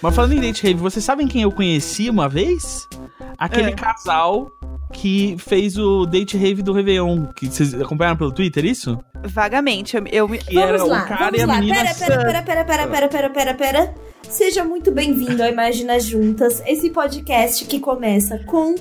Mas 0.00 0.14
falando 0.14 0.32
em 0.32 0.40
date 0.40 0.62
rave, 0.64 0.80
vocês 0.80 1.04
sabem 1.04 1.28
quem 1.28 1.42
eu 1.42 1.52
conheci 1.52 2.10
uma 2.10 2.28
vez? 2.28 2.88
Aquele 3.38 3.70
É. 3.70 3.74
casal 3.74 4.50
que 5.02 5.34
fez 5.36 5.76
o 5.76 6.06
date 6.06 6.36
rave 6.36 6.62
do 6.62 6.72
Réveillon. 6.72 7.26
Que 7.34 7.46
vocês 7.48 7.74
acompanharam 7.74 8.16
pelo 8.16 8.30
Twitter, 8.30 8.64
isso? 8.64 8.96
Vagamente, 9.24 9.96
eu. 10.12 10.28
Que 10.28 10.56
era 10.56 10.78
Vamos 10.78 10.92
lá, 10.92 11.04
o 11.04 11.08
cara 11.08 11.24
vamos 11.24 11.38
e 11.38 11.42
a 11.42 11.46
lá. 11.46 11.60
Pera, 11.60 11.94
pera, 11.94 12.24
pera, 12.24 12.42
pera, 12.42 12.64
pera, 12.64 12.86
pera, 12.86 13.08
pera, 13.08 13.30
pera, 13.30 13.54
pera. 13.54 13.94
Seja 14.28 14.64
muito 14.64 14.92
bem-vindo 14.92 15.42
ao 15.42 15.48
Imagina 15.48 15.98
Juntas, 15.98 16.62
esse 16.66 16.88
podcast 16.90 17.64
que 17.64 17.80
começa 17.80 18.38
com 18.46 18.76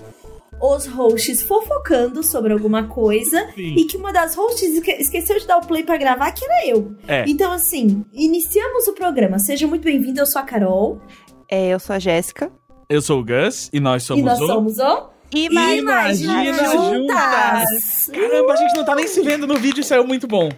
os 0.61 0.85
hosts 0.85 1.41
fofocando 1.41 2.21
sobre 2.21 2.53
alguma 2.53 2.83
coisa 2.83 3.47
Sim. 3.55 3.73
e 3.75 3.85
que 3.85 3.97
uma 3.97 4.13
das 4.13 4.35
hosts 4.35 4.75
esque- 4.75 4.91
esqueceu 5.01 5.39
de 5.39 5.47
dar 5.47 5.57
o 5.57 5.65
play 5.65 5.83
pra 5.83 5.97
gravar, 5.97 6.31
que 6.33 6.45
era 6.45 6.67
eu. 6.67 6.95
É. 7.07 7.25
Então, 7.27 7.51
assim, 7.51 8.05
iniciamos 8.13 8.87
o 8.87 8.93
programa. 8.93 9.39
Seja 9.39 9.65
muito 9.65 9.83
bem-vindo, 9.83 10.19
eu 10.19 10.25
sou 10.27 10.39
a 10.39 10.45
Carol. 10.45 11.01
É, 11.49 11.69
eu 11.69 11.79
sou 11.79 11.95
a 11.95 11.99
Jéssica. 11.99 12.51
Eu 12.87 13.01
sou 13.01 13.21
o 13.21 13.25
Gus 13.25 13.71
e 13.73 13.79
nós 13.79 14.03
somos 14.03 14.21
e 14.21 14.25
nós 14.25 14.39
o. 14.39 14.45
somos 14.45 14.77
o 14.77 15.09
Imagina 15.33 16.53
Juntas. 16.71 18.09
Caramba, 18.13 18.53
a 18.53 18.55
gente 18.57 18.75
não 18.75 18.83
tá 18.83 18.95
nem 18.95 19.07
se 19.07 19.21
vendo 19.21 19.47
no 19.47 19.55
vídeo, 19.57 19.83
saiu 19.83 20.05
muito 20.05 20.27
bom. 20.27 20.49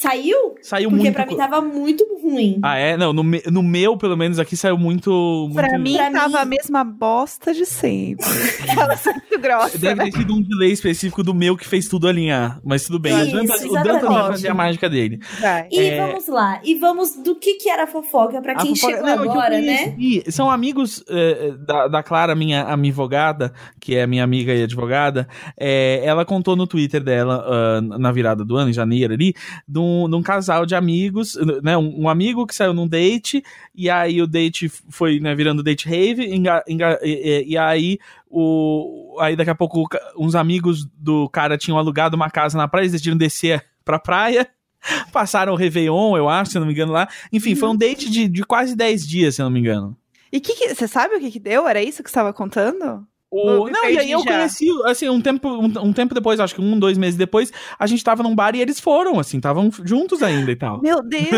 Saiu? 0.00 0.54
Saiu 0.62 0.90
Porque 0.90 1.02
muito. 1.02 1.14
pra 1.14 1.26
mim 1.26 1.36
tava 1.36 1.60
muito 1.60 2.06
ruim. 2.22 2.60
Ah, 2.62 2.76
é? 2.76 2.96
Não, 2.96 3.12
no, 3.12 3.24
me- 3.24 3.42
no 3.50 3.64
meu, 3.64 3.96
pelo 3.96 4.16
menos, 4.16 4.38
aqui 4.38 4.56
saiu 4.56 4.78
muito. 4.78 5.10
muito... 5.10 5.54
Pra 5.54 5.76
mim, 5.76 5.96
Pra 5.96 6.10
tava 6.12 6.28
mim- 6.28 6.36
a 6.36 6.44
mesma 6.44 6.84
bosta 6.84 7.52
de 7.52 7.66
sempre. 7.66 8.24
Aquela 8.62 8.94
muito 9.12 9.38
grossa. 9.40 9.76
Deve 9.76 9.94
né? 9.96 10.04
ter 10.10 10.18
sido 10.18 10.34
um 10.34 10.40
delay 10.42 10.70
específico 10.70 11.24
do 11.24 11.34
meu 11.34 11.56
que 11.56 11.66
fez 11.66 11.88
tudo 11.88 12.06
alinhar. 12.06 12.60
Mas 12.64 12.84
tudo 12.86 13.00
bem. 13.00 13.12
Isso, 13.22 13.30
o 13.36 13.40
Dantas, 13.40 13.60
o 13.62 13.66
exatamente. 13.66 14.04
vai 14.06 14.26
fazer 14.30 14.48
a 14.48 14.54
mágica 14.54 14.88
dele. 14.88 15.18
Vai. 15.40 15.66
E 15.68 15.80
É. 15.80 16.06
vamos 16.06 16.28
lá. 16.28 16.60
E 16.62 16.74
vamos 16.76 17.16
do 17.16 17.34
que 17.34 17.54
que 17.54 17.68
era 17.68 17.84
fofoca 17.88 18.40
pra 18.40 18.52
A 18.52 18.56
quem 18.62 18.76
fofoca- 18.76 18.92
chegou 18.98 19.06
Não, 19.08 19.22
é 19.24 19.26
eu 19.26 19.30
agora, 19.32 19.60
né? 19.60 19.94
São 20.28 20.48
amigos 20.48 21.02
eh, 21.08 21.54
da, 21.58 21.88
da 21.88 22.02
Clara, 22.04 22.36
minha 22.36 22.72
advogada, 22.72 23.52
que 23.80 23.96
é 23.96 24.06
minha 24.06 24.22
amiga 24.22 24.54
e 24.54 24.62
advogada. 24.62 25.26
eh, 25.58 26.00
ela 26.04 26.24
contou 26.24 26.54
no 26.54 26.68
Twitter 26.68 27.02
dela, 27.02 27.44
ah, 27.48 27.80
na 27.80 28.12
virada 28.12 28.44
do 28.44 28.56
ano, 28.56 28.70
em 28.70 28.72
janeiro 28.72 29.12
ali, 29.12 29.34
de 29.66 29.78
um, 29.78 29.87
de 30.08 30.16
um 30.16 30.22
casal 30.22 30.64
de 30.66 30.74
amigos, 30.74 31.36
né? 31.62 31.76
Um, 31.76 32.02
um 32.02 32.08
amigo 32.08 32.46
que 32.46 32.54
saiu 32.54 32.72
num 32.74 32.86
date, 32.88 33.42
e 33.74 33.88
aí 33.88 34.20
o 34.22 34.26
date 34.26 34.68
foi 34.88 35.20
né, 35.20 35.34
virando 35.34 35.62
date 35.62 35.88
rave, 35.88 36.24
enga- 36.34 36.64
enga- 36.68 36.98
e, 37.02 37.10
e- 37.10 37.52
e 37.52 37.58
aí. 37.58 37.98
O, 38.30 39.16
aí 39.20 39.34
daqui 39.34 39.50
a 39.50 39.54
pouco 39.54 39.88
uns 40.16 40.34
amigos 40.34 40.84
do 40.98 41.28
cara 41.30 41.56
tinham 41.56 41.78
alugado 41.78 42.14
uma 42.14 42.30
casa 42.30 42.58
na 42.58 42.68
praia, 42.68 42.82
eles 42.82 42.92
decidiram 42.92 43.16
descer 43.16 43.64
pra 43.84 43.98
praia. 43.98 44.46
Passaram 45.12 45.54
o 45.54 45.56
Réveillon, 45.56 46.16
eu 46.16 46.28
acho, 46.28 46.52
se 46.52 46.58
eu 46.58 46.60
não 46.60 46.66
me 46.66 46.72
engano, 46.72 46.92
lá. 46.92 47.08
Enfim, 47.32 47.54
foi 47.54 47.68
um 47.68 47.76
date 47.76 48.08
de, 48.10 48.28
de 48.28 48.44
quase 48.44 48.76
10 48.76 49.06
dias, 49.08 49.34
se 49.34 49.42
eu 49.42 49.44
não 49.44 49.50
me 49.50 49.58
engano. 49.60 49.96
E 50.30 50.40
que 50.40 50.54
que- 50.54 50.74
você 50.74 50.86
sabe 50.86 51.14
o 51.16 51.20
que 51.20 51.30
que 51.30 51.40
deu? 51.40 51.66
Era 51.66 51.82
isso 51.82 52.02
que 52.02 52.08
você 52.08 52.12
estava 52.12 52.32
contando? 52.32 53.04
O, 53.30 53.68
não, 53.68 53.84
e 53.90 53.98
aí 53.98 54.10
eu 54.10 54.20
já. 54.20 54.24
conheci, 54.24 54.66
assim, 54.86 55.08
um 55.08 55.20
tempo, 55.20 55.48
um, 55.48 55.88
um 55.88 55.92
tempo 55.92 56.14
depois, 56.14 56.40
acho 56.40 56.54
que 56.54 56.60
um, 56.62 56.78
dois 56.78 56.96
meses 56.96 57.16
depois, 57.16 57.52
a 57.78 57.86
gente 57.86 58.02
tava 58.02 58.22
num 58.22 58.34
bar 58.34 58.56
e 58.56 58.60
eles 58.60 58.80
foram, 58.80 59.18
assim, 59.20 59.36
estavam 59.36 59.70
juntos 59.84 60.22
ainda 60.22 60.50
e 60.50 60.56
tal. 60.56 60.80
Meu 60.80 61.02
Deus! 61.02 61.30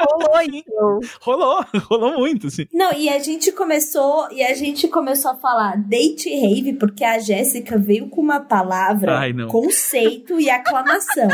Rolou 0.00 0.40
então. 0.42 1.00
Rolou, 1.20 1.64
rolou 1.88 2.18
muito, 2.18 2.48
assim. 2.48 2.66
Não, 2.72 2.92
e 2.92 3.08
a 3.08 3.20
gente 3.20 3.52
começou, 3.52 4.28
e 4.32 4.42
a 4.42 4.54
gente 4.54 4.88
começou 4.88 5.30
a 5.30 5.36
falar 5.36 5.76
date 5.76 6.28
rave, 6.28 6.72
porque 6.72 7.04
a 7.04 7.20
Jéssica 7.20 7.78
veio 7.78 8.08
com 8.08 8.20
uma 8.20 8.40
palavra, 8.40 9.18
Ai, 9.18 9.32
conceito 9.46 10.40
e 10.40 10.50
aclamação. 10.50 11.28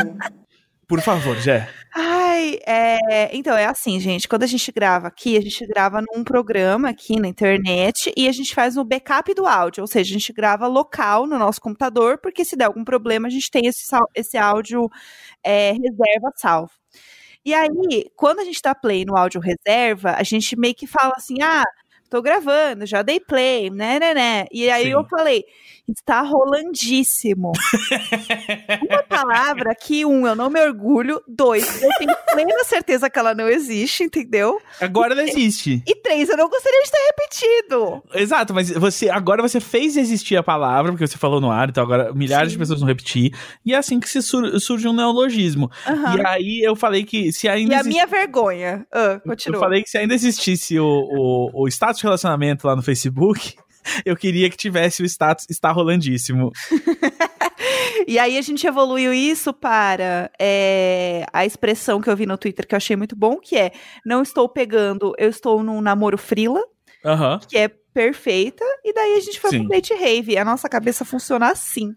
Por 0.87 1.01
favor, 1.01 1.37
Jé. 1.37 1.69
Ai, 1.95 2.59
é... 2.67 3.37
Então, 3.37 3.57
é 3.57 3.67
assim, 3.67 3.99
gente. 4.01 4.29
Quando 4.29 4.43
a 4.43 4.47
gente 4.47 4.71
grava 4.73 5.09
aqui, 5.09 5.37
a 5.37 5.41
gente 5.41 5.67
grava 5.67 6.03
num 6.03 6.25
programa 6.25 6.89
aqui 6.91 7.19
na 7.19 7.29
internet 7.29 8.13
e 8.17 8.29
a 8.29 8.33
gente 8.33 8.55
faz 8.55 8.77
o 8.77 8.85
backup 8.85 9.33
do 9.35 9.47
áudio. 9.47 9.83
Ou 9.83 9.87
seja, 9.87 10.11
a 10.11 10.19
gente 10.19 10.33
grava 10.33 10.67
local 10.67 11.27
no 11.27 11.39
nosso 11.39 11.61
computador, 11.61 12.19
porque 12.19 12.45
se 12.45 12.57
der 12.57 12.67
algum 12.67 12.85
problema, 12.85 13.29
a 13.29 13.31
gente 13.31 13.51
tem 13.51 13.67
esse, 13.67 13.85
esse 14.15 14.37
áudio 14.37 14.91
é, 15.43 15.73
reserva 15.73 16.31
salvo. 16.37 16.73
E 17.45 17.53
aí, 17.53 18.11
quando 18.17 18.41
a 18.41 18.45
gente 18.45 18.61
dá 18.63 18.75
play 18.75 19.05
no 19.05 19.17
áudio 19.17 19.41
reserva, 19.41 20.13
a 20.17 20.23
gente 20.23 20.57
meio 20.59 20.75
que 20.75 20.87
fala 20.87 21.13
assim: 21.17 21.43
ah, 21.43 21.65
tô 22.15 22.23
gravando, 22.23 22.87
já 22.87 23.03
dei 23.03 23.19
play, 23.19 23.71
né, 23.71 23.99
né, 23.99 24.15
né. 24.15 24.45
E 24.53 24.71
aí 24.71 24.85
Sim. 24.85 24.91
eu 24.91 25.05
falei, 25.05 25.45
está 25.89 26.21
rolandíssimo. 26.23 27.51
Uma 28.89 29.03
palavra 29.03 29.75
que, 29.75 30.05
um, 30.07 30.27
eu 30.27 30.37
não 30.37 30.49
me 30.49 30.61
orgulho, 30.61 31.21
dois, 31.27 31.83
eu 31.83 31.89
tenho 31.99 32.15
plena 32.33 32.65
certeza 32.65 33.11
que 33.11 33.19
ela 33.19 33.35
não 33.35 33.49
existe, 33.49 34.05
entendeu? 34.05 34.61
Agora 34.81 35.13
ela 35.13 35.25
existe. 35.25 35.83
E 35.87 35.95
três, 35.97 36.29
eu 36.29 36.37
não 36.37 36.49
gostaria 36.49 36.83
de 36.85 36.91
ter 36.91 36.99
repetido. 36.99 38.03
Exato, 38.15 38.55
mas 38.55 38.71
você 38.71 39.11
agora 39.11 39.43
você 39.43 39.59
fez 39.59 39.97
existir 39.97 40.37
a 40.37 40.43
palavra, 40.43 40.93
porque 40.93 41.07
você 41.07 41.19
falou 41.19 41.41
no 41.41 41.51
ar, 41.51 41.69
então 41.69 41.83
agora 41.83 42.13
milhares 42.15 42.53
de 42.53 42.59
pessoas 42.59 42.79
vão 42.79 42.89
repetir. 42.89 43.33
E 43.67 43.75
é 43.75 43.77
assim 43.77 43.99
que 43.99 44.09
se 44.09 44.23
sur- 44.23 44.59
surge 44.61 44.87
um 44.87 44.93
neologismo. 44.93 45.69
Aham. 45.87 46.17
E 46.17 46.27
aí 46.27 46.61
eu 46.63 46.77
falei 46.77 47.03
que 47.05 47.33
se 47.33 47.49
ainda 47.49 47.75
E 47.75 47.79
a 47.79 47.83
minha 47.83 48.07
vergonha. 48.07 48.87
Eu 48.93 49.21
continua. 49.21 49.59
falei 49.61 49.83
que 49.83 49.91
se 49.91 49.99
ainda 49.99 50.15
existisse 50.15 50.79
o, 50.79 50.87
o, 50.87 51.63
o 51.65 51.69
status 51.69 52.01
relacionamento 52.05 52.67
lá 52.67 52.77
no 52.77 52.83
Facebook, 52.83 53.55
eu 54.05 54.17
queria 54.17 54.49
que 54.51 54.57
tivesse 54.57 55.03
o 55.03 55.07
status 55.07 55.47
está 55.49 55.71
rolandíssimo. 55.71 56.51
E 58.07 58.19
aí 58.19 58.37
a 58.37 58.43
gente 58.43 58.67
evoluiu 58.67 59.15
isso 59.15 59.53
para 59.53 60.31
é, 60.39 61.25
a 61.33 61.47
expressão 61.47 62.01
que 62.01 62.11
eu 62.11 62.17
vi 62.17 62.27
no 62.27 62.37
Twitter 62.37 62.67
que 62.67 62.75
eu 62.75 62.77
achei 62.77 62.97
muito 62.97 63.17
bom, 63.17 63.39
que 63.39 63.57
é 63.57 63.73
não 64.05 64.23
estou 64.23 64.49
pegando, 64.49 65.15
eu 65.19 65.31
estou 65.31 65.63
num 65.63 65.81
namoro 65.81 66.19
frila, 66.19 66.61
Aham. 67.05 67.41
que 67.49 67.57
é 67.57 67.69
perfeita, 67.69 68.65
e 68.85 68.93
daí 68.93 69.15
a 69.15 69.21
gente 69.21 69.41
foi 69.41 69.51
Sim. 69.51 69.61
pro 69.61 69.69
date 69.69 69.95
rave. 69.95 70.37
A 70.37 70.45
nossa 70.45 70.69
cabeça 70.69 71.05
funciona 71.05 71.51
assim. 71.51 71.95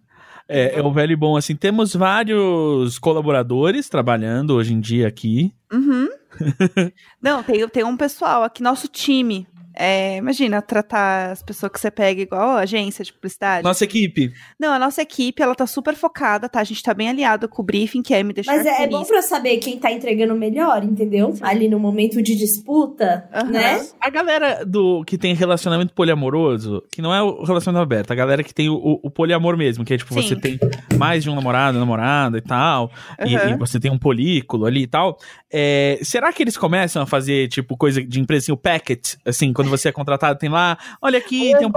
É, 0.48 0.80
é 0.80 0.82
o 0.82 0.94
velho 0.94 1.12
e 1.12 1.16
bom, 1.16 1.36
assim, 1.36 1.56
temos 1.56 1.94
vários 1.94 2.98
colaboradores 3.00 3.90
trabalhando 3.90 4.52
hoje 4.52 4.74
em 4.74 4.80
dia 4.80 5.08
aqui. 5.08 5.54
Uhum. 5.74 6.08
Não, 7.22 7.44
tem, 7.44 7.68
tem 7.68 7.84
um 7.84 7.98
pessoal 7.98 8.44
aqui, 8.44 8.64
nosso 8.64 8.88
time. 8.88 9.46
É, 9.80 10.18
imagina, 10.18 10.62
tratar 10.62 11.32
as 11.32 11.44
pessoas 11.44 11.72
que 11.72 11.80
você 11.80 11.92
pega 11.92 12.22
igual 12.22 12.52
a 12.58 12.62
agência 12.62 13.06
de 13.06 13.14
publicidade. 13.14 13.64
Nossa 13.64 13.84
equipe. 13.84 14.34
Não, 14.60 14.74
a 14.74 14.80
nossa 14.80 15.02
equipe, 15.02 15.42
ela 15.42 15.54
tá 15.54 15.68
super 15.68 15.94
focada, 15.96 16.50
tá? 16.50 16.60
A 16.60 16.64
gente 16.64 16.82
tá 16.82 16.94
bem 16.94 17.10
aliado 17.10 17.48
com 17.48 17.62
o 17.62 17.66
briefing, 17.66 18.02
que 18.02 18.14
é 18.14 18.24
me 18.24 18.34
deixar 18.34 18.56
Mas 18.56 18.66
é, 18.66 18.84
é 18.84 18.88
bom 18.88 19.04
pra 19.04 19.18
eu 19.18 19.22
saber 19.22 19.58
quem 19.58 19.78
tá 19.78 19.92
entregando 19.92 20.34
melhor, 20.36 20.84
entendeu? 20.84 21.36
Ali 21.42 21.68
no 21.70 21.80
momento 21.80 22.22
de 22.22 22.36
disputa, 22.36 23.30
Aham. 23.34 23.52
né? 23.52 23.86
A 24.02 24.10
galera 24.10 24.66
do 24.66 25.04
que 25.06 25.18
tem 25.18 25.34
relacionamento 25.36 25.94
poliamoroso, 25.94 26.84
que 26.92 27.02
não 27.02 27.14
é 27.14 27.22
o 27.22 27.44
relacionamento 27.44 27.84
aberto, 27.84 28.12
a 28.12 28.16
galera 28.16 28.44
que 28.44 28.54
tem 28.54 28.70
o, 28.70 29.00
o- 29.04 29.12
poliamor 29.12 29.56
mesmo, 29.58 29.86
que 29.86 29.94
é 29.94 29.98
tipo, 29.98 30.14
Sim. 30.14 30.22
você 30.22 30.36
tem 30.36 30.60
mais 30.98 31.24
de 31.24 31.30
um 31.30 31.36
namorado, 31.36 31.78
namorada 31.80 32.38
e 32.38 32.42
tal, 32.42 32.92
e, 33.26 33.36
Aham. 33.36 33.52
e 33.52 33.58
você 33.58 33.80
tem 33.80 33.92
um 33.92 33.98
polículo 33.98 34.66
ali 34.66 34.84
e 34.84 34.88
tal. 34.88 35.18
É, 35.52 36.00
será 36.02 36.32
que 36.34 36.42
eles 36.44 36.58
começam 36.58 37.02
a 37.02 37.06
fazer, 37.06 37.48
tipo, 37.48 37.78
coisa 37.78 38.04
de 38.04 38.20
empresa, 38.20 38.46
assim, 38.46 38.52
o 38.52 38.58
packet, 38.58 39.16
assim, 39.26 39.54
quando 39.54 39.67
você 39.68 39.90
é 39.90 39.92
contratado, 39.92 40.40
tem 40.40 40.50
lá, 40.50 40.78
olha 41.02 41.20
aqui, 41.20 41.54
tem 41.58 41.68
um 41.68 41.72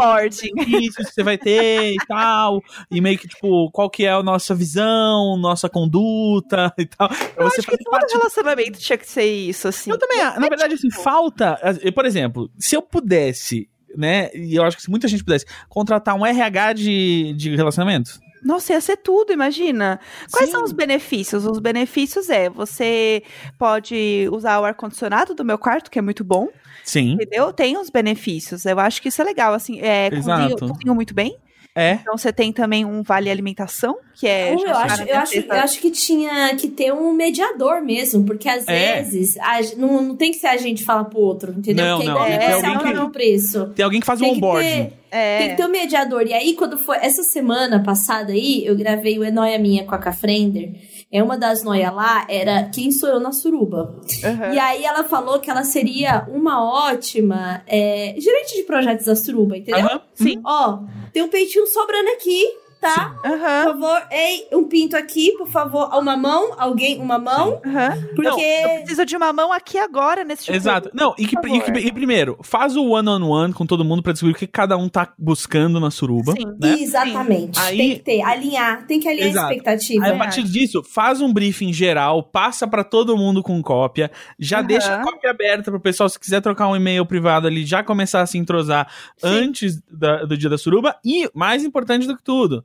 isso 0.81 0.97
que 0.97 1.13
você 1.13 1.23
vai 1.23 1.37
ter 1.37 1.93
e 1.93 2.07
tal. 2.07 2.63
E 2.91 3.01
meio 3.01 3.19
que, 3.19 3.29
tipo, 3.29 3.71
qual 3.71 3.91
que 3.91 4.05
é 4.05 4.13
a 4.13 4.23
nossa 4.23 4.55
visão, 4.55 5.37
nossa 5.39 5.69
conduta 5.69 6.73
e 6.79 6.87
tal. 6.87 7.09
Eu 7.37 7.51
você 7.51 7.61
acho 7.61 7.71
que 7.71 7.79
todo 7.79 7.91
parte 7.91 8.17
relacionamento 8.17 8.79
tinha 8.79 8.99
que 8.99 9.09
ser 9.09 9.25
isso, 9.25 9.69
assim. 9.69 9.91
eu 9.91 9.99
também, 9.99 10.19
na 10.19 10.49
verdade, 10.49 10.75
assim, 10.75 10.91
falta. 10.91 11.59
Por 11.95 12.05
exemplo, 12.05 12.51
se 12.59 12.77
eu 12.77 12.83
pudesse, 12.83 13.69
né? 13.97 14.31
E 14.35 14.57
eu 14.57 14.65
acho 14.65 14.77
que 14.77 14.83
se 14.83 14.91
muita 14.91 15.09
gente 15.09 15.25
pudesse 15.25 15.47
contratar 15.69 16.15
um 16.15 16.25
RH 16.25 16.73
de, 16.75 17.35
de 17.35 17.57
relacionamento. 17.57 18.21
Nossa, 18.43 18.73
ia 18.73 18.81
ser 18.81 18.97
tudo, 18.97 19.33
imagina. 19.33 20.01
Quais 20.31 20.47
Sim. 20.47 20.53
são 20.53 20.65
os 20.65 20.73
benefícios? 20.73 21.45
Os 21.45 21.59
benefícios 21.59 22.31
é, 22.31 22.49
você 22.49 23.23
pode 23.59 24.29
usar 24.33 24.61
o 24.61 24.65
ar-condicionado 24.65 25.35
do 25.35 25.45
meu 25.45 25.59
quarto, 25.59 25.91
que 25.91 25.99
é 25.99 26.03
muito 26.03 26.25
bom, 26.25 26.49
Sim. 26.83 27.13
entendeu? 27.13 27.53
Tem 27.53 27.77
os 27.77 27.91
benefícios. 27.91 28.65
Eu 28.65 28.79
acho 28.81 29.03
que 29.03 29.09
isso 29.09 29.21
é 29.21 29.25
legal, 29.25 29.53
assim. 29.53 29.81
É, 29.81 30.09
Exato. 30.13 30.55
cozinho, 30.55 30.73
cozinho 30.73 30.95
muito 30.95 31.15
bem. 31.15 31.37
É. 31.77 31.93
Então 31.95 32.19
você 32.19 32.33
tem 32.33 32.53
também 32.53 32.85
um 32.85 33.03
vale 33.03 33.31
alimentação, 33.31 33.97
que 34.19 34.27
é. 34.27 34.53
eu, 34.53 34.77
acho, 34.77 35.03
eu, 35.05 35.17
acho, 35.19 35.35
eu 35.39 35.53
acho 35.53 35.81
que 35.81 35.91
tinha 35.91 36.55
que 36.57 36.67
ter 36.69 36.93
um 36.93 37.13
mediador 37.13 37.81
mesmo, 37.81 38.25
porque 38.25 38.49
às 38.49 38.67
É. 38.67 39.01
vezes 39.03 39.37
a 39.39 39.61
não, 39.77 40.03
não 40.03 40.17
tem 40.17 40.33
que 40.33 40.39
ser 40.39 40.49
a 40.49 40.57
gente 40.57 40.85
falar 40.85 41.05
pro 41.05 41.21
outro, 41.21 41.53
entendeu? 41.57 41.85
Não, 41.87 41.97
porque 41.99 42.11
é 42.11 42.13
não, 42.13 42.27
igual 42.27 42.39
tem 42.41 42.51
alguém 42.51 42.71
o 42.71 42.79
que- 42.79 42.83
próprio 42.93 43.11
preço. 43.11 43.67
Tem 43.75 43.85
alguém 43.85 44.01
que 44.01 44.07
faz 44.07 44.21
um 44.21 44.25
Tem 44.25 44.33
que 44.33 44.39
onboarding. 44.39 44.69
ter, 44.69 44.93
É. 45.13 45.39
Tem 45.39 45.49
que 45.51 45.57
ter 45.57 45.65
um 45.65 45.71
mediador. 45.71 46.23
E 46.27 46.33
aí, 46.33 46.55
quando 46.55 46.77
foi 46.79 46.97
essa 46.99 47.23
semana 47.23 47.83
passada 47.83 48.33
aí, 48.33 48.65
eu 48.67 48.77
gravei 48.77 49.19
o 49.19 49.25
Enoia 49.25 49.59
Minha 49.59 49.85
com 49.85 49.95
a 49.95 49.99
Cafrender. 49.99 50.73
É 51.13 51.21
uma 51.23 51.37
das 51.37 51.65
noias 51.65 51.93
lá, 51.93 52.25
era 52.29 52.69
Quem 52.69 52.93
Sou 52.93 53.09
Eu 53.09 53.19
na 53.19 53.33
Suruba. 53.33 53.97
Aham. 54.23 54.55
E 54.55 54.59
aí 54.59 54.85
ela 54.85 55.03
falou 55.03 55.41
que 55.41 55.51
ela 55.51 55.65
seria 55.65 56.25
uma 56.29 56.65
ótima 56.65 57.63
é, 57.67 58.15
gerente 58.17 58.57
de 58.57 58.63
projetos 58.63 59.07
da 59.07 59.17
Suruba, 59.17 59.57
entendeu? 59.57 59.87
Aham. 59.87 60.01
Sim. 60.15 60.41
Ó, 60.45 60.79
tem 61.13 61.23
um 61.23 61.29
peitinho 61.29 61.67
sobrando 61.67 62.11
aqui, 62.11 62.45
tá? 62.81 63.15
Por 63.23 63.31
Aham. 63.31 63.65
favor, 63.65 64.03
ei, 64.11 64.47
um 64.53 64.65
pinto 64.65 64.97
aqui, 64.97 65.33
por 65.37 65.47
favor. 65.49 65.89
Uma 65.95 66.17
mão, 66.17 66.55
alguém, 66.59 66.99
uma 67.01 67.19
mão. 67.19 67.61
Aham. 67.65 67.99
Porque. 68.17 68.41
Eu 68.41 68.69
preciso 68.81 69.05
de 69.07 69.17
uma 69.17 69.33
mão 69.33 69.53
aqui 69.53 69.79
agora, 69.79 70.25
nesse 70.25 70.45
tipo 70.45 70.57
Exato. 70.57 70.91
Não, 70.95 71.15
e, 71.19 71.27
que, 71.27 71.37
Por 71.41 71.49
e, 71.49 71.61
que- 71.61 71.71
e 71.79 71.93
primeiro, 71.93 72.39
faz 72.43 72.77
o 72.77 72.85
one-on-one 72.91 73.53
com 73.53 73.67
todo 73.67 73.85
mundo 73.85 74.03
pra 74.03 74.13
descobrir 74.13 74.35
o 74.35 74.39
que 74.39 74.47
cada 74.47 74.77
um 74.77 74.89
tá 74.89 75.13
buscando 75.19 75.79
na 75.79 75.91
suruba. 75.91 76.33
Sim. 76.33 76.47
Né? 76.59 76.77
Exatamente. 76.81 77.59
Aí- 77.61 77.77
Tem 77.77 77.91
que 77.95 77.99
ter, 78.03 78.23
alinhar, 78.23 78.87
tem 78.87 79.01
que 79.01 79.09
alinhar 79.09 79.29
Exato. 79.29 79.47
a 79.47 79.51
expectativa. 79.53 80.05
Aí, 80.07 80.13
a 80.13 80.17
partir 80.19 80.43
disso, 80.43 80.83
faz 80.83 81.21
um 81.21 81.33
briefing 81.33 81.73
geral, 81.73 82.23
passa 82.23 82.67
pra 82.67 82.83
todo 82.85 83.17
mundo 83.17 83.43
com 83.43 83.61
cópia, 83.63 84.11
já 84.39 84.59
Aham. 84.59 84.67
deixa 84.67 84.95
a 84.97 85.03
cópia 85.03 85.31
aberta 85.31 85.71
pro 85.71 85.81
pessoal, 85.81 86.09
se 86.09 86.19
quiser 86.19 86.41
trocar 86.41 86.69
um 86.69 86.77
e-mail 86.77 87.05
privado 87.07 87.47
ali, 87.47 87.65
já 87.65 87.83
começar 87.83 88.21
a 88.23 88.27
se 88.27 88.39
entrosar 88.39 88.87
Sim. 89.19 89.27
antes 89.29 89.81
da- 89.91 90.25
do 90.25 90.37
dia 90.37 90.49
da 90.51 90.59
suruba. 90.59 90.97
E, 91.05 91.29
mais 91.35 91.65
importante 91.65 92.07
do 92.07 92.17
que 92.17 92.23
tudo, 92.23 92.65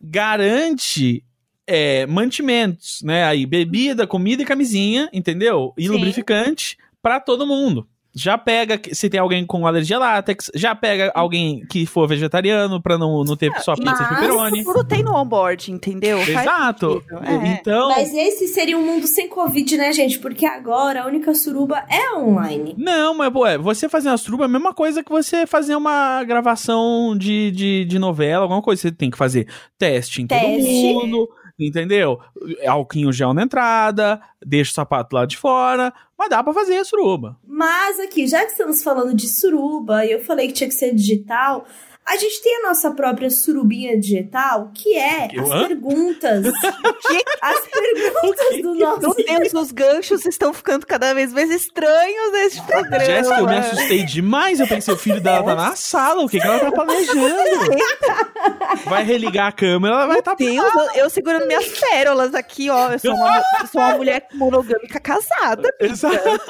garante 0.00 1.24
é, 1.66 2.06
mantimentos, 2.06 3.02
né? 3.02 3.24
Aí, 3.24 3.46
bebida, 3.46 4.06
comida 4.06 4.42
e 4.42 4.46
camisinha, 4.46 5.08
entendeu? 5.12 5.72
E 5.78 5.86
Sim. 5.86 5.88
lubrificante 5.88 6.76
pra 7.02 7.20
todo 7.20 7.46
mundo. 7.46 7.88
Já 8.14 8.38
pega 8.38 8.78
que- 8.78 8.94
se 8.94 9.10
tem 9.10 9.18
alguém 9.18 9.44
com 9.44 9.66
alergia 9.66 9.96
a 9.96 10.00
látex, 10.00 10.50
já 10.54 10.74
pega 10.74 11.10
alguém 11.14 11.64
que 11.68 11.84
for 11.84 12.06
vegetariano 12.06 12.80
pra 12.80 12.96
não, 12.96 13.24
não 13.24 13.36
ter 13.36 13.50
só 13.60 13.74
pizza 13.74 13.90
mas- 13.90 13.98
de 13.98 14.08
pepperoni. 14.08 14.62
Tudo 14.64 14.84
tem 14.84 15.02
no 15.02 15.14
onboard, 15.14 15.72
entendeu? 15.72 16.18
Exato. 16.20 17.02
É. 17.22 17.48
Então, 17.48 17.88
Mas 17.88 18.14
esse 18.14 18.48
seria 18.48 18.78
um 18.78 18.84
mundo 18.84 19.06
sem 19.06 19.28
Covid, 19.28 19.76
né, 19.76 19.92
gente? 19.92 20.18
Porque 20.18 20.46
agora 20.46 21.02
a 21.02 21.06
única 21.06 21.34
suruba 21.34 21.84
é 21.90 22.14
online. 22.16 22.74
Não, 22.78 23.14
mas, 23.16 23.32
pô, 23.32 23.46
é, 23.46 23.58
você 23.58 23.88
fazer 23.88 24.08
uma 24.08 24.16
suruba 24.16 24.44
é 24.44 24.46
a 24.46 24.48
mesma 24.48 24.72
coisa 24.72 25.02
que 25.02 25.10
você 25.10 25.46
fazer 25.46 25.74
uma 25.74 26.22
gravação 26.24 27.16
de, 27.18 27.50
de, 27.50 27.84
de 27.84 27.98
novela, 27.98 28.42
alguma 28.44 28.62
coisa. 28.62 28.82
Você 28.82 28.92
tem 28.92 29.10
que 29.10 29.18
fazer 29.18 29.48
teste 29.78 30.22
em 30.22 30.26
Teste. 30.26 30.92
todo 30.92 31.06
mundo, 31.06 31.28
entendeu? 31.58 32.20
Alquinho 32.66 33.12
gel 33.12 33.34
na 33.34 33.42
entrada, 33.42 34.20
deixa 34.44 34.72
o 34.72 34.74
sapato 34.74 35.14
lá 35.14 35.26
de 35.26 35.36
fora, 35.36 35.92
mas 36.18 36.28
dá 36.28 36.42
pra 36.42 36.52
fazer 36.52 36.76
a 36.76 36.84
suruba. 36.84 37.38
Mas 37.46 38.00
aqui, 38.00 38.26
já 38.26 38.44
que 38.44 38.52
estamos 38.52 38.82
falando 38.82 39.14
de 39.14 39.28
suruba, 39.28 40.04
e 40.04 40.12
eu 40.12 40.20
falei 40.20 40.48
que 40.48 40.54
tinha 40.54 40.68
que 40.68 40.74
ser 40.74 40.94
digital, 40.94 41.66
a 42.06 42.16
gente 42.16 42.42
tem 42.42 42.56
a 42.56 42.68
nossa 42.68 42.90
própria 42.90 43.30
surubinha 43.30 43.98
digital, 43.98 44.70
que 44.74 44.94
é 44.96 45.30
Eu- 45.32 45.44
as 45.44 45.50
hã? 45.50 45.68
perguntas. 45.68 46.44
as 47.40 47.60
perguntas 47.68 48.62
do 48.62 48.74
Meu 48.74 49.00
nosso. 49.00 49.14
Deus, 49.16 49.54
os 49.54 49.72
ganchos 49.72 50.24
estão 50.26 50.52
ficando 50.52 50.86
cada 50.86 51.14
vez 51.14 51.32
mais 51.32 51.50
estranhos 51.50 52.32
neste 52.32 52.62
programa. 52.62 53.04
Jéssica, 53.04 53.38
eu 53.38 53.46
me 53.46 53.56
assustei 53.56 54.04
demais. 54.04 54.60
Eu 54.60 54.66
pensei, 54.66 54.92
o 54.92 54.98
filho 54.98 55.20
dela 55.20 55.42
tá 55.42 55.54
na 55.54 55.76
sala, 55.76 56.22
o 56.22 56.28
que, 56.28 56.38
que 56.38 56.46
ela 56.46 56.58
tá 56.58 56.72
planejando? 56.72 57.24
Vai 58.84 59.02
religar 59.04 59.48
a 59.48 59.52
câmera, 59.52 59.94
ela 59.94 60.06
vai 60.06 60.18
estar 60.18 60.32
tá... 60.32 60.36
Deus, 60.36 60.74
eu, 60.74 61.02
eu 61.04 61.10
segurando 61.10 61.46
minhas 61.46 61.66
pérolas 61.68 62.34
aqui, 62.34 62.68
ó. 62.68 62.92
Eu 62.92 62.98
sou 62.98 63.14
uma, 63.14 63.42
eu 63.60 63.66
sou 63.66 63.80
uma 63.80 63.96
mulher 63.96 64.28
monogâmica 64.34 65.00
casada. 65.00 65.74
Exato. 65.80 66.40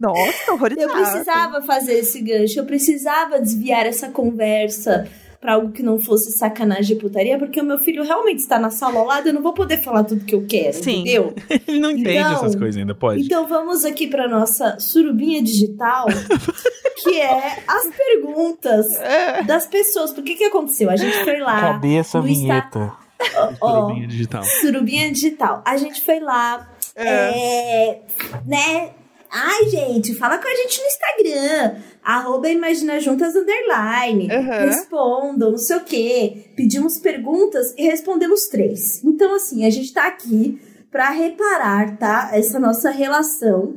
Nossa, 0.00 0.32
Eu 0.48 0.54
horrorizada. 0.54 0.92
precisava 0.92 1.62
fazer 1.62 1.92
esse 1.98 2.20
gancho, 2.22 2.58
eu 2.58 2.64
precisava 2.64 3.38
desviar 3.40 3.84
essa 3.86 4.08
conversa 4.08 5.06
pra 5.40 5.54
algo 5.54 5.72
que 5.72 5.82
não 5.82 5.98
fosse 5.98 6.32
sacanagem 6.32 6.96
e 6.96 7.00
putaria, 7.00 7.38
porque 7.38 7.60
o 7.60 7.64
meu 7.64 7.78
filho 7.78 8.02
realmente 8.04 8.40
está 8.40 8.58
na 8.58 8.68
sala 8.70 8.98
ao 9.00 9.06
lado, 9.06 9.28
eu 9.28 9.32
não 9.32 9.42
vou 9.42 9.54
poder 9.54 9.78
falar 9.82 10.04
tudo 10.04 10.24
que 10.24 10.34
eu 10.34 10.44
quero, 10.46 10.74
Sim. 10.82 11.00
entendeu? 11.00 11.34
Ele 11.66 11.78
não 11.80 11.90
entende 11.90 12.16
Então- 12.18 12.32
essas 12.34 12.54
coisas 12.54 12.76
ainda, 12.78 12.94
pode. 12.94 13.22
Então 13.22 13.46
vamos 13.46 13.84
aqui 13.84 14.06
pra 14.06 14.28
nossa 14.28 14.78
surubinha 14.78 15.42
digital, 15.42 16.06
que 17.02 17.18
é 17.20 17.58
as 17.66 17.86
perguntas 17.96 18.94
É. 18.96 19.42
das 19.44 19.66
pessoas. 19.66 20.12
Por 20.12 20.22
que 20.24 20.34
que 20.34 20.44
aconteceu? 20.44 20.90
A 20.90 20.96
gente 20.96 21.24
foi 21.24 21.38
lá. 21.40 21.80
essa 21.98 22.20
no 22.20 22.28
Insta- 22.28 22.92
Ó, 23.60 23.68
Surubinha 23.86 24.08
digital. 24.08 24.42
surubinha 24.44 25.10
digital. 25.12 25.62
A 25.66 25.76
gente 25.76 26.00
foi 26.02 26.20
lá, 26.20 26.70
é, 26.96 27.98
né? 28.46 28.90
Ai, 29.32 29.68
gente, 29.68 30.14
fala 30.14 30.38
com 30.38 30.48
a 30.48 30.54
gente 30.54 30.80
no 30.80 30.86
Instagram. 30.86 31.76
Arroba 32.02 32.48
Imagina 32.48 32.98
Juntas 32.98 33.34
Underline. 33.36 34.28
Uhum. 34.30 34.66
Respondam, 34.66 35.50
não 35.52 35.58
sei 35.58 35.76
o 35.76 35.84
quê. 35.84 36.44
Pedimos 36.56 36.98
perguntas 36.98 37.72
e 37.78 37.82
respondemos 37.86 38.48
três. 38.48 39.04
Então, 39.04 39.34
assim, 39.34 39.64
a 39.64 39.70
gente 39.70 39.92
tá 39.92 40.06
aqui 40.08 40.60
pra 40.90 41.10
reparar, 41.10 41.96
tá? 41.96 42.30
Essa 42.32 42.58
nossa 42.58 42.90
relação. 42.90 43.74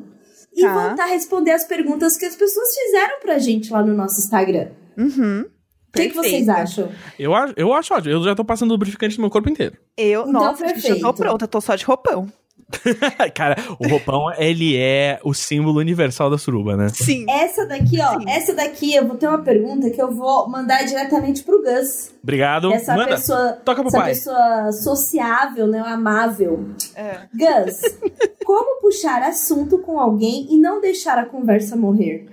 E 0.56 0.62
Tá. 0.62 0.74
voltar 0.88 1.04
a 1.04 1.08
responder 1.08 1.52
as 1.52 1.66
perguntas 1.66 2.16
que 2.18 2.26
as 2.26 2.36
pessoas 2.36 2.68
fizeram 2.76 3.20
pra 3.20 3.38
gente 3.40 3.72
lá 3.72 3.84
no 3.84 3.94
nosso 3.94 4.20
Instagram. 4.20 4.70
Uhum. 4.98 5.42
O 5.42 5.92
que, 5.96 6.10
que 6.10 6.16
vocês 6.16 6.46
Perfeito. 6.46 6.50
acham? 6.52 6.92
Eu, 7.20 7.36
acho- 7.36 7.54
eu 7.56 7.72
acho 7.74 7.94
ótimo. 7.94 8.12
Eu 8.14 8.24
já 8.24 8.34
tô 8.34 8.44
passando 8.44 8.72
lubrificante 8.72 9.18
no 9.18 9.22
meu 9.22 9.30
corpo 9.30 9.50
inteiro. 9.50 9.78
Eu, 9.96 10.22
Então, 10.22 10.34
nossa, 10.34 10.68
gente, 10.68 10.88
eu 10.88 10.96
tô 11.00 11.02
perfeito. 11.02 11.14
pronta, 11.16 11.44
eu 11.46 11.48
tô 11.48 11.62
só 11.62 11.76
de 11.76 11.86
roupão. 11.86 12.32
Cara, 13.36 13.56
o 13.80 13.88
roupão, 13.88 14.32
ele 14.38 14.76
é 14.78 15.20
o 15.24 15.34
símbolo 15.34 15.80
universal 15.80 16.30
da 16.30 16.38
suruba, 16.38 16.76
né? 16.76 16.90
Sim. 16.90 17.26
Essa 17.30 17.66
daqui, 17.66 18.00
ó, 18.02 18.20
Sim. 18.20 18.26
essa 18.30 18.54
daqui 18.54 18.94
eu 18.96 19.08
vou 19.08 19.16
ter 19.18 19.28
uma 19.28 19.42
pergunta 19.42 19.90
que 19.90 20.02
eu 20.02 20.12
vou 20.12 20.50
mandar 20.50 20.84
diretamente 20.84 21.44
pro 21.44 21.62
Gus. 21.62 22.12
Obrigado. 22.22 22.72
Essa 22.74 22.96
Manda. 22.96 23.10
pessoa, 23.12 23.52
Toca 23.64 23.82
pro 23.82 23.88
essa 23.90 23.98
pai. 24.00 24.10
pessoa 24.12 24.72
sociável, 24.72 25.68
né, 25.68 25.80
amável. 25.80 26.66
É. 26.96 27.20
Gus, 27.34 27.82
como 28.46 28.82
puxar 28.82 29.22
assunto 29.24 29.78
com 29.80 30.00
alguém 30.00 30.48
e 30.52 30.58
não 30.60 30.82
deixar 30.82 31.18
a 31.18 31.26
conversa 31.26 31.76
morrer? 31.76 32.28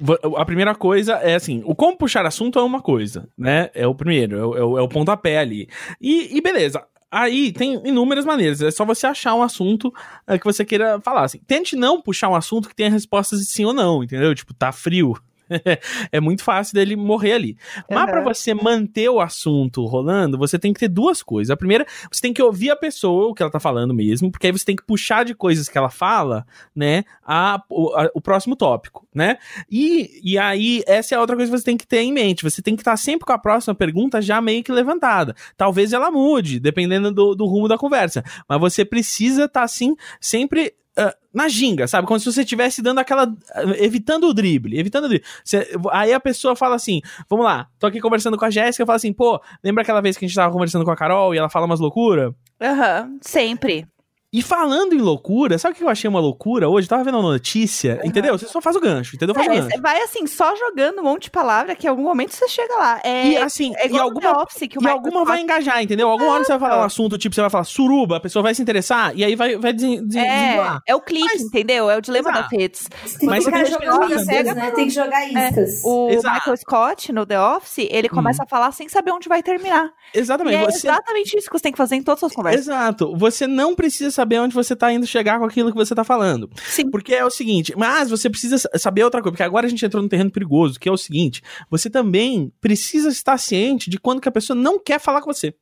Vo- 0.00 0.36
a 0.36 0.44
primeira 0.44 0.74
coisa 0.76 1.14
é 1.14 1.34
assim, 1.34 1.60
o 1.66 1.74
como 1.74 1.96
puxar 1.96 2.24
assunto 2.24 2.56
é 2.58 2.62
uma 2.62 2.80
coisa, 2.80 3.28
né? 3.36 3.68
É 3.74 3.84
o 3.84 3.94
primeiro, 3.94 4.38
é 4.38 4.44
o, 4.46 4.56
é 4.56 4.64
o, 4.64 4.78
é 4.78 4.82
o 4.82 4.88
pontapé 4.88 5.38
ali. 5.38 5.68
E, 6.00 6.36
e 6.36 6.40
beleza. 6.40 6.84
Aí 7.10 7.52
tem 7.52 7.80
inúmeras 7.86 8.26
maneiras, 8.26 8.60
é 8.60 8.70
só 8.70 8.84
você 8.84 9.06
achar 9.06 9.34
um 9.34 9.42
assunto 9.42 9.92
é, 10.26 10.38
que 10.38 10.44
você 10.44 10.64
queira 10.64 11.00
falar. 11.00 11.24
Assim. 11.24 11.38
Tente 11.46 11.74
não 11.74 12.02
puxar 12.02 12.28
um 12.28 12.34
assunto 12.34 12.68
que 12.68 12.74
tenha 12.74 12.90
respostas 12.90 13.40
de 13.40 13.46
sim 13.46 13.64
ou 13.64 13.72
não, 13.72 14.04
entendeu? 14.04 14.34
Tipo, 14.34 14.52
tá 14.52 14.72
frio. 14.72 15.14
é 16.12 16.20
muito 16.20 16.42
fácil 16.42 16.74
dele 16.74 16.96
morrer 16.96 17.32
ali. 17.32 17.56
Mas 17.88 17.98
Aham. 17.98 18.06
pra 18.06 18.20
você 18.22 18.54
manter 18.54 19.08
o 19.08 19.20
assunto 19.20 19.84
rolando, 19.86 20.36
você 20.38 20.58
tem 20.58 20.72
que 20.72 20.80
ter 20.80 20.88
duas 20.88 21.22
coisas. 21.22 21.50
A 21.50 21.56
primeira, 21.56 21.86
você 22.10 22.20
tem 22.20 22.32
que 22.32 22.42
ouvir 22.42 22.70
a 22.70 22.76
pessoa, 22.76 23.28
o 23.28 23.34
que 23.34 23.42
ela 23.42 23.50
tá 23.52 23.60
falando 23.60 23.94
mesmo, 23.94 24.30
porque 24.30 24.46
aí 24.46 24.52
você 24.52 24.64
tem 24.64 24.76
que 24.76 24.84
puxar 24.84 25.24
de 25.24 25.34
coisas 25.34 25.68
que 25.68 25.76
ela 25.78 25.90
fala, 25.90 26.46
né, 26.74 27.04
a, 27.24 27.62
o, 27.70 27.94
a- 27.94 28.10
o 28.14 28.20
próximo 28.20 28.54
tópico, 28.56 29.06
né? 29.14 29.38
E, 29.70 30.20
e 30.22 30.38
aí, 30.38 30.82
essa 30.86 31.14
é 31.14 31.18
a 31.18 31.20
outra 31.20 31.36
coisa 31.36 31.50
que 31.50 31.58
você 31.58 31.64
tem 31.64 31.76
que 31.76 31.86
ter 31.86 32.00
em 32.00 32.12
mente. 32.12 32.42
Você 32.44 32.60
tem 32.62 32.74
que 32.76 32.80
estar 32.82 32.96
sempre 32.96 33.26
com 33.26 33.32
a 33.32 33.38
próxima 33.38 33.74
pergunta 33.74 34.20
já 34.22 34.40
meio 34.40 34.62
que 34.62 34.72
levantada. 34.72 35.34
Talvez 35.56 35.92
ela 35.92 36.10
mude, 36.10 36.60
dependendo 36.60 37.12
do, 37.12 37.34
do 37.34 37.46
rumo 37.46 37.68
da 37.68 37.78
conversa. 37.78 38.22
Mas 38.48 38.60
você 38.60 38.84
precisa 38.84 39.44
estar, 39.44 39.62
assim, 39.62 39.94
sempre 40.20 40.74
ah, 40.98 41.14
na 41.32 41.48
ginga, 41.48 41.86
sabe? 41.86 42.06
Como 42.06 42.18
se 42.20 42.26
você 42.30 42.42
estivesse 42.42 42.82
dando 42.82 42.98
aquela. 42.98 43.24
ah, 43.54 43.62
evitando 43.78 44.24
o 44.28 44.34
drible. 44.34 44.78
Evitando 44.78 45.04
o 45.04 45.08
drible. 45.08 45.26
Você- 45.44 45.70
aí 45.92 46.12
a 46.12 46.20
pessoa 46.20 46.54
fala 46.56 46.74
assim: 46.74 47.00
vamos 47.30 47.44
lá, 47.44 47.68
tô 47.78 47.86
aqui 47.86 48.00
conversando 48.00 48.36
com 48.36 48.44
a 48.44 48.50
Jéssica, 48.50 48.84
fala 48.84 48.96
assim, 48.96 49.12
pô, 49.12 49.40
lembra 49.62 49.82
aquela 49.82 50.00
vez 50.00 50.16
que 50.16 50.24
a 50.24 50.28
gente 50.28 50.34
tava 50.36 50.52
conversando 50.52 50.84
com 50.84 50.90
a 50.90 50.96
Carol 50.96 51.34
e 51.34 51.38
ela 51.38 51.48
fala 51.48 51.66
umas 51.66 51.80
loucuras? 51.80 52.32
Aham, 52.60 53.16
sempre. 53.20 53.86
E 54.30 54.42
falando 54.42 54.92
em 54.94 54.98
loucura, 54.98 55.56
sabe 55.56 55.72
o 55.72 55.76
que 55.78 55.82
eu 55.82 55.88
achei 55.88 56.06
uma 56.06 56.20
loucura 56.20 56.68
hoje? 56.68 56.84
Eu 56.84 56.90
tava 56.90 57.02
vendo 57.02 57.18
uma 57.18 57.30
notícia, 57.32 57.98
entendeu? 58.04 58.36
Você 58.36 58.46
só 58.46 58.60
faz 58.60 58.76
o 58.76 58.80
gancho, 58.80 59.16
entendeu? 59.16 59.34
Faz 59.34 59.46
o 59.46 59.50
É, 59.50 59.54
gancho. 59.56 59.70
você 59.70 59.80
vai 59.80 60.02
assim, 60.02 60.26
só 60.26 60.54
jogando 60.54 60.98
um 61.00 61.04
monte 61.04 61.22
de 61.24 61.30
palavra 61.30 61.74
que 61.74 61.86
em 61.86 61.90
algum 61.90 62.02
momento 62.02 62.34
você 62.34 62.46
chega 62.46 62.74
lá. 62.76 63.00
É, 63.02 63.28
E 63.28 63.36
assim, 63.38 63.72
é 63.76 63.88
e 63.88 63.98
alguma, 63.98 64.42
o 64.42 64.46
e 64.60 64.64
Michael 64.76 64.94
alguma 64.94 65.24
vai 65.24 65.40
engajar, 65.40 65.82
entendeu? 65.82 66.10
Alguma 66.10 66.32
hora 66.32 66.44
você 66.44 66.52
vai 66.58 66.68
falar 66.68 66.82
um 66.82 66.84
assunto, 66.84 67.16
tipo, 67.16 67.34
você 67.34 67.40
vai 67.40 67.48
falar 67.48 67.64
suruba, 67.64 68.18
a 68.18 68.20
pessoa 68.20 68.42
vai 68.42 68.54
se 68.54 68.60
interessar, 68.60 69.16
e 69.16 69.24
aí 69.24 69.34
vai, 69.34 69.56
vai 69.56 69.72
desen. 69.72 70.06
É, 70.18 70.78
é 70.88 70.94
o 70.94 71.00
clique, 71.00 71.24
Mas- 71.24 71.40
entendeu? 71.40 71.88
É 71.88 71.96
o 71.96 72.00
dilema 72.02 72.28
Exato. 72.28 72.50
das 72.50 72.60
redes. 72.60 72.86
Tem 73.18 73.28
Mas 73.30 73.38
que 73.46 73.50
você 73.50 73.56
ficar 73.56 73.56
tem 73.56 73.64
que 73.64 73.70
jogando 73.86 74.02
jogar, 74.10 74.20
iscas, 74.20 74.54
né? 74.56 74.70
Tem 74.72 74.84
que 74.84 74.90
jogar 74.90 75.26
iscas. 75.26 75.80
O 75.86 76.10
Exato. 76.10 76.34
Michael 76.34 76.56
Scott, 76.58 77.12
no 77.14 77.24
The 77.24 77.40
Office, 77.40 77.86
ele 77.90 78.10
começa 78.10 78.42
a 78.42 78.46
falar 78.46 78.72
sem 78.72 78.90
saber 78.90 79.10
onde 79.10 79.26
vai 79.26 79.42
terminar. 79.42 79.90
E 80.14 80.18
Exatamente. 80.18 80.56
é 80.56 80.64
você, 80.70 80.86
exatamente 80.88 81.34
isso 81.38 81.46
que 81.46 81.52
você 81.58 81.62
tem 81.62 81.72
que 81.72 81.78
fazer 81.78 81.96
em 81.96 82.02
todas 82.02 82.18
as 82.18 82.20
suas 82.20 82.32
conversas. 82.34 82.60
Exato. 82.66 83.16
Você 83.16 83.46
não 83.46 83.74
precisa 83.74 84.17
saber 84.18 84.40
onde 84.40 84.54
você 84.54 84.74
tá 84.74 84.92
indo 84.92 85.06
chegar 85.06 85.38
com 85.38 85.44
aquilo 85.44 85.70
que 85.70 85.76
você 85.76 85.94
tá 85.94 86.02
falando. 86.02 86.50
Sim. 86.56 86.90
Porque 86.90 87.14
é 87.14 87.24
o 87.24 87.30
seguinte, 87.30 87.72
mas 87.76 88.10
você 88.10 88.28
precisa 88.28 88.58
saber 88.76 89.04
outra 89.04 89.22
coisa, 89.22 89.32
porque 89.32 89.42
agora 89.42 89.66
a 89.66 89.70
gente 89.70 89.84
entrou 89.84 90.02
num 90.02 90.08
terreno 90.08 90.30
perigoso, 90.30 90.78
que 90.78 90.88
é 90.88 90.92
o 90.92 90.96
seguinte, 90.96 91.42
você 91.70 91.88
também 91.88 92.52
precisa 92.60 93.08
estar 93.08 93.38
ciente 93.38 93.88
de 93.88 93.98
quando 93.98 94.20
que 94.20 94.28
a 94.28 94.32
pessoa 94.32 94.58
não 94.58 94.78
quer 94.78 94.98
falar 94.98 95.20
com 95.20 95.32
você. 95.32 95.54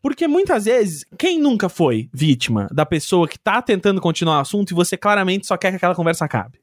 Porque 0.00 0.26
muitas 0.26 0.64
vezes, 0.64 1.04
quem 1.18 1.38
nunca 1.38 1.68
foi 1.68 2.08
vítima 2.12 2.68
da 2.72 2.86
pessoa 2.86 3.28
que 3.28 3.38
tá 3.38 3.60
tentando 3.60 4.00
continuar 4.00 4.38
o 4.38 4.40
assunto 4.40 4.70
e 4.70 4.74
você 4.74 4.96
claramente 4.96 5.46
só 5.46 5.56
quer 5.56 5.70
que 5.70 5.76
aquela 5.76 5.94
conversa 5.94 6.24
acabe? 6.24 6.58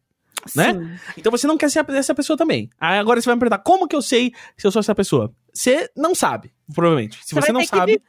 né? 0.55 0.74
Sim. 0.74 1.13
Então 1.17 1.32
você 1.32 1.48
não 1.48 1.58
quer 1.58 1.70
ser 1.70 1.86
essa 1.89 2.13
pessoa 2.13 2.36
também. 2.36 2.70
Aí 2.79 2.98
agora 2.98 3.22
você 3.22 3.25
vai 3.25 3.36
me 3.36 3.39
perguntar, 3.39 3.60
como 3.60 3.88
que 3.88 3.96
eu 3.96 4.01
sei 4.01 4.34
se 4.58 4.67
eu 4.67 4.72
sou 4.72 4.79
essa 4.79 4.93
pessoa? 4.93 5.34
Você 5.53 5.89
não 5.95 6.15
sabe, 6.15 6.51
provavelmente. 6.74 7.19
Se 7.24 7.36
você, 7.36 7.51
vai 7.51 7.51
não 7.51 7.63
sabe, 7.63 8.01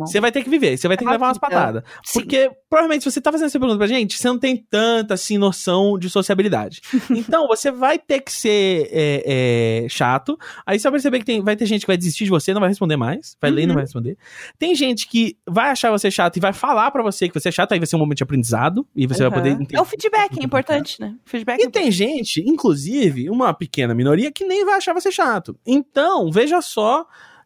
você 0.00 0.20
vai 0.20 0.30
ter 0.30 0.44
que 0.44 0.48
viver, 0.50 0.76
você 0.76 0.86
vai 0.86 0.96
ter 0.96 1.04
que 1.04 1.08
É 1.10 1.12
levar 1.12 1.26
umas 1.26 1.38
patadas. 1.38 1.82
Sim. 2.04 2.20
Porque, 2.20 2.50
provavelmente, 2.70 3.02
se 3.02 3.10
você 3.10 3.20
tá 3.20 3.32
fazendo 3.32 3.46
essa 3.48 3.58
pergunta 3.58 3.78
pra 3.78 3.86
gente, 3.88 4.16
você 4.16 4.28
não 4.28 4.38
tem 4.38 4.56
tanta, 4.56 5.14
assim, 5.14 5.36
noção 5.36 5.98
de 5.98 6.08
sociabilidade. 6.08 6.80
então, 7.10 7.48
você 7.48 7.72
vai 7.72 7.98
ter 7.98 8.20
que 8.20 8.32
ser 8.32 8.88
é, 8.92 9.82
é, 9.84 9.88
chato. 9.88 10.38
Aí 10.64 10.78
você 10.78 10.84
vai 10.84 10.92
perceber 10.92 11.18
que 11.18 11.24
tem, 11.24 11.42
vai 11.42 11.56
ter 11.56 11.66
gente 11.66 11.80
que 11.80 11.86
vai 11.88 11.96
desistir 11.96 12.24
de 12.24 12.30
você, 12.30 12.54
não 12.54 12.60
vai 12.60 12.68
responder 12.70 12.96
mais. 12.96 13.36
Vai 13.40 13.50
ler 13.50 13.62
e 13.62 13.66
não 13.66 13.72
Uhum. 13.72 13.74
vai 13.76 13.84
responder. 13.84 14.16
Tem 14.58 14.74
gente 14.76 15.08
que 15.08 15.36
vai 15.44 15.70
achar 15.70 15.90
você 15.90 16.08
chato 16.08 16.36
e 16.36 16.40
vai 16.40 16.52
falar 16.52 16.90
pra 16.92 17.02
você 17.02 17.28
que 17.28 17.34
você 17.38 17.48
é 17.48 17.52
chato, 17.52 17.72
aí 17.72 17.80
vai 17.80 17.86
ser 17.86 17.96
um 17.96 17.98
momento 17.98 18.18
de 18.18 18.22
aprendizado. 18.22 18.86
E 18.94 19.06
você 19.08 19.22
vai 19.24 19.32
poder 19.32 19.50
Uhum. 19.56 19.62
entender. 19.62 19.76
É 19.76 19.80
o 19.80 19.84
feedback, 19.84 20.38
é 20.40 20.44
importante, 20.44 21.00
né? 21.00 21.16
O 21.26 21.28
feedback 21.28 21.60
E 21.60 21.68
tem 21.68 21.90
gente, 21.90 22.40
inclusive, 22.48 23.28
uma 23.28 23.52
pequena 23.52 23.92
minoria, 23.92 24.30
que 24.30 24.44
nem 24.44 24.64
vai 24.64 24.76
achar 24.76 24.92
você 24.94 25.10
chato. 25.10 25.58
Então, 25.66 26.30
veja 26.30 26.60
só. 26.60 26.75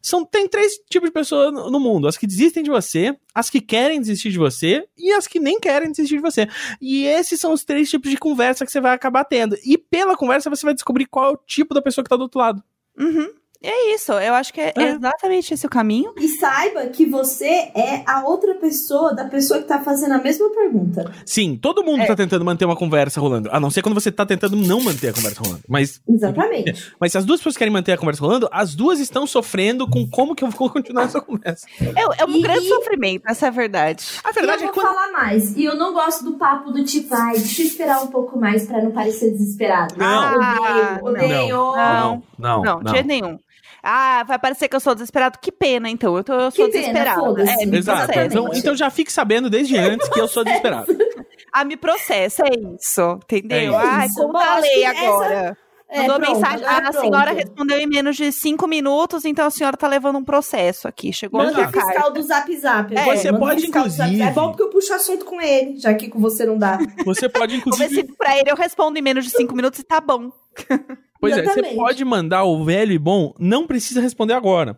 São, 0.03 0.25
tem 0.25 0.49
três 0.49 0.79
tipos 0.89 1.09
de 1.09 1.13
pessoas 1.13 1.53
no 1.53 1.79
mundo: 1.79 2.09
as 2.09 2.17
que 2.17 2.27
desistem 2.27 2.63
de 2.63 2.71
você, 2.71 3.17
as 3.35 3.51
que 3.51 3.61
querem 3.61 4.01
desistir 4.01 4.31
de 4.31 4.39
você 4.39 4.87
e 4.97 5.13
as 5.13 5.27
que 5.27 5.39
nem 5.39 5.61
querem 5.61 5.91
desistir 5.91 6.17
de 6.17 6.23
você. 6.23 6.49
E 6.81 7.05
esses 7.05 7.39
são 7.39 7.53
os 7.53 7.65
três 7.65 7.91
tipos 7.91 8.11
de 8.11 8.17
conversa 8.17 8.65
que 8.65 8.73
você 8.73 8.81
vai 8.81 8.95
acabar 8.95 9.25
tendo. 9.25 9.57
E 9.65 9.77
pela 9.77 10.17
conversa 10.17 10.49
você 10.49 10.65
vai 10.65 10.75
descobrir 10.75 11.07
qual 11.07 11.31
é 11.31 11.33
o 11.33 11.41
tipo 11.47 11.75
da 11.75 11.83
pessoa 11.83 12.03
que 12.03 12.09
tá 12.09 12.17
do 12.17 12.23
outro 12.23 12.41
lado. 12.41 12.63
Uhum. 12.99 13.40
É 13.63 13.95
isso, 13.95 14.13
eu 14.13 14.33
acho 14.33 14.55
que 14.55 14.61
é, 14.61 14.73
É. 14.75 14.83
exatamente 14.93 15.53
esse 15.53 15.67
o 15.67 15.69
caminho. 15.69 16.15
E 16.17 16.29
saiba 16.29 16.87
que 16.87 17.05
você 17.05 17.45
é 17.75 18.03
a 18.07 18.25
outra 18.25 18.55
pessoa 18.55 19.15
da 19.15 19.25
pessoa 19.27 19.61
que 19.61 19.67
tá 19.69 19.81
fazendo 19.81 20.13
a 20.13 20.19
mesma 20.19 20.49
pergunta. 20.49 21.13
Sim, 21.27 21.59
todo 21.61 21.85
mundo 21.85 22.01
É. 22.03 22.07
tá 22.07 22.17
tentando 22.17 22.43
manter 22.43 22.65
uma 22.65 22.75
conversa 22.77 23.21
rolando. 23.21 23.51
A 23.53 23.61
não 23.61 23.71
ser 23.71 23.83
quando 23.83 23.95
você 23.95 24.11
tá 24.11 24.25
tentando 24.25 24.57
não 24.57 24.81
manter 24.81 25.09
a 25.09 25.13
conversa 25.13 25.43
rolando. 25.43 25.63
Mas 25.69 26.01
Exatamente. 26.09 26.91
Mas 26.99 27.13
se 27.13 27.19
as 27.19 27.27
duas 27.27 27.39
pessoas 27.41 27.57
querem 27.59 27.71
manter 27.73 27.93
a 27.93 27.99
conversa 27.99 28.23
rolando, 28.23 28.49
as 28.51 28.75
duas 28.75 28.99
estão 28.99 29.27
sofrendo 29.27 29.87
com 29.87 30.09
como 30.09 30.35
que 30.35 30.43
eu 30.43 30.49
vou 30.49 30.71
continuar 30.71 31.05
essa 31.05 31.21
conversa. 31.21 31.67
É, 31.81 32.23
é 32.23 32.25
um 32.25 32.37
E- 32.37 32.41
grande 32.43 32.65
e- 32.65 32.69
sofrimento, 32.69 33.25
essa 33.29 33.45
é 33.45 33.49
a 33.49 33.53
verdade. 33.53 34.05
A 34.25 34.31
E 34.31 34.33
verdade 34.33 34.63
eu 34.63 34.71
é 34.71 34.73
vou 34.73 34.83
quando... 34.83 34.95
falar 34.95 35.13
mais. 35.13 35.55
E 35.55 35.65
eu 35.65 35.77
não 35.77 35.93
gosto 35.93 36.25
do 36.25 36.39
papo 36.39 36.71
do 36.71 36.83
tipo, 36.83 37.15
ai, 37.15 37.35
deixa 37.37 37.61
eu 37.61 37.67
esperar 37.67 38.03
um 38.03 38.07
pouco 38.07 38.39
mais 38.39 38.65
pra 38.67 38.83
não 38.83 38.91
parecer 38.91 39.31
desesperado. 39.33 39.95
Não. 39.99 40.07
Ah, 40.43 40.99
odeio, 41.03 41.27
odeio. 41.27 41.57
Não. 41.77 42.23
não, 42.39 42.63
Não, 42.63 42.83
de 42.83 42.91
jeito 42.93 43.07
nenhum. 43.07 43.39
Ah, 43.83 44.25
vai 44.27 44.39
parecer 44.39 44.69
que 44.69 44.77
eu 44.77 44.81
sou 44.81 44.95
desesperado. 44.95 45.39
Que 45.41 45.51
pena, 45.51 45.89
então. 45.89 46.17
Eu, 46.17 46.25
tô, 46.25 46.33
eu 46.35 46.51
sou 46.51 46.67
Que 46.67 46.73
pena, 46.73 46.83
desesperada. 46.93 47.21
foda-se. 47.21 47.63
É, 47.63 47.67
me 47.67 47.79
Exato. 47.79 47.99
processa. 48.07 48.27
Então, 48.27 48.51
então 48.55 48.77
já 48.77 48.91
fique 48.91 49.13
sabendo 49.13 49.49
desde 49.51 49.77
antes 49.79 50.09
que 50.09 50.21
eu 50.21 50.29
sou 50.29 50.45
desesperado. 50.45 50.87
Ah, 51.53 51.65
me 51.65 51.77
processa, 51.77 52.45
é 52.45 52.51
isso. 52.77 53.19
Entendeu? 53.25 53.75
É 53.75 53.77
Ai, 53.85 54.09
como 54.15 54.39
falei 54.39 54.71
que 54.73 54.85
agora. 54.85 55.57
É, 55.89 56.03
Mandou 56.03 56.21
pronto, 56.21 56.35
mensagem. 56.37 56.65
agora 56.65 56.87
Ah, 56.87 56.89
a 56.89 56.93
senhora 56.93 57.33
respondeu 57.33 57.77
em 57.81 57.87
menos 57.89 58.15
de 58.17 58.31
cinco 58.31 58.69
minutos, 58.69 59.25
então 59.25 59.45
a 59.45 59.51
senhora 59.51 59.77
tá 59.77 59.89
levando 59.89 60.17
um 60.17 60.23
processo 60.25 60.87
aqui. 60.87 61.13
Chegou 61.13 61.41
Manda 61.43 61.51
aqui 61.51 61.61
o 61.61 61.65
a 61.65 61.73
carta. 61.73 61.91
fiscal 61.93 62.13
do 62.13 62.23
Zap 62.23 62.57
Zap. 62.57 62.97
É, 62.97 63.05
você 63.05 63.33
pode, 63.37 63.63
fiscal 63.63 63.83
do 63.83 63.89
Zap 63.91 63.97
Zap. 63.99 64.11
inclusive- 64.15 64.23
É 64.23 64.33
bom 64.33 64.49
porque 64.51 64.63
eu 64.63 64.71
puxo 64.71 64.95
assunto 64.95 65.25
com 65.25 65.41
ele, 65.41 65.77
já 65.81 65.93
que 65.93 66.09
com 66.09 66.21
você 66.21 66.47
não 66.47 66.57
dá. 66.57 66.79
Você 67.05 67.29
pode, 67.29 67.57
Vou 67.67 67.77
ver 67.77 67.87
inclusive. 67.87 67.95
se 68.13 68.17
pra 68.17 68.39
ele 68.39 68.49
eu 68.49 68.55
respondo 68.55 68.97
em 68.97 69.03
menos 69.03 69.25
de 69.25 69.33
cinco 69.33 69.57
minutos 69.57 69.81
e 69.81 69.83
tá 69.83 70.01
bom. 70.01 70.31
Pois 71.21 71.33
é, 71.37 71.37
você 71.37 71.43
Exatamente. 71.51 71.75
pode 71.77 72.05
mandar 72.05 72.45
o 72.45 72.65
velho 72.65 72.93
e 72.93 72.99
bom, 72.99 73.35
não 73.39 73.67
precisa 73.67 74.01
responder 74.01 74.35
agora. 74.35 74.77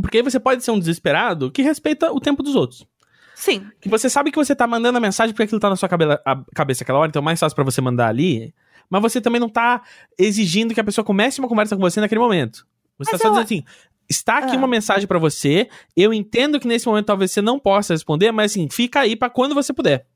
Porque 0.00 0.18
aí 0.18 0.22
você 0.22 0.38
pode 0.40 0.62
ser 0.64 0.70
um 0.70 0.78
desesperado 0.78 1.50
que 1.50 1.62
respeita 1.62 2.10
o 2.12 2.20
tempo 2.20 2.42
dos 2.42 2.54
outros. 2.54 2.86
Sim. 3.34 3.66
Que 3.80 3.88
você 3.88 4.08
sabe 4.08 4.30
que 4.30 4.36
você 4.38 4.54
tá 4.56 4.66
mandando 4.66 4.96
a 4.96 5.00
mensagem 5.00 5.32
porque 5.34 5.42
aquilo 5.44 5.60
tá 5.60 5.68
na 5.68 5.76
sua 5.76 5.88
cabela- 5.88 6.20
cabeça 6.54 6.82
aquela 6.84 6.98
hora, 6.98 7.08
então 7.08 7.20
é 7.20 7.24
mais 7.24 7.38
fácil 7.38 7.54
pra 7.54 7.64
você 7.64 7.80
mandar 7.80 8.08
ali. 8.08 8.54
Mas 8.88 9.02
você 9.02 9.20
também 9.20 9.40
não 9.40 9.48
tá 9.48 9.82
exigindo 10.18 10.72
que 10.72 10.80
a 10.80 10.84
pessoa 10.84 11.04
comece 11.04 11.38
uma 11.40 11.48
conversa 11.48 11.74
com 11.76 11.82
você 11.82 12.00
naquele 12.00 12.20
momento. 12.20 12.66
Você 12.98 13.10
Mas 13.10 13.10
tá 13.10 13.18
só 13.18 13.24
eu- 13.28 13.30
dizendo 13.32 13.44
assim: 13.44 13.64
está 14.08 14.38
aqui 14.38 14.54
Ah. 14.54 14.58
uma 14.58 14.66
mensagem 14.68 15.06
pra 15.06 15.18
você. 15.18 15.68
Eu 15.96 16.14
entendo 16.14 16.58
que 16.58 16.66
nesse 16.68 16.86
momento 16.86 17.06
talvez 17.06 17.30
você 17.32 17.42
não 17.42 17.58
possa 17.58 17.92
responder, 17.92 18.32
mas 18.32 18.52
assim, 18.52 18.68
fica 18.70 19.00
aí 19.00 19.14
pra 19.16 19.28
quando 19.28 19.54
você 19.54 19.72
puder. 19.72 20.06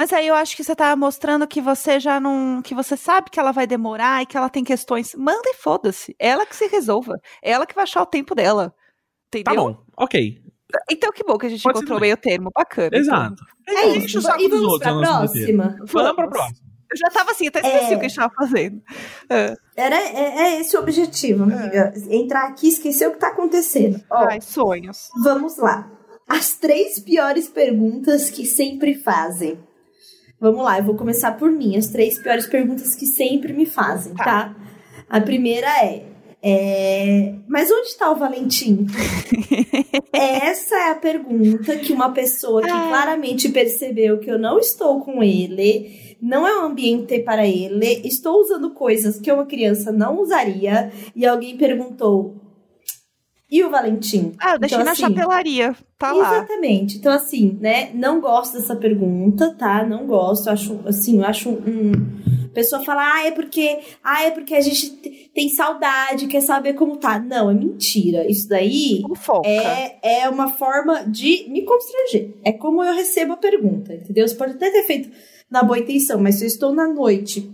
Mas 0.00 0.14
aí 0.14 0.26
eu 0.28 0.34
acho 0.34 0.56
que 0.56 0.64
você 0.64 0.74
tá 0.74 0.96
mostrando 0.96 1.46
que 1.46 1.60
você 1.60 2.00
já 2.00 2.18
não. 2.18 2.62
que 2.62 2.74
você 2.74 2.96
sabe 2.96 3.28
que 3.28 3.38
ela 3.38 3.52
vai 3.52 3.66
demorar 3.66 4.22
e 4.22 4.26
que 4.26 4.34
ela 4.34 4.48
tem 4.48 4.64
questões. 4.64 5.14
Manda 5.14 5.42
e 5.44 5.52
foda-se. 5.52 6.16
Ela 6.18 6.46
que 6.46 6.56
se 6.56 6.66
resolva. 6.68 7.20
Ela 7.42 7.66
que 7.66 7.74
vai 7.74 7.84
achar 7.84 8.00
o 8.00 8.06
tempo 8.06 8.34
dela. 8.34 8.74
Entendeu? 9.28 9.54
Tá 9.54 9.60
bom, 9.60 9.76
ok. 9.98 10.40
Então 10.90 11.12
que 11.12 11.22
bom 11.22 11.36
que 11.36 11.44
a 11.44 11.48
gente 11.50 11.62
Pode 11.62 11.80
encontrou 11.80 12.00
meio 12.00 12.16
termo. 12.16 12.50
Bacana. 12.56 12.96
Exato. 12.96 13.44
É 13.68 13.88
Enche 13.90 14.16
isso. 14.16 14.26
E 14.38 14.48
vamos 14.48 14.72
outros 14.72 14.90
pra 14.90 15.00
próxima? 15.00 15.64
Vamos 15.64 15.90
pra 15.92 16.02
Vamos. 16.14 16.30
próxima. 16.30 16.70
Eu 16.90 16.96
já 16.96 17.10
tava 17.10 17.30
assim, 17.32 17.48
até 17.48 17.58
esqueci 17.60 17.92
É. 17.92 17.96
o 17.96 18.00
que 18.00 18.06
a 18.06 18.08
gente 18.08 18.16
tava 18.16 18.32
fazendo. 18.34 18.82
É. 19.28 19.54
Era, 19.76 19.96
é, 19.96 20.38
é 20.38 20.60
esse 20.62 20.74
o 20.78 20.80
objetivo, 20.80 21.42
amiga. 21.42 21.92
Entrar 22.08 22.48
aqui 22.48 22.68
e 22.68 22.70
esquecer 22.70 23.06
o 23.06 23.12
que 23.12 23.18
tá 23.18 23.28
acontecendo. 23.28 24.02
Ó, 24.10 24.16
Ai, 24.30 24.40
sonhos. 24.40 25.10
Vamos 25.22 25.58
lá. 25.58 25.92
As 26.26 26.54
três 26.54 26.98
piores 26.98 27.48
perguntas 27.50 28.30
que 28.30 28.46
sempre 28.46 28.94
fazem. 28.94 29.58
Vamos 30.40 30.64
lá, 30.64 30.78
eu 30.78 30.84
vou 30.84 30.94
começar 30.96 31.32
por 31.32 31.50
mim. 31.52 31.76
As 31.76 31.88
três 31.88 32.18
piores 32.18 32.46
perguntas 32.46 32.94
que 32.94 33.06
sempre 33.06 33.52
me 33.52 33.66
fazem, 33.66 34.14
Tá. 34.14 34.24
tá? 34.24 34.56
A 35.08 35.20
primeira 35.20 35.66
é, 35.84 36.04
é, 36.42 37.34
Mas 37.46 37.70
onde 37.70 37.96
tá 37.98 38.10
o 38.10 38.16
Valentim? 38.16 38.86
Essa 40.12 40.76
é 40.76 40.90
a 40.90 40.94
pergunta 40.94 41.76
que 41.76 41.92
uma 41.92 42.10
pessoa 42.12 42.62
que 42.62 42.70
Ah. 42.70 42.86
claramente 42.88 43.48
percebeu 43.50 44.18
que 44.18 44.30
eu 44.30 44.38
não 44.38 44.58
estou 44.58 45.00
com 45.00 45.22
ele, 45.22 46.16
não 46.22 46.46
é 46.46 46.58
um 46.60 46.64
ambiente 46.66 47.18
para 47.20 47.46
ele, 47.46 48.00
estou 48.04 48.40
usando 48.40 48.70
coisas 48.70 49.18
que 49.20 49.30
uma 49.32 49.44
criança 49.46 49.90
não 49.92 50.20
usaria, 50.20 50.90
e 51.14 51.26
alguém 51.26 51.56
perguntou. 51.56 52.36
E 53.50 53.64
o 53.64 53.70
Valentim? 53.70 54.32
Ah, 54.38 54.52
eu 54.54 54.58
deixei 54.60 54.76
Então, 54.76 54.84
na 54.84 54.92
assim, 54.92 55.02
chapelaria. 55.02 55.74
Tá 55.98 56.12
lá. 56.12 56.36
Exatamente. 56.38 56.98
Então, 56.98 57.12
assim, 57.12 57.58
né? 57.60 57.90
Não 57.94 58.20
gosto 58.20 58.54
dessa 58.58 58.76
pergunta, 58.76 59.52
tá? 59.54 59.84
Não 59.84 60.06
gosto. 60.06 60.48
Acho, 60.48 60.78
assim, 60.86 61.18
eu 61.18 61.24
acho 61.24 61.50
um. 61.50 61.90
A 62.50 62.52
pessoa 62.54 62.82
fala, 62.84 63.02
ah, 63.14 63.26
é 63.26 63.32
porque. 63.32 63.78
Ah, 64.04 64.24
é 64.24 64.30
porque 64.30 64.54
a 64.54 64.60
gente 64.60 64.90
te- 64.96 65.30
tem 65.34 65.48
saudade, 65.48 66.28
quer 66.28 66.40
saber 66.42 66.74
como 66.74 66.96
tá. 66.96 67.18
Não, 67.18 67.50
é 67.50 67.54
mentira. 67.54 68.24
Isso 68.30 68.48
daí 68.48 69.02
Fofoca. 69.08 69.48
é, 69.48 69.98
é 70.22 70.28
uma 70.28 70.48
forma 70.50 71.04
de 71.08 71.46
me 71.48 71.62
constranger. 71.64 72.36
É 72.44 72.52
como 72.52 72.84
eu 72.84 72.94
recebo 72.94 73.32
a 73.32 73.36
pergunta, 73.36 73.92
entendeu? 73.94 74.26
Você 74.28 74.34
pode 74.36 74.52
até 74.52 74.70
ter 74.70 74.84
feito 74.84 75.10
na 75.50 75.64
boa 75.64 75.78
intenção, 75.78 76.20
mas 76.20 76.36
se 76.36 76.44
eu 76.44 76.48
estou 76.48 76.72
na 76.72 76.86
noite 76.86 77.50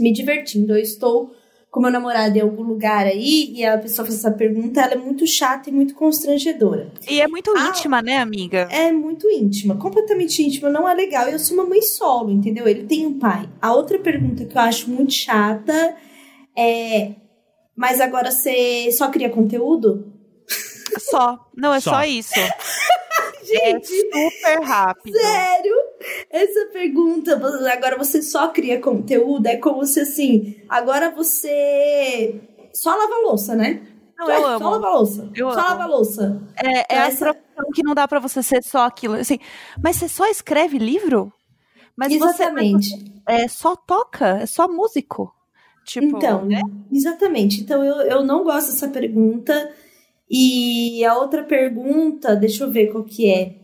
me 0.00 0.10
divertindo, 0.12 0.72
eu 0.72 0.78
estou 0.82 1.32
com 1.70 1.80
meu 1.80 1.90
namorado 1.90 2.36
em 2.36 2.40
algum 2.40 2.62
lugar 2.62 3.06
aí 3.06 3.52
e 3.54 3.64
a 3.64 3.76
pessoa 3.76 4.06
faz 4.06 4.18
essa 4.18 4.30
pergunta, 4.30 4.80
ela 4.80 4.94
é 4.94 4.96
muito 4.96 5.26
chata 5.26 5.68
e 5.68 5.72
muito 5.72 5.94
constrangedora. 5.94 6.90
E 7.08 7.20
é 7.20 7.28
muito 7.28 7.52
Ah. 7.56 7.68
íntima, 7.68 8.00
né, 8.00 8.16
amiga? 8.16 8.66
É 8.70 8.90
muito 8.90 9.28
íntima, 9.30 9.76
completamente 9.76 10.42
íntima, 10.42 10.70
não 10.70 10.88
é 10.88 10.94
legal. 10.94 11.28
Eu 11.28 11.38
sou 11.38 11.56
uma 11.56 11.66
mãe 11.66 11.82
solo, 11.82 12.30
entendeu? 12.30 12.66
Ele 12.66 12.84
tem 12.84 13.06
um 13.06 13.18
pai. 13.18 13.48
A 13.60 13.72
outra 13.74 13.98
pergunta 13.98 14.44
que 14.46 14.56
eu 14.56 14.60
acho 14.62 14.90
muito 14.90 15.12
chata 15.12 15.94
é: 16.56 17.12
Mas 17.76 18.00
agora 18.00 18.30
você 18.30 18.90
só 18.92 19.08
cria 19.10 19.28
conteúdo? 19.30 20.12
Só. 20.98 21.38
Não, 21.54 21.72
é 21.74 21.80
Só. 21.80 21.90
só, 21.92 22.04
isso. 22.04 22.32
Gente, 23.44 23.62
É 23.64 23.80
super 23.80 24.62
rápido. 24.62 25.16
sério? 25.16 25.74
Essa 26.30 26.66
pergunta, 26.72 27.32
agora 27.72 27.96
você 27.96 28.22
só 28.22 28.48
cria 28.48 28.80
conteúdo, 28.80 29.46
é 29.46 29.56
como 29.56 29.84
se 29.84 30.00
assim, 30.00 30.56
agora 30.68 31.10
você 31.10 32.40
só 32.72 32.90
lava 32.94 33.14
a 33.14 33.20
louça, 33.28 33.54
né? 33.54 33.82
Não, 34.18 34.28
eu 34.30 34.40
Só 34.40 34.46
amo. 34.48 34.70
lava 34.70 34.86
a 34.86 34.94
louça. 34.96 35.30
Eu 35.34 35.50
só 35.52 35.58
amo. 35.60 35.68
lava 35.68 35.82
a 35.82 35.86
louça. 35.86 36.42
É, 36.56 36.68
é 36.78 36.80
Então, 36.82 36.98
a 36.98 37.06
essa- 37.06 37.24
profissão 37.34 37.70
que 37.72 37.82
não 37.84 37.94
dá 37.94 38.08
pra 38.08 38.18
você 38.18 38.42
ser 38.42 38.62
só 38.64 38.84
aquilo. 38.84 39.14
Assim, 39.14 39.38
mas 39.82 39.96
você 39.96 40.08
só 40.08 40.26
escreve 40.26 40.78
livro? 40.78 41.32
Mas 41.96 42.12
Exatamente. 42.12 42.90
você 42.90 43.04
é, 43.26 43.48
só 43.48 43.76
toca? 43.76 44.38
É 44.40 44.46
só 44.46 44.66
músico? 44.68 45.32
Tipo, 45.84 46.16
Então, 46.16 46.44
né? 46.44 46.60
exatamente. 46.92 47.60
Então, 47.60 47.84
eu, 47.84 47.96
eu 48.02 48.24
não 48.24 48.42
gosto 48.44 48.72
dessa 48.72 48.88
pergunta. 48.88 49.72
E 50.30 51.04
a 51.04 51.16
outra 51.16 51.42
pergunta, 51.44 52.36
deixa 52.36 52.64
eu 52.64 52.70
ver 52.70 52.88
qual 52.92 53.04
que 53.04 53.30
é. 53.30 53.54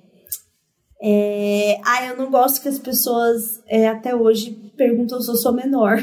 É, 1.03 1.79
ah, 1.85 2.07
eu 2.07 2.17
não 2.17 2.31
gosto 2.31 2.63
que 2.63 2.69
as 2.69 2.79
pessoas 2.79 3.63
é, 3.67 3.89
até 3.89 4.15
hoje 4.15 4.51
perguntam 4.77 5.21
se 5.21 5.31
eu 5.31 5.37
sou 5.37 5.53
menor. 5.53 5.99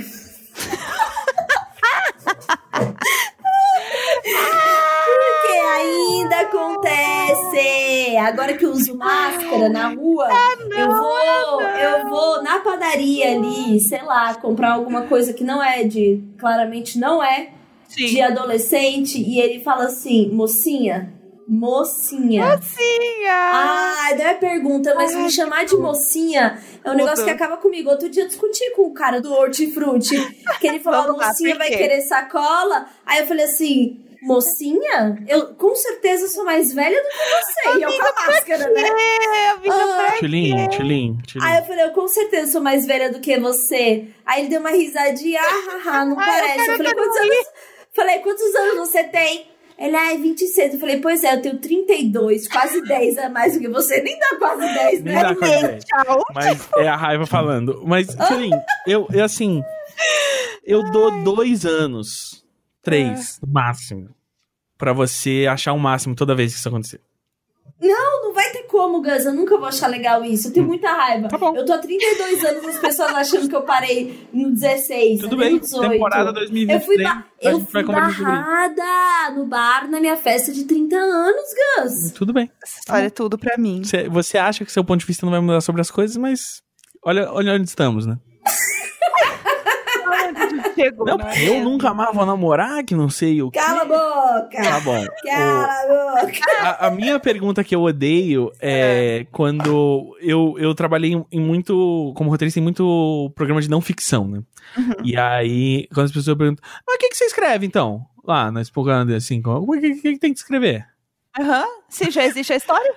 Porque 4.23 5.53
ainda 5.53 6.41
acontece. 6.41 8.17
Agora 8.17 8.55
que 8.55 8.65
eu 8.65 8.71
uso 8.71 8.95
máscara 8.95 9.69
na 9.69 9.89
rua, 9.89 10.29
eu 10.77 10.87
vou, 10.91 11.61
eu 11.61 12.09
vou 12.09 12.43
na 12.43 12.59
padaria 12.59 13.35
ali, 13.35 13.79
sei 13.79 14.03
lá, 14.03 14.35
comprar 14.35 14.73
alguma 14.73 15.03
coisa 15.03 15.33
que 15.33 15.43
não 15.43 15.63
é 15.63 15.83
de, 15.83 16.21
claramente 16.37 16.99
não 16.99 17.23
é 17.23 17.49
Sim. 17.87 18.05
de 18.05 18.21
adolescente 18.21 19.17
e 19.19 19.39
ele 19.39 19.63
fala 19.63 19.85
assim, 19.85 20.29
mocinha, 20.29 21.13
mocinha. 21.51 22.45
Mocinha! 22.55 23.33
Ai, 23.33 24.17
não 24.17 24.25
é 24.25 24.33
pergunta, 24.35 24.95
mas 24.95 25.13
Ai, 25.13 25.23
me 25.23 25.29
chamar 25.29 25.65
de 25.65 25.75
mocinha 25.75 26.57
é 26.83 26.89
um 26.89 26.93
negócio 26.93 27.25
que 27.25 27.29
acaba 27.29 27.57
comigo. 27.57 27.89
Outro 27.89 28.07
dia 28.09 28.23
eu 28.23 28.27
discuti 28.27 28.71
com 28.73 28.83
o 28.83 28.93
cara 28.93 29.19
do 29.19 29.33
Hortifruti, 29.33 30.17
que 30.61 30.67
ele 30.67 30.79
falou, 30.79 30.99
a 30.99 31.03
Vamos 31.07 31.19
lá, 31.19 31.27
mocinha 31.27 31.55
vai 31.57 31.67
querer 31.67 32.01
sacola. 32.01 32.85
Aí 33.05 33.19
eu 33.19 33.27
falei 33.27 33.43
assim, 33.45 33.99
mocinha? 34.21 35.21
Eu 35.27 35.53
com 35.55 35.75
certeza 35.75 36.29
sou 36.29 36.45
mais 36.45 36.73
velha 36.73 37.01
do 37.01 37.09
que 37.09 37.17
você. 37.17 37.79
E 37.79 37.81
eu 37.83 37.99
com 37.99 38.07
a 38.07 38.27
máscara, 38.27 38.69
né? 38.69 38.81
É, 38.87 39.49
amiga, 39.49 39.73
Ah. 39.75 40.11
Tchulin, 40.17 40.69
tchulin, 40.69 41.17
tchulin. 41.27 41.45
Aí 41.45 41.59
eu 41.59 41.65
falei, 41.65 41.83
eu 41.85 41.91
com 41.91 42.07
certeza 42.07 42.51
sou 42.53 42.61
mais 42.61 42.85
velha 42.85 43.11
do 43.11 43.19
que 43.19 43.37
você. 43.37 44.07
Aí 44.25 44.41
ele 44.41 44.49
deu 44.49 44.61
uma 44.61 44.71
risadinha, 44.71 45.41
ah, 45.41 45.79
haha, 45.83 46.05
não 46.05 46.17
Ai, 46.17 46.25
parece. 46.25 46.59
eu 46.59 46.65
Eu 46.71 46.77
falei, 46.77 46.93
quantos 46.93 47.17
anos? 47.17 47.47
Falei, 47.93 48.19
quantos 48.19 48.55
anos 48.55 48.77
você 48.89 49.03
tem? 49.03 49.50
Ele, 49.81 49.95
ai, 49.95 50.15
26. 50.17 50.75
Eu 50.75 50.79
falei, 50.79 51.01
pois 51.01 51.23
é, 51.23 51.33
eu 51.33 51.41
tenho 51.41 51.57
32, 51.57 52.47
quase 52.47 52.83
10 52.83 53.17
a 53.17 53.29
mais 53.29 53.53
do 53.53 53.59
que 53.59 53.67
você. 53.67 53.99
Nem 54.01 54.17
dá 54.19 54.37
quase 54.37 54.61
10, 54.61 55.03
Nem 55.03 55.15
né? 55.15 55.23
dá 55.23 55.35
quase 55.35 55.61
10. 55.67 55.85
Tchau. 55.85 56.23
Mas 56.35 56.69
é 56.77 56.87
a 56.87 56.95
raiva 56.95 57.25
falando. 57.25 57.81
Mas, 57.83 58.07
Tchulin, 58.13 58.51
eu, 58.85 59.07
eu 59.11 59.25
assim. 59.25 59.63
Eu 60.63 60.91
dou 60.91 61.23
dois 61.23 61.65
anos, 61.65 62.45
três, 62.83 63.39
no 63.41 63.51
máximo, 63.51 64.09
pra 64.77 64.93
você 64.93 65.47
achar 65.49 65.73
o 65.73 65.79
máximo 65.79 66.15
toda 66.15 66.35
vez 66.35 66.53
que 66.53 66.59
isso 66.59 66.69
acontecer. 66.69 67.01
Não, 67.79 68.21
não 68.23 68.33
vai 68.33 68.51
ter 68.51 68.60
como, 68.71 69.01
Gus. 69.01 69.25
Eu 69.25 69.33
nunca 69.33 69.57
vou 69.57 69.67
achar 69.67 69.87
legal 69.87 70.23
isso. 70.23 70.47
Eu 70.47 70.53
tenho 70.53 70.65
muita 70.65 70.89
raiva. 70.91 71.27
Tá 71.27 71.37
bom. 71.37 71.55
Eu 71.55 71.65
tô 71.65 71.73
há 71.73 71.77
32 71.77 72.43
anos 72.45 72.65
as 72.67 72.77
pessoas 72.79 73.11
achando 73.13 73.49
que 73.49 73.55
eu 73.55 73.63
parei 73.63 74.27
no 74.33 74.51
16. 74.51 75.19
Tudo 75.19 75.35
bem, 75.37 75.53
no 75.53 75.59
18. 75.59 75.89
temporada 75.91 76.31
2023. 76.33 76.79
Eu 76.79 76.85
fui, 76.85 77.03
ba- 77.03 77.25
eu 77.41 77.59
fui 77.59 77.83
barrada 77.83 79.35
no 79.35 79.45
bar 79.45 79.89
na 79.89 79.99
minha 79.99 80.15
festa 80.15 80.51
de 80.51 80.63
30 80.63 80.95
anos, 80.95 81.43
Gus. 81.81 82.11
Tudo 82.11 82.31
bem. 82.33 82.49
Essa 82.63 82.79
história 82.79 83.07
é 83.07 83.09
tudo 83.09 83.37
pra 83.37 83.57
mim. 83.57 83.83
Você, 83.83 84.07
você 84.07 84.37
acha 84.37 84.63
que 84.63 84.71
seu 84.71 84.83
ponto 84.85 85.01
de 85.01 85.05
vista 85.05 85.25
não 85.25 85.31
vai 85.31 85.41
mudar 85.41 85.61
sobre 85.61 85.81
as 85.81 85.91
coisas, 85.91 86.15
mas 86.17 86.61
olha, 87.05 87.31
olha 87.31 87.53
onde 87.53 87.67
estamos, 87.67 88.05
né? 88.05 88.17
Chegou, 90.81 91.05
Não, 91.05 91.17
né? 91.17 91.33
eu 91.47 91.63
nunca 91.63 91.93
mais 91.93 92.13
vou 92.15 92.25
namorar, 92.25 92.83
que 92.83 92.95
não 92.95 93.09
sei 93.09 93.41
o 93.41 93.51
que. 93.51 93.59
Cala 93.59 93.81
a 93.81 93.85
boca! 93.85 94.61
Tá 94.63 94.79
bom. 94.79 95.05
Cala 95.25 95.63
a 95.65 96.21
boca! 96.21 96.39
A, 96.61 96.87
a 96.87 96.91
minha 96.91 97.19
pergunta 97.19 97.63
que 97.63 97.75
eu 97.75 97.81
odeio 97.83 98.51
é 98.59 99.25
quando 99.31 100.15
eu, 100.21 100.55
eu 100.57 100.73
trabalhei 100.75 101.13
em, 101.13 101.25
em 101.31 101.39
muito, 101.39 102.13
como 102.15 102.29
roteirista, 102.29 102.59
em 102.59 102.63
muito 102.63 103.31
programa 103.35 103.61
de 103.61 103.69
não 103.69 103.81
ficção, 103.81 104.27
né? 104.27 104.41
Uhum. 104.77 104.93
E 105.03 105.17
aí, 105.17 105.87
quando 105.93 106.05
as 106.05 106.11
pessoas 106.11 106.37
perguntam, 106.37 106.63
mas 106.87 106.95
o 106.95 106.99
que, 106.99 107.09
que 107.09 107.17
você 107.17 107.25
escreve 107.25 107.65
então? 107.65 108.05
Lá 108.23 108.51
na 108.51 108.63
Spoganda, 108.63 109.15
assim, 109.15 109.41
o 109.45 109.71
que, 109.73 109.95
que, 109.95 110.13
que 110.13 110.19
tem 110.19 110.33
que 110.33 110.39
escrever? 110.39 110.85
Aham. 111.39 111.65
Se 111.89 112.11
já 112.11 112.23
existe 112.25 112.53
a 112.53 112.57
história? 112.57 112.93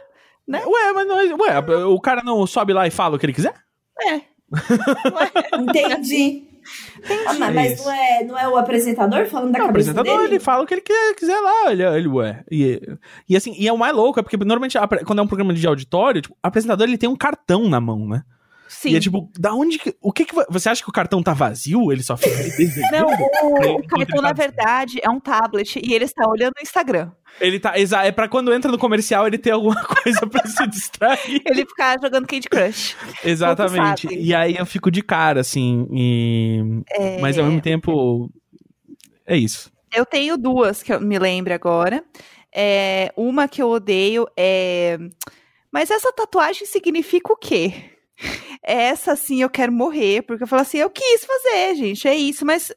Né? 0.46 0.62
Ué, 0.66 0.92
mas 0.92 1.06
não, 1.06 1.18
é- 1.20 1.34
ué, 1.34 1.84
o 1.86 1.98
cara 2.00 2.22
não 2.22 2.46
sobe 2.46 2.72
lá 2.72 2.86
e 2.86 2.90
fala 2.90 3.16
o 3.16 3.18
que 3.18 3.24
ele 3.26 3.32
quiser? 3.32 3.54
É. 4.02 4.20
Entendi. 5.58 6.44
Ah, 7.26 7.50
mas 7.52 7.84
não 7.84 7.92
é, 7.92 8.24
não 8.24 8.38
é 8.38 8.48
o 8.48 8.56
apresentador 8.56 9.26
falando 9.26 9.52
da 9.52 9.58
Não, 9.58 9.66
o 9.66 9.68
cabeça 9.68 9.90
apresentador, 9.90 10.22
dele? 10.22 10.34
ele 10.34 10.40
fala 10.40 10.62
o 10.62 10.66
que 10.66 10.74
ele 10.74 10.80
quiser, 10.80 11.14
quiser 11.14 11.40
lá, 11.40 11.72
ele, 11.72 11.82
ele 11.82 12.08
ué. 12.08 12.44
E, 12.50 12.80
e 13.28 13.36
assim, 13.36 13.54
e 13.58 13.68
é 13.68 13.72
o 13.72 13.78
mais 13.78 13.94
louco, 13.94 14.20
é 14.20 14.22
porque 14.22 14.36
normalmente, 14.36 14.78
quando 15.04 15.18
é 15.18 15.22
um 15.22 15.26
programa 15.26 15.52
de 15.52 15.66
auditório, 15.66 16.22
tipo, 16.22 16.34
o 16.34 16.38
apresentador, 16.42 16.86
ele 16.86 16.98
tem 16.98 17.08
um 17.08 17.16
cartão 17.16 17.68
na 17.68 17.80
mão, 17.80 18.08
né? 18.08 18.22
Sim. 18.68 18.90
E 18.90 18.96
é 18.96 19.00
tipo, 19.00 19.30
da 19.38 19.54
onde 19.54 19.78
que. 19.78 19.94
O 20.00 20.12
que 20.12 20.24
que. 20.24 20.34
Você 20.50 20.68
acha 20.68 20.82
que 20.82 20.88
o 20.88 20.92
cartão 20.92 21.22
tá 21.22 21.32
vazio? 21.32 21.92
Ele 21.92 22.02
só 22.02 22.16
fica? 22.16 22.34
Não, 22.90 23.06
o, 23.08 23.76
o 23.78 23.86
cartão, 23.86 24.22
na 24.22 24.32
verdade, 24.32 24.98
é 25.02 25.08
um 25.10 25.20
tablet 25.20 25.78
e 25.82 25.92
ele 25.94 26.04
está 26.04 26.26
olhando 26.28 26.54
o 26.58 26.62
Instagram. 26.62 27.10
Ele 27.40 27.58
tá. 27.60 27.74
É 27.76 28.12
pra 28.12 28.28
quando 28.28 28.52
entra 28.52 28.70
no 28.70 28.78
comercial 28.78 29.26
ele 29.26 29.38
ter 29.38 29.50
alguma 29.50 29.82
coisa 29.84 30.26
pra 30.26 30.46
se 30.46 30.66
distrair. 30.66 31.42
Ele 31.44 31.66
ficar 31.66 31.98
jogando 32.00 32.26
Candy 32.26 32.48
Crush. 32.48 32.96
Exatamente. 33.24 34.06
E 34.14 34.34
aí 34.34 34.56
eu 34.56 34.66
fico 34.66 34.90
de 34.90 35.02
cara, 35.02 35.40
assim. 35.40 35.86
e- 35.92 36.82
É, 36.90 37.20
Mas 37.20 37.38
ao 37.38 37.44
mesmo 37.44 37.60
tempo. 37.60 38.30
É 39.26 39.36
isso. 39.36 39.70
Eu 39.94 40.04
tenho 40.04 40.36
duas 40.36 40.82
que 40.82 40.92
eu 40.92 41.00
me 41.00 41.18
lembro 41.18 41.52
agora. 41.54 42.02
É, 42.52 43.12
uma 43.16 43.48
que 43.48 43.60
eu 43.62 43.68
odeio 43.68 44.26
é. 44.36 44.98
Mas 45.72 45.90
essa 45.90 46.12
tatuagem 46.12 46.66
significa 46.66 47.32
o 47.32 47.36
quê? 47.36 47.74
Essa 48.66 49.14
sim 49.14 49.42
eu 49.42 49.50
quero 49.50 49.70
morrer, 49.72 50.22
porque 50.22 50.42
eu 50.44 50.46
falo 50.48 50.62
assim, 50.62 50.78
eu 50.78 50.88
quis 50.90 51.24
fazer, 51.24 51.74
gente, 51.76 52.08
é 52.08 52.14
isso, 52.16 52.44
mas. 52.46 52.72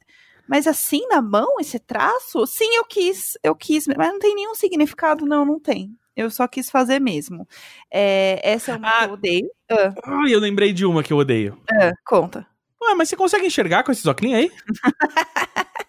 Mas 0.50 0.65
assim 0.65 1.06
na 1.10 1.22
mão, 1.22 1.56
esse 1.60 1.77
traço? 1.77 2.45
Sim, 2.47 2.73
eu 2.76 2.86
quis, 2.86 3.38
eu 3.43 3.54
quis, 3.54 3.86
mas 3.88 4.08
não 4.08 4.17
tem 4.19 4.34
nenhum 4.34 4.56
significado, 4.56 5.26
não, 5.26 5.43
não 5.45 5.60
tem. 5.60 5.91
Eu 6.15 6.30
só 6.32 6.47
quis 6.47 6.69
fazer 6.69 7.00
mesmo. 7.02 7.45
É, 7.91 8.39
essa 8.43 8.71
é 8.71 8.76
uma 8.78 8.88
Ah. 8.89 9.00
que 9.04 9.10
eu 9.10 9.13
odeio. 9.13 9.52
Ah, 9.69 9.93
Ai, 10.06 10.34
eu 10.34 10.39
lembrei 10.39 10.71
de 10.71 10.86
uma 10.86 11.04
que 11.04 11.12
eu 11.12 11.17
odeio. 11.17 11.58
ah, 11.69 11.91
conta. 12.06 12.47
Ué, 12.82 12.93
mas 12.95 13.10
você 13.10 13.17
consegue 13.17 13.45
enxergar 13.45 13.84
com 13.84 13.91
esses 13.91 14.06
óculos 14.06 14.34
aí? 14.34 14.50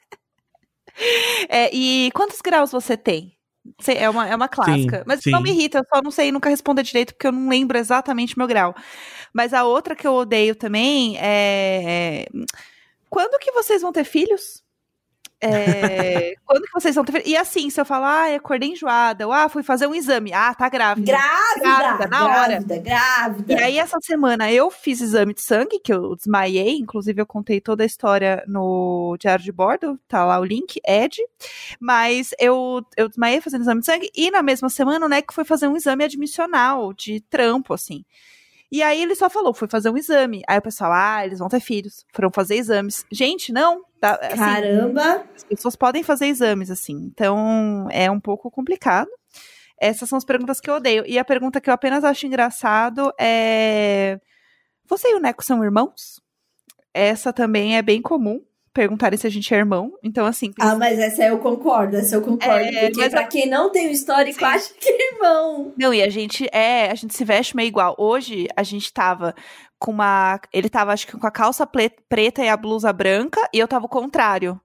É, 1.48 1.70
e 1.72 2.10
quantos 2.12 2.40
graus 2.40 2.72
você 2.72 2.96
tem? 2.96 3.37
É 3.86 4.08
uma, 4.08 4.28
é 4.28 4.34
uma 4.34 4.48
clássica. 4.48 5.02
Mas 5.06 5.20
sim. 5.20 5.30
não 5.30 5.40
me 5.40 5.50
irrita, 5.50 5.78
eu 5.78 5.84
só 5.92 6.02
não 6.02 6.10
sei 6.10 6.30
nunca 6.32 6.48
responder 6.48 6.82
direito, 6.82 7.14
porque 7.14 7.26
eu 7.26 7.32
não 7.32 7.48
lembro 7.48 7.78
exatamente 7.78 8.36
meu 8.38 8.46
grau. 8.46 8.74
Mas 9.32 9.52
a 9.52 9.64
outra 9.64 9.94
que 9.94 10.06
eu 10.06 10.14
odeio 10.14 10.54
também 10.54 11.16
é. 11.18 12.24
é, 12.24 12.28
Quando 13.08 13.38
que 13.38 13.52
vocês 13.52 13.82
vão 13.82 13.92
ter 13.92 14.04
filhos? 14.04 14.62
É, 15.40 16.34
quando 16.44 16.64
que 16.64 16.72
vocês 16.72 16.96
vão 16.96 17.04
ter? 17.04 17.24
E 17.24 17.36
assim, 17.36 17.70
se 17.70 17.80
eu 17.80 17.84
falar, 17.84 18.32
ah, 18.32 18.34
acordei 18.34 18.70
enjoada, 18.70 19.24
ou 19.24 19.32
ah, 19.32 19.48
fui 19.48 19.62
fazer 19.62 19.86
um 19.86 19.94
exame, 19.94 20.32
ah, 20.32 20.52
tá 20.52 20.68
grávida. 20.68 21.12
Grávida! 21.12 21.78
Grávida, 21.78 22.06
na 22.08 22.24
hora. 22.24 22.46
grávida, 22.48 22.78
grávida. 22.78 23.52
E 23.52 23.56
aí, 23.56 23.78
essa 23.78 23.98
semana, 24.02 24.50
eu 24.50 24.68
fiz 24.70 25.00
exame 25.00 25.32
de 25.32 25.40
sangue, 25.40 25.78
que 25.78 25.92
eu 25.92 26.16
desmaiei. 26.16 26.76
Inclusive, 26.78 27.20
eu 27.20 27.26
contei 27.26 27.60
toda 27.60 27.84
a 27.84 27.86
história 27.86 28.42
no 28.48 29.16
Diário 29.18 29.44
de 29.44 29.52
Bordo. 29.52 29.98
Tá 30.08 30.24
lá 30.24 30.40
o 30.40 30.44
link, 30.44 30.80
Ed. 30.84 31.22
Mas 31.78 32.32
eu, 32.40 32.84
eu 32.96 33.08
desmaiei 33.08 33.40
fazendo 33.40 33.62
exame 33.62 33.80
de 33.80 33.86
sangue. 33.86 34.10
E 34.16 34.30
na 34.32 34.42
mesma 34.42 34.68
semana, 34.68 35.06
o 35.06 35.08
NEC 35.08 35.32
foi 35.32 35.44
fazer 35.44 35.68
um 35.68 35.76
exame 35.76 36.02
admissional, 36.02 36.92
de 36.92 37.20
trampo, 37.20 37.74
assim. 37.74 38.04
E 38.70 38.82
aí, 38.82 39.00
ele 39.00 39.14
só 39.14 39.30
falou, 39.30 39.54
fui 39.54 39.68
fazer 39.68 39.88
um 39.88 39.96
exame. 39.96 40.42
Aí 40.48 40.58
o 40.58 40.62
pessoal, 40.62 40.92
ah, 40.92 41.24
eles 41.24 41.38
vão 41.38 41.48
ter 41.48 41.60
filhos. 41.60 42.04
Foram 42.12 42.30
fazer 42.32 42.56
exames. 42.56 43.04
Gente, 43.10 43.52
não. 43.52 43.82
Tá, 44.00 44.18
assim, 44.22 44.36
Caramba! 44.36 45.24
as 45.34 45.44
pessoas 45.44 45.76
podem 45.76 46.02
fazer 46.02 46.26
exames, 46.26 46.70
assim. 46.70 46.94
Então, 46.94 47.88
é 47.90 48.10
um 48.10 48.20
pouco 48.20 48.50
complicado. 48.50 49.08
Essas 49.80 50.08
são 50.08 50.16
as 50.16 50.24
perguntas 50.24 50.60
que 50.60 50.68
eu 50.68 50.74
odeio. 50.74 51.04
E 51.06 51.18
a 51.18 51.24
pergunta 51.24 51.60
que 51.60 51.70
eu 51.70 51.74
apenas 51.74 52.04
acho 52.04 52.26
engraçado 52.26 53.12
é: 53.18 54.18
Você 54.86 55.08
e 55.08 55.14
o 55.14 55.20
Neco 55.20 55.44
são 55.44 55.62
irmãos? 55.64 56.20
Essa 56.92 57.32
também 57.32 57.76
é 57.76 57.82
bem 57.82 58.02
comum. 58.02 58.40
Perguntarem 58.74 59.18
se 59.18 59.26
a 59.26 59.30
gente 59.30 59.52
é 59.52 59.56
irmão. 59.56 59.92
Então, 60.02 60.26
assim. 60.26 60.52
Ah, 60.60 60.76
mas 60.76 60.98
essa 60.98 61.24
eu 61.24 61.38
concordo, 61.38 61.96
essa 61.96 62.14
eu 62.14 62.22
concordo. 62.22 62.64
É, 62.64 62.86
porque 62.86 63.00
mas 63.00 63.10
pra 63.10 63.24
quem 63.24 63.48
não 63.48 63.70
tem 63.70 63.88
o 63.88 63.90
histórico, 63.90 64.38
Sim. 64.38 64.44
acha 64.44 64.74
que 64.74 64.88
é 64.88 65.14
irmão. 65.14 65.72
Não, 65.76 65.92
e 65.92 66.02
a 66.02 66.08
gente 66.08 66.48
é, 66.52 66.90
a 66.90 66.94
gente 66.94 67.16
se 67.16 67.24
veste 67.24 67.56
meio 67.56 67.66
igual. 67.66 67.96
Hoje 67.98 68.46
a 68.56 68.62
gente 68.62 68.92
tava 68.92 69.34
com 69.78 69.92
uma, 69.92 70.40
ele 70.52 70.68
tava 70.68 70.92
acho 70.92 71.06
que 71.06 71.16
com 71.16 71.26
a 71.26 71.30
calça 71.30 71.66
preta 71.66 72.42
e 72.42 72.48
a 72.48 72.56
blusa 72.56 72.92
branca 72.92 73.40
e 73.52 73.58
eu 73.58 73.68
tava 73.68 73.86
o 73.86 73.88
contrário. 73.88 74.60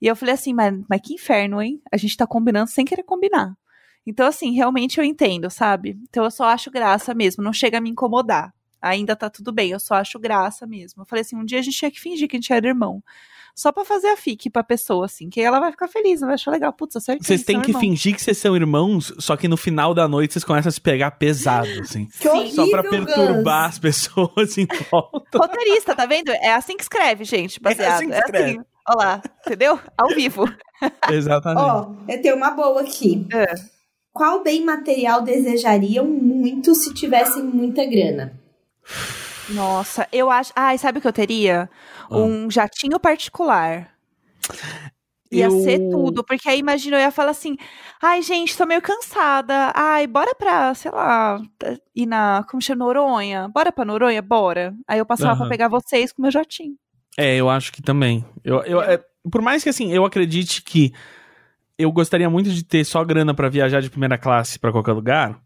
E 0.00 0.06
eu 0.06 0.16
falei 0.16 0.34
assim, 0.34 0.52
mas, 0.54 0.74
mas 0.88 1.00
que 1.02 1.14
inferno, 1.14 1.60
hein? 1.60 1.80
A 1.92 1.96
gente 1.96 2.16
tá 2.16 2.26
combinando 2.26 2.70
sem 2.70 2.84
querer 2.84 3.02
combinar. 3.02 3.54
Então 4.06 4.26
assim, 4.26 4.52
realmente 4.52 4.98
eu 4.98 5.04
entendo, 5.04 5.50
sabe? 5.50 5.98
Então 6.08 6.24
eu 6.24 6.30
só 6.30 6.44
acho 6.44 6.70
graça 6.70 7.14
mesmo, 7.14 7.42
não 7.42 7.52
chega 7.52 7.78
a 7.78 7.80
me 7.80 7.90
incomodar. 7.90 8.52
Ainda 8.80 9.14
tá 9.14 9.28
tudo 9.28 9.52
bem, 9.52 9.70
eu 9.70 9.80
só 9.80 9.94
acho 9.94 10.18
graça 10.18 10.66
mesmo. 10.66 11.02
Eu 11.02 11.06
falei 11.06 11.22
assim, 11.22 11.36
um 11.36 11.44
dia 11.44 11.58
a 11.58 11.62
gente 11.62 11.76
tinha 11.76 11.90
que 11.90 12.00
fingir 12.00 12.28
que 12.28 12.36
a 12.36 12.40
gente 12.40 12.52
era 12.52 12.66
irmão. 12.66 13.02
Só 13.54 13.70
pra 13.72 13.84
fazer 13.84 14.08
a 14.08 14.16
fique 14.16 14.48
pra 14.48 14.62
pessoa, 14.62 15.04
assim, 15.06 15.28
que 15.28 15.40
aí 15.40 15.46
ela 15.46 15.60
vai 15.60 15.70
ficar 15.70 15.88
feliz, 15.88 16.20
vai 16.20 16.34
achar 16.34 16.50
legal. 16.50 16.72
Putz, 16.72 16.96
acertei. 16.96 17.26
Vocês 17.26 17.42
têm 17.44 17.60
que 17.60 17.70
irmãos. 17.70 17.80
fingir 17.80 18.14
que 18.14 18.22
vocês 18.22 18.38
são 18.38 18.56
irmãos, 18.56 19.12
só 19.18 19.36
que 19.36 19.48
no 19.48 19.56
final 19.56 19.92
da 19.92 20.08
noite 20.08 20.32
vocês 20.32 20.44
começam 20.44 20.68
a 20.68 20.72
se 20.72 20.80
pegar 20.80 21.10
pesado, 21.12 21.68
assim. 21.80 22.06
Que 22.18 22.28
horrível, 22.28 22.64
Só 22.64 22.70
pra 22.70 22.82
perturbar 22.82 23.66
Gus. 23.66 23.74
as 23.74 23.78
pessoas 23.78 24.58
em 24.58 24.66
volta. 24.90 25.38
Roteirista, 25.38 25.94
tá 25.94 26.06
vendo? 26.06 26.30
É 26.30 26.52
assim 26.54 26.76
que 26.76 26.82
escreve, 26.82 27.24
gente, 27.24 27.60
baseado. 27.60 27.94
assim 27.94 28.08
que 28.08 28.16
escreve. 28.16 28.60
Olha 28.88 28.96
lá, 28.96 29.22
entendeu? 29.46 29.78
Ao 29.96 30.08
vivo. 30.08 30.44
Exatamente. 31.10 31.62
Ó, 31.62 31.92
eu 32.08 32.22
tenho 32.22 32.36
uma 32.36 32.50
boa 32.50 32.80
aqui. 32.80 33.26
É. 33.32 33.54
Qual 34.12 34.42
bem 34.42 34.64
material 34.64 35.22
desejariam 35.22 36.04
muito 36.04 36.74
se 36.74 36.92
tivessem 36.94 37.42
muita 37.44 37.84
grana? 37.86 38.32
Nossa, 39.50 40.06
eu 40.12 40.30
acho. 40.30 40.52
Ai, 40.54 40.78
sabe 40.78 40.98
o 40.98 41.00
que 41.00 41.06
eu 41.08 41.12
teria? 41.12 41.68
Ah. 42.10 42.16
Um 42.18 42.50
jatinho 42.50 42.98
particular. 42.98 43.90
Ia 45.32 45.44
Eu- 45.44 45.60
ser 45.62 45.78
tudo, 45.90 46.24
porque 46.24 46.48
aí 46.48 46.58
imagina, 46.58 46.96
eu 46.96 47.00
ia 47.00 47.10
falar 47.12 47.30
assim: 47.30 47.56
ai, 48.02 48.20
gente, 48.20 48.56
tô 48.56 48.66
meio 48.66 48.82
cansada. 48.82 49.72
Ai, 49.76 50.06
bora 50.08 50.34
pra, 50.34 50.74
sei 50.74 50.90
lá, 50.90 51.40
ir 51.94 52.06
na. 52.06 52.44
Como 52.50 52.60
chama? 52.60 52.84
Noronha? 52.84 53.48
Bora 53.48 53.70
pra 53.70 53.84
Noronha? 53.84 54.20
Bora. 54.20 54.74
Aí 54.88 54.98
eu 54.98 55.06
passava 55.06 55.34
pra 55.36 55.42
Aham. 55.44 55.48
pegar 55.50 55.68
vocês 55.68 56.12
com 56.12 56.20
meu 56.22 56.32
jatinho. 56.32 56.74
É, 57.16 57.36
eu 57.36 57.48
acho 57.48 57.72
que 57.72 57.80
também. 57.80 58.24
Eu, 58.42 58.62
eu, 58.64 58.82
é, 58.82 58.98
por 59.30 59.40
mais 59.40 59.62
que 59.62 59.68
assim, 59.68 59.92
eu 59.92 60.04
acredite 60.04 60.62
que 60.62 60.92
eu 61.78 61.92
gostaria 61.92 62.28
muito 62.28 62.50
de 62.50 62.64
ter 62.64 62.84
só 62.84 63.04
grana 63.04 63.32
pra 63.32 63.48
viajar 63.48 63.80
de 63.80 63.88
primeira 63.90 64.18
classe 64.18 64.58
pra 64.58 64.72
qualquer 64.72 64.92
lugar, 64.92 65.38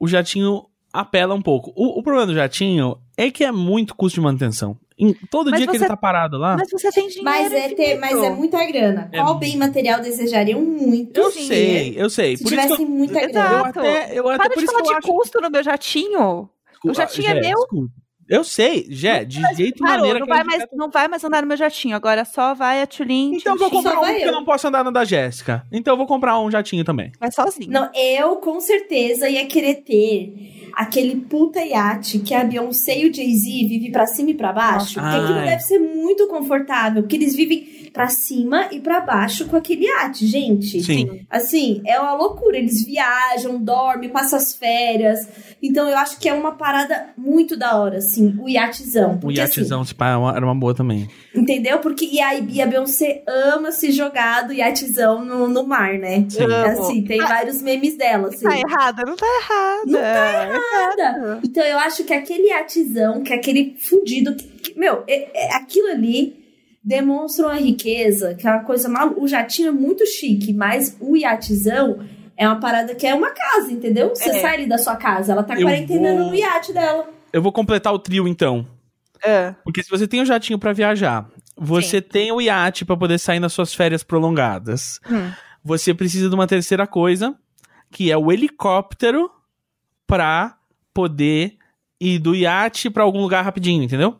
o 0.00 0.08
jatinho 0.08 0.64
apela 0.90 1.34
um 1.34 1.42
pouco. 1.42 1.70
O, 1.76 1.98
o 1.98 2.02
problema 2.02 2.26
do 2.26 2.34
jatinho 2.34 2.96
é 3.16 3.30
que 3.30 3.44
é 3.44 3.52
muito 3.52 3.94
custo 3.94 4.20
de 4.20 4.24
manutenção. 4.24 4.78
Em, 5.02 5.12
todo 5.30 5.50
Mas 5.50 5.58
dia 5.58 5.66
que 5.66 5.72
você- 5.78 5.84
ele 5.84 5.88
tá 5.88 5.96
parado 5.96 6.38
lá. 6.38 6.56
Mas 6.56 6.70
você 6.70 6.90
tem 6.92 7.08
dinheiro. 7.08 7.24
Mas 7.24 7.52
é, 7.52 7.68
ter, 7.70 7.98
mas 7.98 8.22
é 8.22 8.30
muita 8.30 8.64
grana. 8.66 9.08
É 9.12 9.18
Qual 9.18 9.34
bem 9.36 9.56
material 9.56 10.00
desejariam 10.00 10.60
muito? 10.60 11.18
Eu 11.18 11.30
sim. 11.32 11.46
sei, 11.46 11.94
eu 11.96 12.08
sei. 12.08 12.36
Se 12.36 12.44
Por 12.44 12.52
isso 12.52 12.60
que 12.62 12.66
tivesse 12.68 12.82
eu, 12.84 12.88
muita 12.88 13.20
eu 13.20 13.28
grana. 13.32 13.48
Exato. 13.58 13.78
até, 13.80 14.18
eu 14.18 14.28
até 14.28 14.38
Para 14.38 14.50
por 14.50 14.58
de 14.58 14.64
isso 14.64 14.72
falar 14.72 14.82
que 14.84 14.88
eu 14.88 14.92
de 14.92 14.98
acho. 14.98 15.08
custo 15.08 15.40
no 15.40 15.50
meu 15.50 15.62
jatinho. 15.64 16.48
O 16.84 16.94
jatinho 16.94 17.28
é 17.30 17.34
Jé, 17.34 17.40
meu. 17.40 17.58
desculpa. 17.58 17.92
Eu 18.28 18.44
sei, 18.44 18.86
Jé, 18.88 19.24
de 19.24 19.40
jeito 19.56 19.78
Parou, 19.82 19.96
maneira 19.98 20.18
não 20.20 20.26
que 20.26 20.32
vai, 20.32 20.44
mais, 20.44 20.58
quer- 20.64 20.68
não 20.72 20.90
vai 20.90 21.08
mais 21.08 21.22
andar 21.24 21.42
no 21.42 21.48
meu 21.48 21.56
jatinho. 21.56 21.94
Agora 21.96 22.24
só 22.24 22.54
vai 22.54 22.80
a 22.80 22.86
Tulin. 22.86 23.32
Então 23.34 23.54
eu 23.54 23.58
vou 23.58 23.70
comprar 23.70 23.98
um 23.98 24.04
porque 24.04 24.22
eu 24.22 24.26
eu. 24.28 24.32
não 24.32 24.44
posso 24.44 24.68
andar 24.68 24.84
no 24.84 24.92
da 24.92 25.04
Jéssica. 25.04 25.66
Então 25.72 25.94
eu 25.94 25.98
vou 25.98 26.06
comprar 26.06 26.38
um 26.40 26.50
jatinho 26.50 26.84
também. 26.84 27.12
Vai 27.20 27.30
sozinho. 27.32 27.70
Não, 27.70 27.90
eu 27.94 28.36
com 28.36 28.60
certeza 28.60 29.28
ia 29.28 29.46
querer 29.46 29.76
ter 29.82 30.70
aquele 30.74 31.16
puta 31.16 31.60
iate 31.62 32.20
que 32.20 32.32
a 32.32 32.44
Beyoncé 32.44 32.98
e 33.00 33.10
o 33.10 33.14
Jay-Z 33.14 33.68
vivem 33.68 33.90
pra 33.92 34.06
cima 34.06 34.30
e 34.30 34.34
pra 34.34 34.52
baixo. 34.52 34.98
Nossa. 35.00 35.10
Porque 35.18 35.24
aquilo 35.32 35.46
deve 35.46 35.62
ser 35.62 35.78
muito 35.78 36.26
confortável, 36.28 37.02
porque 37.02 37.16
eles 37.16 37.34
vivem 37.36 37.90
pra 37.92 38.08
cima 38.08 38.68
e 38.72 38.80
pra 38.80 39.00
baixo 39.00 39.46
com 39.48 39.56
aquele 39.56 39.84
iate, 39.84 40.26
gente. 40.26 40.82
Sim. 40.82 41.26
Assim, 41.28 41.82
é 41.86 42.00
uma 42.00 42.14
loucura. 42.14 42.56
Eles 42.56 42.82
viajam, 42.84 43.62
dormem, 43.62 44.08
passam 44.08 44.38
as 44.38 44.54
férias. 44.54 45.28
Então 45.62 45.86
eu 45.88 45.98
acho 45.98 46.18
que 46.18 46.26
é 46.28 46.32
uma 46.32 46.52
parada 46.52 47.10
muito 47.18 47.54
da 47.56 47.78
hora, 47.78 47.98
assim, 47.98 48.11
o 48.20 48.48
iatezão. 48.48 49.18
O 49.22 49.30
iatezão, 49.30 49.82
é 50.00 50.16
uma- 50.16 50.36
era 50.36 50.44
uma 50.44 50.54
boa 50.54 50.74
também. 50.74 51.08
Assim, 51.32 51.40
entendeu? 51.42 51.78
Porque 51.78 52.04
e 52.04 52.20
a, 52.20 52.34
e 52.38 52.60
a 52.60 52.66
Beyoncé 52.66 53.22
ama 53.26 53.72
se 53.72 53.90
jogar 53.92 54.42
do 54.46 54.52
iatezão 54.52 55.24
no, 55.24 55.48
no 55.48 55.66
mar, 55.66 55.94
né? 55.98 56.26
Sim. 56.28 56.44
Assim, 56.44 57.04
tem 57.04 57.18
vários 57.18 57.62
memes 57.62 57.96
dela, 57.96 58.28
assim. 58.28 58.44
Tá 58.44 58.58
errada, 58.58 59.02
não 59.06 59.16
tá 59.16 59.26
errada. 59.26 59.82
Não 59.86 60.00
tá 60.00 60.94
nada. 60.96 61.40
Então 61.44 61.64
eu 61.64 61.78
acho 61.78 62.04
que 62.04 62.12
aquele 62.12 62.48
iatezão, 62.48 63.22
que 63.22 63.32
é 63.32 63.36
aquele 63.36 63.76
fudido, 63.78 64.34
que, 64.34 64.44
que- 64.44 64.78
meu, 64.78 65.02
é, 65.08 65.28
é- 65.46 65.54
aquilo 65.56 65.88
ali 65.88 66.40
demonstra 66.84 67.46
uma 67.46 67.54
riqueza, 67.56 68.34
que 68.34 68.46
é 68.46 68.50
uma 68.50 68.64
coisa 68.64 68.88
mal. 68.88 69.14
O 69.16 69.26
jatinho 69.28 69.68
é 69.68 69.72
muito 69.72 70.04
chique, 70.06 70.52
mas 70.52 70.96
o 71.00 71.16
iatezão 71.16 72.00
é 72.36 72.46
uma 72.46 72.58
parada 72.58 72.94
que 72.94 73.06
é 73.06 73.14
uma 73.14 73.30
casa, 73.30 73.70
entendeu? 73.72 74.08
Você 74.10 74.30
É. 74.30 74.40
sai 74.40 74.54
ali 74.54 74.66
da 74.66 74.78
sua 74.78 74.96
casa, 74.96 75.32
ela 75.32 75.42
tá 75.44 75.54
Eu 75.54 75.62
quarentenando 75.62 76.18
vou- 76.24 76.28
no 76.30 76.34
iate 76.34 76.72
dela. 76.72 77.08
Eu 77.32 77.42
vou 77.42 77.52
completar 77.52 77.92
o 77.92 77.98
trio 77.98 78.26
então. 78.28 78.66
É. 79.24 79.54
Porque 79.64 79.82
se 79.82 79.88
você 79.90 80.06
tem 80.08 80.20
o 80.20 80.24
jatinho 80.26 80.58
pra 80.58 80.72
viajar, 80.72 81.28
você 81.56 82.00
tem 82.02 82.32
o 82.32 82.40
iate 82.40 82.84
pra 82.84 82.96
poder 82.96 83.18
sair 83.18 83.38
nas 83.40 83.52
suas 83.52 83.72
férias 83.72 84.02
prolongadas. 84.02 84.98
Hum. 85.10 85.30
Você 85.64 85.94
precisa 85.94 86.28
de 86.28 86.34
uma 86.34 86.46
terceira 86.46 86.86
coisa, 86.86 87.34
que 87.90 88.10
é 88.10 88.16
o 88.16 88.32
helicóptero 88.32 89.30
pra 90.06 90.56
poder 90.92 91.56
ir 92.00 92.18
do 92.18 92.34
iate 92.34 92.90
pra 92.90 93.04
algum 93.04 93.20
lugar 93.20 93.44
rapidinho, 93.44 93.82
entendeu? 93.84 94.16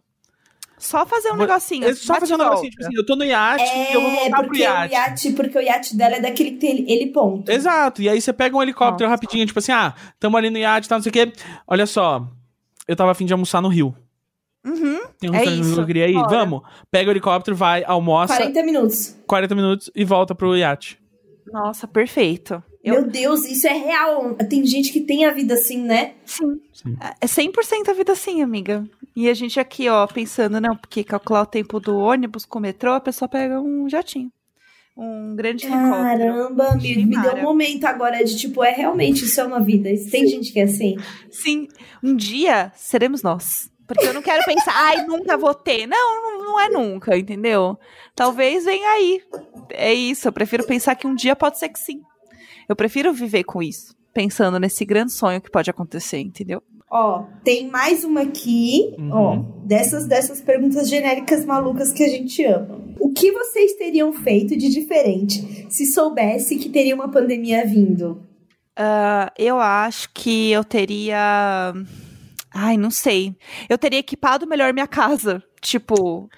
Só 0.78 1.04
fazer 1.06 1.28
um 1.30 1.36
Vou- 1.36 1.46
negocinho. 1.46 1.84
É 1.84 1.94
só 1.94 2.14
fazer 2.18 2.34
um 2.34 2.38
negocinho, 2.38 2.70
tipo 2.70 2.82
assim, 2.84 2.94
eu 2.96 3.06
tô 3.06 3.14
no 3.16 3.24
iate 3.24 3.62
e 3.64 3.92
eu 3.94 4.00
vou 4.00 4.10
É, 4.10 4.14
voltar 4.20 4.36
pro 4.38 4.46
porque 4.46 4.60
o 4.62 4.64
iate. 4.64 4.94
iate, 4.94 5.32
porque 5.32 5.58
o 5.58 5.60
iate 5.60 5.96
dela 5.96 6.16
é 6.16 6.20
daquele 6.20 6.52
que 6.52 6.56
tem 6.58 6.90
ele 6.90 7.06
ponto. 7.12 7.50
Exato, 7.50 8.02
e 8.02 8.08
aí 8.08 8.20
você 8.20 8.32
pega 8.32 8.56
um 8.56 8.62
helicóptero 8.62 9.08
Nossa. 9.08 9.20
rapidinho, 9.20 9.46
tipo 9.46 9.58
assim, 9.58 9.70
ah, 9.72 9.94
tamo 10.18 10.36
ali 10.36 10.50
no 10.50 10.58
iate, 10.58 10.88
tá, 10.88 10.96
não 10.96 11.02
sei 11.02 11.10
o 11.10 11.12
quê. 11.12 11.32
Olha 11.68 11.86
só, 11.86 12.26
eu 12.86 12.96
tava 12.96 13.10
afim 13.12 13.24
de 13.24 13.32
almoçar 13.32 13.60
no 13.60 13.68
Rio. 13.68 13.94
Uhum. 14.64 15.00
Tem 15.18 15.30
um 15.30 15.34
É 15.34 15.44
isso, 15.44 15.74
que 15.74 15.80
eu 15.80 15.86
queria 15.86 16.08
ir? 16.08 16.14
bora. 16.14 16.28
Vamos. 16.28 16.62
Pega 16.90 17.08
o 17.08 17.12
helicóptero, 17.12 17.56
vai, 17.56 17.82
almoça, 17.84 18.36
40 18.36 18.62
minutos. 18.62 19.16
40 19.26 19.54
minutos 19.54 19.90
e 19.94 20.04
volta 20.04 20.34
pro 20.34 20.56
iate. 20.56 21.00
Nossa, 21.52 21.88
perfeito. 21.88 22.62
Eu, 22.82 22.94
Meu 22.94 23.10
Deus, 23.10 23.44
isso 23.44 23.66
é 23.66 23.72
real. 23.72 24.34
Tem 24.48 24.64
gente 24.66 24.92
que 24.92 25.00
tem 25.00 25.24
a 25.24 25.30
vida 25.30 25.54
assim, 25.54 25.82
né? 25.82 26.14
sim. 26.24 26.60
Sim. 26.72 26.96
É 27.20 27.26
100% 27.26 27.88
a 27.88 27.92
vida 27.92 28.12
assim, 28.12 28.42
amiga. 28.42 28.84
E 29.14 29.28
a 29.28 29.34
gente 29.34 29.60
aqui, 29.60 29.88
ó, 29.88 30.06
pensando, 30.06 30.60
não, 30.60 30.76
porque 30.76 31.04
calcular 31.04 31.42
o 31.42 31.46
tempo 31.46 31.78
do 31.78 31.96
ônibus 31.96 32.44
com 32.44 32.58
o 32.58 32.62
metrô, 32.62 32.92
a 32.94 33.00
pessoa 33.00 33.28
pega 33.28 33.60
um 33.60 33.88
jatinho. 33.88 34.32
Um 34.96 35.34
grande. 35.34 35.66
Caramba, 35.66 36.74
me, 36.76 37.06
me 37.06 37.20
deu 37.20 37.34
um 37.36 37.42
momento 37.42 37.84
agora 37.84 38.22
de 38.22 38.36
tipo, 38.36 38.62
é 38.62 38.70
realmente 38.70 39.24
isso 39.24 39.40
é 39.40 39.44
uma 39.44 39.60
vida. 39.60 39.88
Tem 40.10 40.26
gente 40.26 40.52
que 40.52 40.60
é 40.60 40.64
assim. 40.64 40.96
Sim, 41.30 41.68
um 42.02 42.14
dia 42.14 42.70
seremos 42.74 43.22
nós. 43.22 43.70
Porque 43.86 44.06
eu 44.06 44.14
não 44.14 44.22
quero 44.22 44.44
pensar, 44.44 44.72
ai, 44.74 45.04
nunca 45.04 45.36
vou 45.36 45.54
ter. 45.54 45.86
Não, 45.86 46.38
não 46.38 46.60
é 46.60 46.68
nunca, 46.68 47.16
entendeu? 47.16 47.78
Talvez 48.14 48.64
venha 48.64 48.88
aí. 48.90 49.20
É 49.70 49.92
isso, 49.92 50.28
eu 50.28 50.32
prefiro 50.32 50.66
pensar 50.66 50.94
que 50.94 51.06
um 51.06 51.14
dia 51.14 51.34
pode 51.34 51.58
ser 51.58 51.68
que 51.68 51.78
sim. 51.78 52.00
Eu 52.68 52.76
prefiro 52.76 53.12
viver 53.12 53.44
com 53.44 53.62
isso, 53.62 53.94
pensando 54.12 54.58
nesse 54.58 54.84
grande 54.84 55.12
sonho 55.12 55.40
que 55.40 55.50
pode 55.50 55.70
acontecer, 55.70 56.18
entendeu? 56.20 56.62
Ó, 56.90 57.24
tem 57.42 57.68
mais 57.70 58.04
uma 58.04 58.20
aqui, 58.22 58.94
Uhum. 58.98 59.10
ó, 59.12 59.36
dessas 59.64 60.06
dessas 60.06 60.40
perguntas 60.42 60.88
genéricas 60.90 61.44
malucas 61.44 61.90
que 61.92 62.02
a 62.04 62.08
gente 62.08 62.44
ama. 62.44 62.78
O 63.00 63.10
que 63.12 63.32
vocês 63.32 63.72
teriam 63.74 64.12
feito 64.12 64.56
de 64.56 64.68
diferente 64.68 65.66
se 65.70 65.86
soubesse 65.86 66.56
que 66.58 66.68
teria 66.68 66.94
uma 66.94 67.10
pandemia 67.10 67.64
vindo? 67.66 68.22
Ah, 68.76 69.32
eu 69.38 69.58
acho 69.58 70.10
que 70.12 70.50
eu 70.50 70.62
teria. 70.64 71.72
Ai, 72.54 72.76
não 72.76 72.90
sei. 72.90 73.34
Eu 73.68 73.78
teria 73.78 73.98
equipado 73.98 74.46
melhor 74.46 74.72
minha 74.74 74.86
casa. 74.86 75.42
Tipo, 75.62 76.28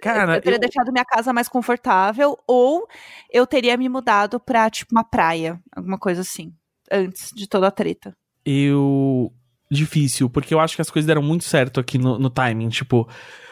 Cara, 0.00 0.36
eu 0.36 0.40
teria 0.40 0.56
eu- 0.56 0.60
deixado 0.60 0.92
minha 0.92 1.04
casa 1.04 1.32
mais 1.32 1.48
confortável, 1.48 2.38
ou 2.46 2.86
eu 3.32 3.46
teria 3.46 3.76
me 3.76 3.88
mudado 3.88 4.38
pra, 4.38 4.70
tipo, 4.70 4.94
uma 4.94 5.02
praia, 5.04 5.60
alguma 5.74 5.98
coisa 5.98 6.20
assim, 6.22 6.52
antes 6.90 7.30
de 7.34 7.46
toda 7.48 7.66
a 7.68 7.70
treta. 7.70 8.14
eu. 8.44 9.32
Difícil, 9.72 10.28
porque 10.28 10.52
eu 10.52 10.58
acho 10.58 10.74
que 10.74 10.82
as 10.82 10.90
coisas 10.90 11.06
deram 11.06 11.22
muito 11.22 11.44
certo 11.44 11.78
aqui 11.78 11.96
no, 11.96 12.18
no 12.18 12.28
timing. 12.28 12.70
Tipo, 12.70 13.08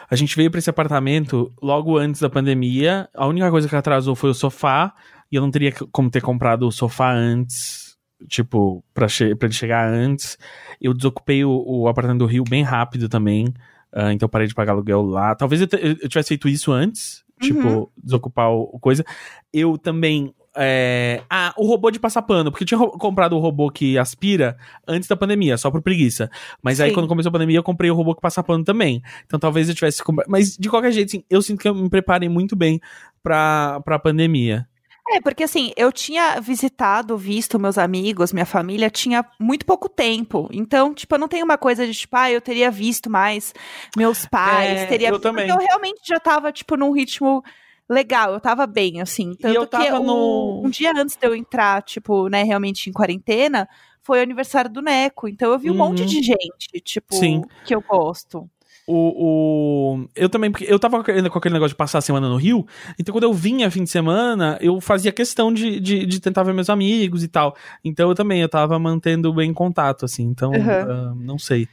a 0.09 0.17
gente 0.17 0.35
veio 0.35 0.51
pra 0.51 0.59
esse 0.59 0.69
apartamento 0.69 1.49
logo 1.61 1.97
antes 1.97 2.19
da 2.19 2.29
pandemia. 2.29 3.07
A 3.15 3.25
única 3.25 3.49
coisa 3.49 3.69
que 3.69 3.75
atrasou 3.75 4.15
foi 4.15 4.29
o 4.29 4.33
sofá. 4.33 4.93
E 5.31 5.37
eu 5.37 5.41
não 5.41 5.49
teria 5.49 5.71
como 5.93 6.09
ter 6.09 6.21
comprado 6.21 6.67
o 6.67 6.73
sofá 6.73 7.13
antes. 7.13 7.97
Tipo, 8.27 8.83
pra, 8.93 9.07
che 9.07 9.33
pra 9.33 9.47
ele 9.47 9.55
chegar 9.55 9.87
antes. 9.87 10.37
Eu 10.81 10.93
desocupei 10.93 11.45
o, 11.45 11.63
o 11.65 11.87
apartamento 11.87 12.19
do 12.19 12.25
Rio 12.25 12.43
bem 12.43 12.63
rápido 12.63 13.07
também. 13.07 13.53
ah, 13.93 14.11
então 14.11 14.27
parei 14.27 14.45
de 14.45 14.53
pagar 14.53 14.73
aluguel 14.73 15.03
lá. 15.03 15.33
Talvez 15.35 15.61
eu, 15.61 15.69
eu 15.71 16.09
tivesse 16.09 16.27
feito 16.27 16.49
isso 16.49 16.73
antes. 16.73 17.23
Tipo, 17.39 17.89
desocupar 17.97 18.51
o, 18.51 18.63
o 18.73 18.79
coisa. 18.79 19.05
Eu 19.53 19.77
também. 19.77 20.33
É, 20.59 21.21
Ah, 21.29 21.53
o 21.57 21.65
robô 21.65 21.89
de 21.89 21.99
passar 21.99 22.21
pano. 22.21 22.51
Porque 22.51 22.63
eu 22.63 22.67
tinha 22.67 22.79
comprado 22.79 23.35
o 23.35 23.39
robô 23.39 23.71
que 23.71 23.97
aspira 23.97 24.57
antes 24.87 25.07
da 25.07 25.15
pandemia, 25.15 25.57
só 25.57 25.71
por 25.71 25.81
preguiça. 25.81 26.29
Mas 26.61 26.79
aí, 26.81 26.89
Sim. 26.89 26.95
quando 26.95 27.07
começou 27.07 27.29
a 27.29 27.33
pandemia, 27.33 27.57
eu 27.57 27.63
comprei 27.63 27.89
o 27.89 27.95
robô 27.95 28.13
que 28.13 28.21
passa 28.21 28.43
pano 28.43 28.63
também. 28.63 29.01
Então 29.25 29.39
talvez 29.39 29.69
eu 29.69 29.75
tivesse 29.75 30.03
comprado. 30.03 30.29
Mas 30.29 30.57
de 30.57 30.69
qualquer 30.69 30.91
jeito, 30.91 31.07
assim, 31.09 31.23
eu 31.29 31.41
sinto 31.41 31.61
que 31.61 31.67
eu 31.69 31.73
me 31.75 31.89
preparei 31.89 32.27
muito 32.29 32.55
bem 32.55 32.79
pra, 33.23 33.79
pra 33.85 33.97
pandemia. 33.99 34.67
É, 35.11 35.19
porque 35.19 35.43
assim, 35.43 35.71
eu 35.75 35.91
tinha 35.91 36.39
visitado, 36.39 37.17
visto 37.17 37.57
meus 37.57 37.79
amigos, 37.79 38.31
minha 38.31 38.45
família, 38.45 38.91
tinha 38.91 39.25
muito 39.39 39.65
pouco 39.65 39.89
tempo. 39.89 40.47
Então, 40.53 40.93
tipo, 40.93 41.15
eu 41.15 41.19
não 41.19 41.27
tenho 41.27 41.43
uma 41.45 41.57
coisa 41.57 41.83
de, 41.87 41.93
tipo, 41.95 42.15
ah, 42.15 42.29
eu 42.31 42.39
teria 42.39 42.69
visto 42.69 43.09
mais 43.09 43.51
meus 43.97 44.27
pais, 44.27 44.81
É, 44.81 44.85
teria. 44.85 45.09
eu 45.09 45.19
também. 45.19 45.47
Porque 45.47 45.59
eu 45.59 45.65
realmente 45.67 46.01
já 46.07 46.19
tava, 46.19 46.51
tipo, 46.51 46.77
num 46.77 46.91
ritmo 46.91 47.43
legal, 47.89 48.33
eu 48.33 48.39
tava 48.39 48.67
bem, 48.67 49.01
assim. 49.01 49.33
Tanto 49.35 49.53
eu 49.55 49.65
tava 49.65 49.85
que 49.85 49.91
o- 49.93 50.03
no- 50.03 50.61
um 50.65 50.69
dia 50.69 50.91
antes 50.95 51.15
de 51.17 51.25
eu 51.27 51.35
entrar, 51.35 51.81
tipo, 51.83 52.27
né, 52.29 52.43
realmente 52.43 52.89
em 52.89 52.93
quarentena, 52.93 53.67
foi 54.03 54.19
o 54.19 54.23
aniversário 54.23 54.69
do 54.69 54.81
Neco. 54.81 55.27
Então 55.27 55.51
eu 55.51 55.59
vi 55.59 55.69
um 55.69 55.73
Uhum. 55.73 55.79
monte 55.79 56.05
de 56.05 56.21
gente, 56.21 56.79
tipo, 56.83 57.15
Sim. 57.15 57.41
que 57.63 57.73
eu 57.75 57.81
gosto. 57.81 58.49
O, 58.91 59.93
o- 60.01 60.09
eu 60.15 60.27
também, 60.29 60.49
porque 60.49 60.65
eu 60.67 60.79
tava 60.79 60.97
com 60.97 61.01
aquele 61.11 61.29
com 61.29 61.37
aquele 61.37 61.53
negócio 61.53 61.73
de 61.73 61.77
passar 61.77 61.99
a 61.99 62.01
semana 62.01 62.27
no 62.27 62.37
Rio, 62.37 62.65
então 62.97 63.13
quando 63.13 63.23
eu 63.25 63.31
vinha 63.33 63.69
fim 63.69 63.83
de 63.83 63.89
semana, 63.91 64.57
eu 64.61 64.81
fazia 64.81 65.11
questão 65.11 65.53
de, 65.53 65.79
de, 65.79 66.07
de 66.07 66.19
tentar 66.19 66.41
ver 66.41 66.55
meus 66.55 66.71
amigos 66.71 67.23
e 67.23 67.27
tal. 67.27 67.55
Então 67.85 68.09
eu 68.09 68.15
também, 68.15 68.41
eu 68.41 68.49
tava 68.49 68.79
mantendo 68.79 69.31
bem 69.31 69.53
contato, 69.53 70.05
assim, 70.05 70.23
então, 70.23 70.51
Uhum. 70.53 70.61
ah, 70.67 71.13
não 71.15 71.37
sei. 71.37 71.67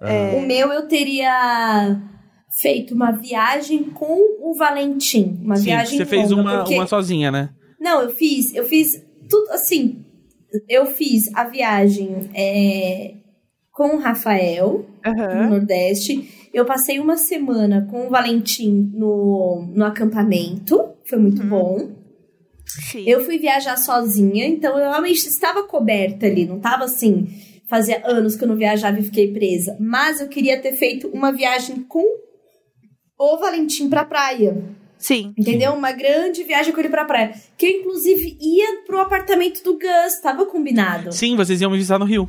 É. 0.00 0.34
O 0.34 0.40
meu 0.46 0.72
eu 0.72 0.88
teria 0.88 2.00
feito 2.60 2.94
uma 2.94 3.10
viagem 3.10 3.84
com 3.84 4.18
o 4.40 4.54
Valentim, 4.56 5.38
uma 5.42 5.56
sim, 5.56 5.64
viagem 5.64 5.98
você 5.98 6.04
fez 6.04 6.30
longa, 6.30 6.42
uma, 6.42 6.58
porque... 6.58 6.74
uma 6.74 6.86
sozinha, 6.86 7.30
né? 7.30 7.50
Não, 7.80 8.02
eu 8.02 8.10
fiz, 8.10 8.54
eu 8.54 8.64
fiz 8.64 9.02
tudo 9.28 9.50
assim. 9.50 10.04
Eu 10.68 10.86
fiz 10.86 11.34
a 11.34 11.44
viagem 11.44 12.30
é, 12.32 13.14
com 13.72 13.96
o 13.96 13.98
Rafael 13.98 14.86
no 15.04 15.10
Aham. 15.22 15.50
Nordeste. 15.50 16.48
Eu 16.54 16.64
passei 16.64 17.00
uma 17.00 17.16
semana 17.16 17.86
com 17.90 18.06
o 18.06 18.10
Valentim 18.10 18.90
no, 18.94 19.66
no 19.74 19.84
acampamento. 19.84 20.92
Foi 21.04 21.18
muito 21.18 21.42
Uhum. 21.42 21.48
bom. 21.48 21.88
Sim. 22.64 23.04
Eu 23.06 23.24
fui 23.24 23.38
viajar 23.38 23.76
sozinha, 23.76 24.46
então 24.46 24.78
eu 24.78 24.88
realmente 24.90 25.26
estava 25.28 25.64
coberta 25.64 26.26
ali, 26.26 26.46
não 26.46 26.56
estava 26.58 26.84
assim. 26.84 27.26
Fazia 27.68 28.00
anos 28.06 28.36
que 28.36 28.44
eu 28.44 28.48
não 28.48 28.56
viajava 28.56 28.98
e 29.00 29.02
fiquei 29.02 29.32
presa. 29.32 29.76
Mas 29.80 30.20
eu 30.20 30.28
queria 30.28 30.60
ter 30.60 30.72
feito 30.74 31.08
uma 31.08 31.32
viagem 31.32 31.82
com 31.82 32.04
o 33.18 33.36
Valentim 33.38 33.88
pra 33.88 34.04
praia. 34.04 34.56
Sim. 34.98 35.34
Entendeu? 35.36 35.72
Uma 35.72 35.92
grande 35.92 36.42
viagem 36.44 36.72
com 36.72 36.80
ele 36.80 36.88
pra 36.88 37.04
praia. 37.04 37.34
Que 37.58 37.66
eu, 37.66 37.70
inclusive, 37.80 38.38
ia 38.40 38.82
pro 38.86 39.00
apartamento 39.00 39.62
do 39.62 39.74
Gus, 39.74 40.20
tava 40.22 40.46
combinado. 40.46 41.12
Sim, 41.12 41.36
vocês 41.36 41.60
iam 41.60 41.70
me 41.70 41.76
visitar 41.76 41.98
no 41.98 42.04
Rio. 42.06 42.28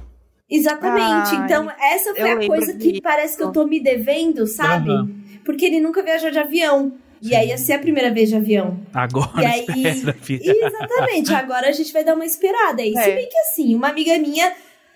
Exatamente. 0.50 1.36
Ai, 1.36 1.45
então, 1.45 1.71
essa 1.80 2.13
foi 2.13 2.32
a 2.32 2.48
coisa 2.48 2.74
que 2.74 2.89
disso. 2.91 3.02
parece 3.02 3.38
que 3.38 3.43
eu 3.43 3.52
tô 3.52 3.65
me 3.65 3.80
devendo, 3.80 4.45
sabe? 4.45 4.89
Aham. 4.91 5.10
Porque 5.43 5.65
ele 5.65 5.80
nunca 5.80 6.04
viajou 6.04 6.30
de 6.32 6.39
avião. 6.39 6.93
E 7.21 7.34
aí 7.34 7.48
ia 7.48 7.58
ser 7.58 7.74
a 7.74 7.80
primeira 7.80 8.12
vez 8.12 8.30
de 8.30 8.36
avião. 8.36 8.80
Agora, 8.93 9.41
E 9.41 9.45
aí. 9.45 9.65
espera. 9.89 10.17
Exatamente. 10.30 11.34
Agora 11.34 11.67
a 11.69 11.71
gente 11.71 11.91
vai 11.93 12.04
dar 12.04 12.13
uma 12.13 12.26
esperada 12.26 12.82
aí. 12.82 12.91
Se 12.93 13.00
É. 13.10 13.15
bem 13.15 13.28
que 13.30 13.38
assim, 13.38 13.74
uma 13.74 13.88
amiga 13.89 14.17
minha 14.19 14.52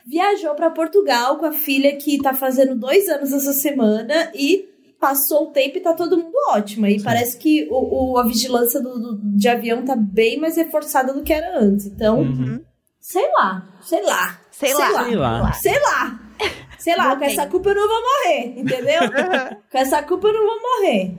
viajou 0.06 0.54
pra 0.54 0.70
Portugal 0.70 1.38
com 1.38 1.46
a 1.46 1.52
filha 1.52 1.96
que 1.96 2.18
tá 2.22 2.34
fazendo 2.34 2.76
dois 2.76 3.08
anos 3.08 3.32
essa 3.32 3.54
semana 3.54 4.32
e 4.36 4.69
passou 5.00 5.50
o 5.50 5.52
tempo 5.52 5.78
e 5.78 5.82
tá 5.82 5.94
todo 5.94 6.18
mundo 6.18 6.36
ótimo. 6.50 6.86
E 6.88 7.02
parece 7.02 7.38
que 7.38 7.68
o, 7.72 8.14
o- 8.14 8.18
a 8.18 8.24
vigilância 8.24 8.82
do, 8.82 9.00
do- 9.00 9.20
de 9.38 9.48
avião 9.48 9.84
tá 9.86 9.96
bem 9.96 10.40
mais 10.40 10.58
reforçada 10.58 11.14
do 11.14 11.24
que 11.24 11.32
era 11.34 11.58
antes. 11.60 11.86
Então, 11.86 12.20
Uhum. 12.22 12.64
sei 13.00 13.32
lá, 13.34 13.68
sei 13.82 14.04
lá. 14.04 14.40
Sei 14.52 14.74
lá. 14.74 15.04
Sei 15.04 15.16
lá. 15.16 15.54
Sei 15.54 15.80
lá. 15.80 16.20
Sei 16.78 16.96
lá, 16.96 17.16
com 17.16 17.26
essa 17.26 17.46
culpa 17.48 17.70
eu 17.70 17.76
não 17.76 17.88
vou 17.88 18.02
morrer, 18.02 18.54
entendeu? 18.60 19.02
com 19.70 19.78
essa 19.78 20.02
culpa 20.04 20.28
eu 20.30 20.34
não 20.34 20.46
vou 20.46 20.62
morrer. 20.62 21.18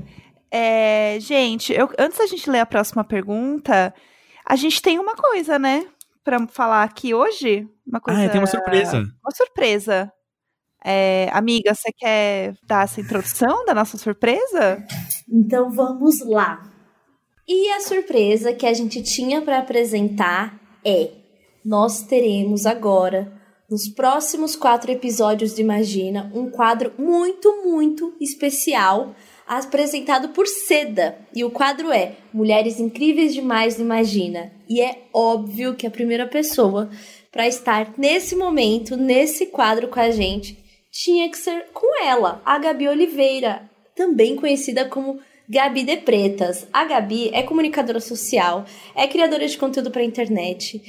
É, 0.50 1.18
gente, 1.20 1.72
eu- 1.72 1.88
antes 1.98 2.18
da 2.18 2.26
gente 2.26 2.48
ler 2.50 2.60
a 2.60 2.66
próxima 2.66 3.04
pergunta, 3.04 3.94
a 4.44 4.56
gente 4.56 4.80
tem 4.82 4.98
uma 4.98 5.14
coisa, 5.14 5.58
né? 5.58 5.86
Pra 6.24 6.46
falar 6.48 6.82
aqui 6.82 7.14
hoje. 7.14 7.68
Uma 7.86 8.00
coisa. 8.00 8.24
Ah, 8.24 8.28
tem 8.28 8.40
uma 8.40 8.46
surpresa. 8.46 8.98
Uma 9.22 9.30
surpresa. 9.34 10.12
É, 10.84 11.28
amiga, 11.32 11.74
você 11.74 11.92
quer 11.92 12.54
dar 12.62 12.84
essa 12.84 13.00
introdução 13.00 13.64
da 13.64 13.74
nossa 13.74 13.98
surpresa? 13.98 14.84
Então 15.30 15.70
vamos 15.70 16.20
lá. 16.26 16.62
E 17.46 17.70
a 17.70 17.80
surpresa 17.80 18.52
que 18.52 18.66
a 18.66 18.72
gente 18.72 19.02
tinha 19.02 19.42
para 19.42 19.58
apresentar 19.58 20.58
é: 20.84 21.10
nós 21.64 22.02
teremos 22.02 22.64
agora, 22.64 23.32
nos 23.68 23.88
próximos 23.88 24.56
quatro 24.56 24.90
episódios 24.90 25.54
de 25.54 25.60
Imagina, 25.60 26.30
um 26.34 26.50
quadro 26.50 26.92
muito, 26.98 27.62
muito 27.64 28.14
especial 28.20 29.14
apresentado 29.46 30.28
por 30.28 30.46
Seda. 30.46 31.18
E 31.34 31.42
o 31.42 31.50
quadro 31.50 31.90
é 31.90 32.14
Mulheres 32.32 32.78
Incríveis 32.78 33.34
Demais 33.34 33.74
do 33.74 33.82
Imagina. 33.82 34.52
E 34.68 34.80
é 34.80 35.08
óbvio 35.12 35.74
que 35.74 35.88
a 35.88 35.90
primeira 35.90 36.24
pessoa 36.24 36.88
para 37.32 37.48
estar 37.48 37.94
nesse 37.98 38.36
momento, 38.36 38.96
nesse 38.96 39.46
quadro 39.46 39.88
com 39.88 39.98
a 39.98 40.10
gente, 40.10 40.59
tinha 40.90 41.30
que 41.30 41.38
ser 41.38 41.66
com 41.72 42.04
ela, 42.04 42.42
a 42.44 42.58
Gabi 42.58 42.88
Oliveira, 42.88 43.68
também 43.94 44.36
conhecida 44.36 44.84
como 44.86 45.20
Gabi 45.48 45.84
de 45.84 45.96
Pretas. 45.98 46.66
A 46.72 46.84
Gabi 46.84 47.30
é 47.32 47.42
comunicadora 47.42 48.00
social, 48.00 48.64
é 48.94 49.06
criadora 49.06 49.46
de 49.46 49.56
conteúdo 49.56 49.90
para 49.90 50.02
internet. 50.02 50.80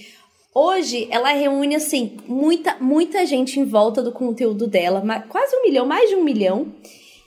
Hoje 0.54 1.08
ela 1.10 1.30
reúne 1.30 1.76
assim 1.76 2.18
muita 2.28 2.78
muita 2.80 3.26
gente 3.26 3.60
em 3.60 3.64
volta 3.64 4.02
do 4.02 4.12
conteúdo 4.12 4.68
dela, 4.68 5.02
quase 5.30 5.56
um 5.56 5.64
milhão, 5.64 5.86
mais 5.86 6.10
de 6.10 6.16
um 6.16 6.24
milhão. 6.24 6.74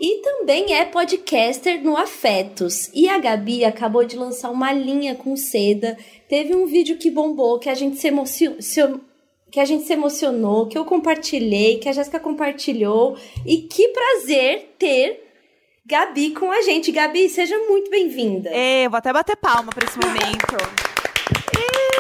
E 0.01 0.21
também 0.23 0.75
é 0.75 0.85
podcaster 0.85 1.83
no 1.83 1.97
Afetos. 1.97 2.91
E 2.93 3.09
a 3.09 3.17
Gabi 3.17 3.65
acabou 3.65 4.05
de 4.05 4.17
lançar 4.17 4.51
uma 4.51 4.73
linha 4.73 5.15
com 5.15 5.37
seda. 5.37 5.97
Teve 6.29 6.55
um 6.55 6.67
vídeo 6.67 6.99
que 6.99 7.11
bombou, 7.11 7.59
que 7.59 7.71
a 7.71 7.75
gente 7.75 7.97
se 7.97 8.09
emocionou. 8.09 9.01
Que 9.55 9.61
a 9.61 9.65
gente 9.65 9.85
se 9.85 9.93
emocionou, 9.93 10.67
que 10.67 10.77
eu 10.77 10.85
compartilhei, 10.85 11.79
que 11.79 11.89
a 11.89 11.93
Jéssica 11.93 12.19
compartilhou. 12.19 13.17
E 13.47 13.59
que 13.59 13.87
prazer 13.87 14.75
ter 14.77 15.31
Gabi 15.87 16.31
com 16.31 16.51
a 16.51 16.61
gente. 16.63 16.91
Gabi, 16.91 17.29
seja 17.29 17.57
muito 17.69 17.89
bem-vinda. 17.89 18.51
É, 18.51 18.85
eu 18.87 18.91
vou 18.91 18.99
até 18.99 19.13
bater 19.13 19.37
palma 19.37 19.71
pra 19.73 19.85
esse 19.85 19.97
momento. 19.97 20.57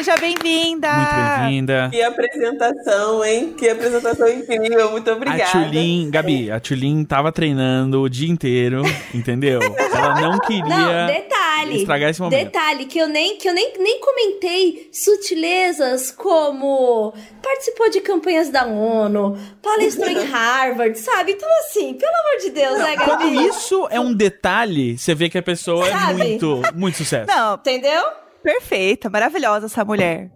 Seja 0.00 0.16
bem-vinda! 0.16 0.88
Muito 0.90 1.14
bem-vinda. 1.42 1.88
Que 1.92 2.02
apresentação, 2.02 3.22
hein? 3.22 3.52
Que 3.52 3.68
apresentação 3.68 4.26
incrível. 4.30 4.92
Muito 4.92 5.10
obrigada. 5.10 5.42
A 5.44 5.64
Tulin, 5.66 6.10
Gabi, 6.10 6.50
a 6.50 6.58
Tulin 6.58 7.04
tava 7.04 7.30
treinando 7.30 8.00
o 8.00 8.08
dia 8.08 8.30
inteiro, 8.30 8.80
entendeu? 9.12 9.60
Ela 9.60 10.14
não 10.22 10.30
Não, 10.32 10.38
queria 10.38 11.04
detalhe. 11.06 11.76
estragar 11.80 12.08
esse 12.08 12.18
momento. 12.22 12.44
Detalhe 12.44 12.86
que 12.86 12.98
eu 12.98 13.08
nem 13.08 13.36
que 13.36 13.46
eu 13.46 13.52
nem, 13.52 13.74
nem 13.78 14.00
comentei 14.00 14.88
sutilezas 14.90 16.10
como 16.10 17.12
participou 17.42 17.90
de 17.90 18.00
campanhas 18.00 18.48
da 18.48 18.64
ONU, 18.64 19.36
palestrou 19.60 20.08
em 20.08 20.24
Harvard, 20.24 20.98
sabe? 20.98 21.32
Então 21.32 21.46
assim, 21.58 21.92
pelo 21.92 22.12
amor 22.12 22.40
de 22.42 22.50
Deus, 22.52 22.78
né, 22.78 22.96
Quando 22.96 23.18
Gabi? 23.24 23.48
isso 23.48 23.86
é 23.90 24.00
um 24.00 24.14
detalhe, 24.14 24.96
você 24.96 25.14
vê 25.14 25.28
que 25.28 25.36
a 25.36 25.42
pessoa 25.42 25.86
é 25.86 25.90
Sabe? 25.92 26.14
muito, 26.14 26.62
muito 26.74 26.96
sucesso. 26.96 27.26
Não, 27.26 27.56
Entendeu? 27.56 28.02
Perfeita, 28.42 29.08
maravilhosa 29.10 29.66
essa 29.66 29.84
mulher. 29.84 30.30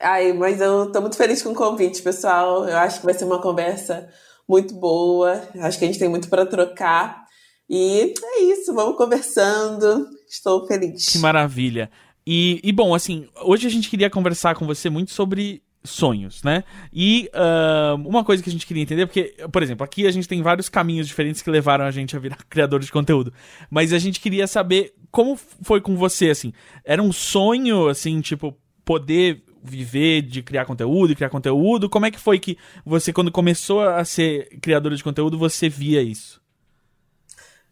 Ai, 0.00 0.32
mas 0.32 0.60
eu 0.60 0.90
tô 0.92 1.00
muito 1.00 1.16
feliz 1.16 1.42
com 1.42 1.50
o 1.50 1.54
convite, 1.54 2.02
pessoal. 2.02 2.68
Eu 2.68 2.76
acho 2.78 3.00
que 3.00 3.06
vai 3.06 3.14
ser 3.14 3.24
uma 3.24 3.40
conversa 3.40 4.08
muito 4.48 4.74
boa. 4.74 5.42
Acho 5.60 5.78
que 5.78 5.84
a 5.84 5.88
gente 5.88 5.98
tem 5.98 6.08
muito 6.08 6.28
para 6.28 6.44
trocar. 6.44 7.24
E 7.68 8.12
é 8.22 8.42
isso, 8.42 8.74
vamos 8.74 8.96
conversando. 8.96 10.06
Estou 10.28 10.66
feliz. 10.66 11.06
Que 11.06 11.18
maravilha. 11.18 11.90
E, 12.26 12.60
e, 12.62 12.72
bom, 12.72 12.94
assim, 12.94 13.28
hoje 13.42 13.66
a 13.66 13.70
gente 13.70 13.88
queria 13.88 14.10
conversar 14.10 14.54
com 14.54 14.66
você 14.66 14.88
muito 14.88 15.10
sobre 15.10 15.62
sonhos, 15.84 16.42
né? 16.42 16.64
E 16.92 17.28
ah, 17.34 17.94
uma 18.04 18.24
coisa 18.24 18.42
que 18.42 18.48
a 18.48 18.52
gente 18.52 18.66
queria 18.66 18.82
entender, 18.82 19.06
porque, 19.06 19.34
por 19.52 19.62
exemplo, 19.62 19.84
aqui 19.84 20.06
a 20.06 20.10
gente 20.10 20.26
tem 20.26 20.40
vários 20.42 20.70
caminhos 20.70 21.06
diferentes 21.06 21.42
que 21.42 21.50
levaram 21.50 21.84
a 21.84 21.90
gente 21.90 22.16
a 22.16 22.18
virar 22.18 22.38
criador 22.48 22.80
de 22.80 22.90
conteúdo. 22.90 23.32
Mas 23.70 23.92
a 23.92 23.98
gente 23.98 24.20
queria 24.20 24.46
saber 24.46 24.94
como 25.14 25.36
foi 25.36 25.80
com 25.80 25.96
você, 25.96 26.28
assim. 26.28 26.52
Era 26.84 27.00
um 27.00 27.12
sonho, 27.12 27.88
assim, 27.88 28.20
tipo, 28.20 28.52
poder 28.84 29.44
viver 29.62 30.22
de 30.22 30.42
criar 30.42 30.66
conteúdo 30.66 31.12
e 31.12 31.14
criar 31.14 31.30
conteúdo? 31.30 31.88
Como 31.88 32.04
é 32.04 32.10
que 32.10 32.18
foi 32.18 32.40
que 32.40 32.58
você, 32.84 33.12
quando 33.12 33.30
começou 33.30 33.80
a 33.80 34.04
ser 34.04 34.58
criadora 34.60 34.96
de 34.96 35.04
conteúdo, 35.04 35.38
você 35.38 35.68
via 35.68 36.02
isso? 36.02 36.42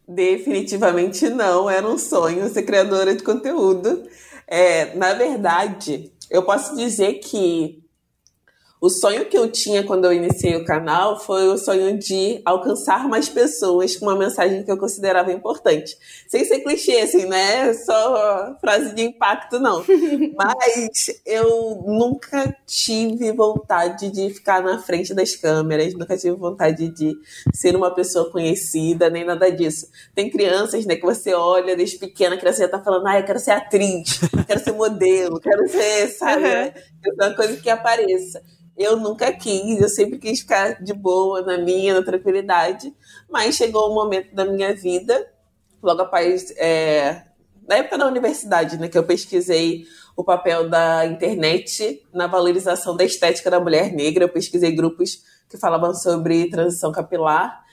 Definitivamente 0.07 1.29
não, 1.29 1.69
era 1.69 1.85
um 1.85 1.97
sonho 1.97 2.47
ser 2.47 2.63
criadora 2.63 3.13
de 3.13 3.23
conteúdo. 3.23 4.03
É, 4.47 4.95
na 4.95 5.13
verdade, 5.13 6.13
eu 6.31 6.43
posso 6.43 6.77
dizer 6.77 7.15
que 7.15 7.82
o 8.83 8.89
sonho 8.89 9.23
que 9.29 9.37
eu 9.37 9.49
tinha 9.49 9.81
quando 9.81 10.03
eu 10.03 10.11
iniciei 10.11 10.57
o 10.57 10.65
canal 10.65 11.17
foi 11.17 11.47
o 11.47 11.57
sonho 11.57 11.97
de 11.97 12.41
alcançar 12.43 13.07
mais 13.07 13.29
pessoas 13.29 13.95
com 13.95 14.07
uma 14.07 14.17
mensagem 14.17 14.61
que 14.61 14.69
eu 14.69 14.77
considerava 14.77 15.31
importante. 15.31 15.95
Sem 16.27 16.43
ser 16.43 16.59
clichê, 16.59 16.99
assim, 16.99 17.25
né? 17.25 17.73
Só 17.75 18.57
frase 18.59 18.93
de 18.93 19.03
impacto, 19.03 19.57
não. 19.57 19.85
Mas 20.35 21.21
eu 21.25 21.81
nunca 21.87 22.53
tive 22.67 23.31
vontade 23.31 24.11
de 24.11 24.33
ficar 24.33 24.61
na 24.61 24.77
frente 24.77 25.13
das 25.13 25.33
câmeras, 25.33 25.93
nunca 25.93 26.17
tive 26.17 26.35
vontade 26.35 26.89
de 26.89 27.15
ser 27.53 27.77
uma 27.77 27.95
pessoa 27.95 28.29
conhecida, 28.29 29.09
nem 29.09 29.23
nada 29.23 29.49
disso. 29.49 29.87
Tem 30.13 30.29
crianças, 30.29 30.85
né, 30.85 30.97
que 30.97 31.05
você 31.05 31.33
olha 31.33 31.73
desde 31.73 31.97
pequena, 31.97 32.35
a 32.35 32.37
criança 32.37 32.63
já 32.63 32.67
tá 32.67 32.83
falando, 32.83 33.07
ah, 33.07 33.17
eu 33.17 33.25
quero 33.25 33.39
ser 33.39 33.51
atriz, 33.51 34.19
quero 34.45 34.59
ser 34.59 34.73
modelo, 34.73 35.39
quero 35.39 35.69
ser, 35.69 36.09
sabe? 36.09 36.43
Uhum. 36.43 36.92
Uma 37.19 37.35
coisa 37.35 37.57
que 37.57 37.69
apareça. 37.69 38.41
Eu 38.75 38.97
nunca 38.97 39.31
quis, 39.31 39.79
eu 39.79 39.89
sempre 39.89 40.17
quis 40.17 40.39
ficar 40.39 40.83
de 40.83 40.93
boa, 40.93 41.41
na 41.41 41.57
minha, 41.57 41.93
na 41.93 42.03
tranquilidade. 42.03 42.93
Mas 43.29 43.55
chegou 43.55 43.91
um 43.91 43.93
momento 43.93 44.33
da 44.33 44.45
minha 44.45 44.73
vida, 44.73 45.27
logo 45.81 46.01
após, 46.01 46.51
é, 46.57 47.23
na 47.67 47.75
época 47.75 47.97
da 47.97 48.07
universidade, 48.07 48.77
né, 48.77 48.87
que 48.87 48.97
eu 48.97 49.03
pesquisei 49.03 49.85
o 50.15 50.23
papel 50.23 50.69
da 50.69 51.05
internet 51.05 52.03
na 52.13 52.27
valorização 52.27 52.95
da 52.95 53.03
estética 53.03 53.51
da 53.51 53.59
mulher 53.59 53.91
negra. 53.93 54.23
Eu 54.23 54.29
pesquisei 54.29 54.71
grupos 54.71 55.21
que 55.49 55.57
falavam 55.57 55.93
sobre 55.93 56.49
transição 56.49 56.91
capilar. 56.91 57.63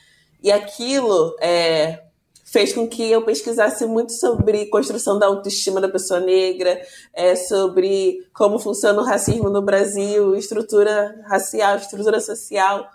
E 0.42 0.50
aquilo 0.50 1.34
é, 1.40 2.02
fez 2.50 2.72
com 2.72 2.86
que 2.88 3.10
eu 3.10 3.22
pesquisasse 3.22 3.86
muito 3.86 4.12
sobre 4.12 4.66
construção 4.66 5.18
da 5.18 5.26
autoestima 5.26 5.80
da 5.80 5.88
pessoa 5.88 6.18
negra, 6.18 6.80
é, 7.14 7.36
sobre 7.36 8.26
como 8.34 8.58
funciona 8.58 9.00
o 9.00 9.04
racismo 9.04 9.48
no 9.48 9.62
Brasil, 9.62 10.34
estrutura 10.34 11.20
racial, 11.28 11.76
estrutura 11.76 12.20
social. 12.20 12.90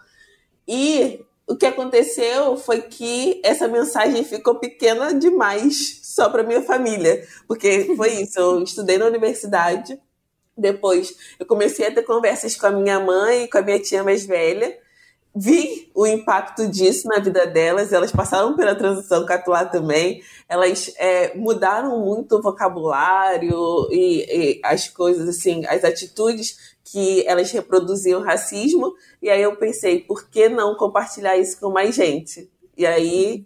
E 0.67 1.23
o 1.47 1.55
que 1.55 1.65
aconteceu 1.65 2.57
foi 2.57 2.81
que 2.81 3.39
essa 3.45 3.67
mensagem 3.67 4.25
ficou 4.25 4.55
pequena 4.55 5.13
demais 5.13 6.01
só 6.03 6.29
para 6.29 6.43
minha 6.43 6.61
família, 6.61 7.25
porque 7.47 7.93
foi 7.95 8.09
isso. 8.21 8.37
Eu 8.37 8.61
estudei 8.61 8.97
na 8.97 9.05
universidade, 9.05 9.97
depois 10.57 11.15
eu 11.39 11.45
comecei 11.45 11.87
a 11.87 11.93
ter 11.93 12.03
conversas 12.03 12.57
com 12.57 12.67
a 12.67 12.71
minha 12.71 12.99
mãe 12.99 13.43
e 13.43 13.47
com 13.47 13.57
a 13.57 13.61
minha 13.61 13.79
tia 13.79 14.03
mais 14.03 14.25
velha 14.25 14.84
vi 15.35 15.91
o 15.93 16.07
impacto 16.07 16.67
disso 16.67 17.07
na 17.07 17.19
vida 17.19 17.45
delas. 17.45 17.91
Elas 17.91 18.11
passaram 18.11 18.55
pela 18.55 18.75
transição 18.75 19.25
capilar 19.25 19.69
também. 19.69 20.21
Elas 20.47 20.93
é, 20.97 21.35
mudaram 21.35 21.99
muito 21.99 22.37
o 22.37 22.41
vocabulário 22.41 23.87
e, 23.91 24.25
e, 24.29 24.61
as 24.63 24.87
coisas, 24.87 25.27
assim, 25.27 25.65
as 25.65 25.83
atitudes 25.83 26.75
que 26.83 27.27
elas 27.27 27.51
reproduziam 27.51 28.21
racismo. 28.21 28.93
E 29.21 29.29
aí 29.29 29.41
eu 29.41 29.55
pensei, 29.57 29.99
por 29.99 30.29
que 30.29 30.47
não 30.47 30.75
compartilhar 30.75 31.35
isso 31.35 31.59
com 31.59 31.69
mais 31.69 31.95
gente? 31.95 32.49
E 32.77 32.85
aí 32.85 33.45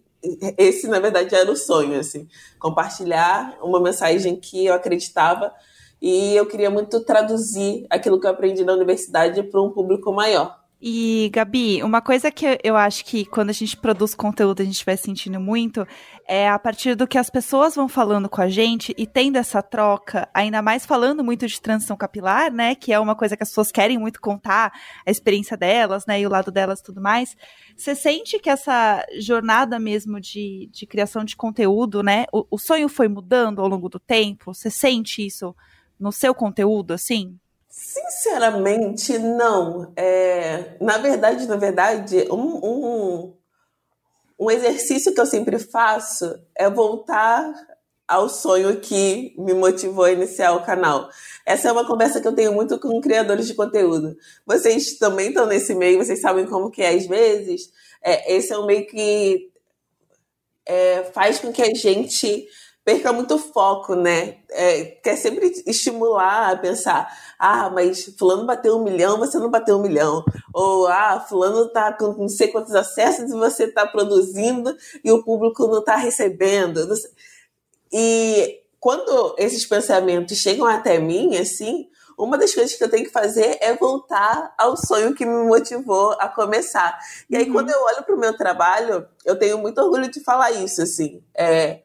esse, 0.58 0.88
na 0.88 1.00
verdade, 1.00 1.34
era 1.34 1.50
o 1.50 1.56
sonho, 1.56 2.00
assim, 2.00 2.28
compartilhar 2.60 3.58
uma 3.62 3.80
mensagem 3.80 4.36
que 4.36 4.66
eu 4.66 4.74
acreditava 4.74 5.54
e 6.02 6.36
eu 6.36 6.46
queria 6.46 6.70
muito 6.70 7.00
traduzir 7.02 7.86
aquilo 7.90 8.20
que 8.20 8.28
eu 8.28 8.32
aprendi 8.32 8.64
na 8.64 8.74
universidade 8.74 9.42
para 9.44 9.62
um 9.62 9.70
público 9.70 10.12
maior. 10.12 10.59
E, 10.82 11.30
Gabi, 11.34 11.84
uma 11.84 12.02
coisa 12.02 12.32
que 12.32 12.58
eu 12.64 12.78
acho 12.78 13.04
que 13.04 13.26
quando 13.26 13.50
a 13.50 13.54
gente 13.54 13.76
produz 13.76 14.16
conteúdo 14.16 14.62
a 14.62 14.66
gente 14.66 14.86
vai 14.86 14.96
sentindo 14.96 15.38
muito 15.38 15.86
é 16.26 16.48
a 16.48 16.58
partir 16.58 16.96
do 16.96 17.06
que 17.06 17.18
as 17.18 17.30
pessoas 17.30 17.76
vão 17.76 17.90
falando 17.90 18.30
com 18.30 18.40
a 18.40 18.48
gente 18.48 18.96
e 18.98 19.06
tendo 19.06 19.36
essa 19.36 19.62
troca, 19.62 20.30
ainda 20.34 20.62
mais 20.62 20.86
falando 20.86 21.22
muito 21.22 21.46
de 21.46 21.60
transição 21.60 21.98
capilar, 21.98 22.50
né? 22.50 22.76
Que 22.76 22.94
é 22.94 23.00
uma 23.00 23.14
coisa 23.14 23.36
que 23.36 23.44
as 23.44 23.50
pessoas 23.50 23.74
querem 23.74 23.98
muito 23.98 24.22
contar, 24.22 24.72
a 25.06 25.12
experiência 25.12 25.58
delas, 25.58 26.06
né? 26.06 26.22
E 26.22 26.26
o 26.26 26.30
lado 26.30 26.50
delas 26.50 26.82
tudo 26.82 27.02
mais. 27.02 27.36
Você 27.76 27.94
sente 27.94 28.40
que 28.40 28.50
essa 28.50 29.06
jornada 29.20 29.78
mesmo 29.80 30.18
de, 30.18 30.70
de 30.72 30.88
criação 30.88 31.26
de 31.26 31.36
conteúdo, 31.36 32.02
né? 32.02 32.26
O, 32.32 32.46
o 32.52 32.58
sonho 32.58 32.88
foi 32.88 33.10
mudando 33.10 33.60
ao 33.60 33.68
longo 33.68 33.90
do 33.90 34.00
tempo? 34.00 34.54
Você 34.54 34.70
sente 34.70 35.26
isso 35.26 35.54
no 36.00 36.14
seu 36.14 36.34
conteúdo, 36.34 36.94
assim? 36.94 37.38
Sinceramente, 37.70 39.18
não. 39.20 39.94
É, 39.96 40.76
na 40.82 40.98
verdade, 40.98 41.48
na 41.48 41.56
verdade, 41.56 42.28
um, 42.32 42.66
um, 42.66 43.34
um 44.40 44.52
exercício 44.52 45.14
que 45.14 45.22
eu 45.22 45.26
sempre 45.26 45.60
faço 45.60 46.36
é 46.56 46.68
voltar 46.68 47.54
ao 48.08 48.28
sonho 48.28 48.80
que 48.82 49.36
me 49.38 49.54
motivou 49.54 50.06
a 50.06 50.12
iniciar 50.12 50.54
o 50.54 50.66
canal. 50.66 51.10
Essa 51.46 51.70
é 51.70 51.72
uma 51.72 51.86
conversa 51.86 52.20
que 52.20 52.28
eu 52.28 52.34
tenho 52.34 52.52
muito 52.52 52.80
com 52.80 53.00
criadores 53.00 53.46
de 53.46 53.54
conteúdo. 53.54 54.18
Vocês 54.48 54.98
também 54.98 55.28
estão 55.28 55.46
nesse 55.46 55.76
meio, 55.76 56.04
vocês 56.04 56.20
sabem 56.20 56.48
como 56.48 56.72
que 56.72 56.82
é 56.82 56.90
às 56.90 57.06
vezes. 57.06 57.72
É, 58.02 58.36
esse 58.36 58.52
é 58.52 58.58
um 58.58 58.66
meio 58.66 58.88
que 58.88 59.52
é, 60.66 61.04
faz 61.14 61.38
com 61.38 61.52
que 61.54 61.62
a 61.62 61.72
gente 61.74 62.48
perca 62.90 63.14
muito 63.14 63.38
foco, 63.38 63.94
né? 63.94 64.38
É, 64.50 64.84
quer 64.84 65.16
sempre 65.16 65.46
estimular 65.68 66.52
a 66.52 66.58
pensar, 66.58 67.08
ah, 67.38 67.70
mas 67.70 68.06
fulano 68.18 68.48
bateu 68.48 68.76
um 68.76 68.84
milhão, 68.84 69.20
você 69.20 69.38
não 69.38 69.52
bateu 69.52 69.78
um 69.78 69.82
milhão. 69.84 70.26
Ou, 70.52 70.88
ah, 70.88 71.24
fulano 71.30 71.70
tá 71.70 71.94
com 71.94 72.14
não 72.14 72.28
sei 72.28 72.48
quantos 72.48 72.74
acessos 72.74 73.30
e 73.30 73.36
você 73.36 73.68
tá 73.68 73.86
produzindo 73.86 74.76
e 75.04 75.12
o 75.12 75.24
público 75.24 75.68
não 75.68 75.84
tá 75.84 75.98
recebendo. 75.98 76.80
E 77.94 78.60
quando 78.80 79.36
esses 79.38 79.68
pensamentos 79.68 80.36
chegam 80.40 80.66
até 80.66 80.98
mim, 80.98 81.38
assim, 81.38 81.88
uma 82.18 82.40
das 82.40 82.56
coisas 82.56 82.74
que 82.74 82.84
eu 82.84 82.90
tenho 82.90 83.06
que 83.06 83.12
fazer 83.12 83.60
é 83.62 83.76
voltar 83.76 84.56
ao 84.58 84.76
sonho 84.76 85.14
que 85.14 85.28
me 85.28 85.46
motivou 85.46 86.14
a 86.14 86.28
começar. 86.28 86.98
E 87.30 87.38
aí, 87.38 87.46
uhum. 87.46 87.54
quando 87.54 87.70
eu 87.70 87.84
olho 87.84 88.04
para 88.04 88.16
o 88.16 88.20
meu 88.20 88.36
trabalho, 88.36 89.08
eu 89.24 89.38
tenho 89.38 89.60
muito 89.60 89.80
orgulho 89.80 90.10
de 90.10 90.24
falar 90.24 90.50
isso, 90.50 90.82
assim. 90.82 91.24
É, 91.38 91.84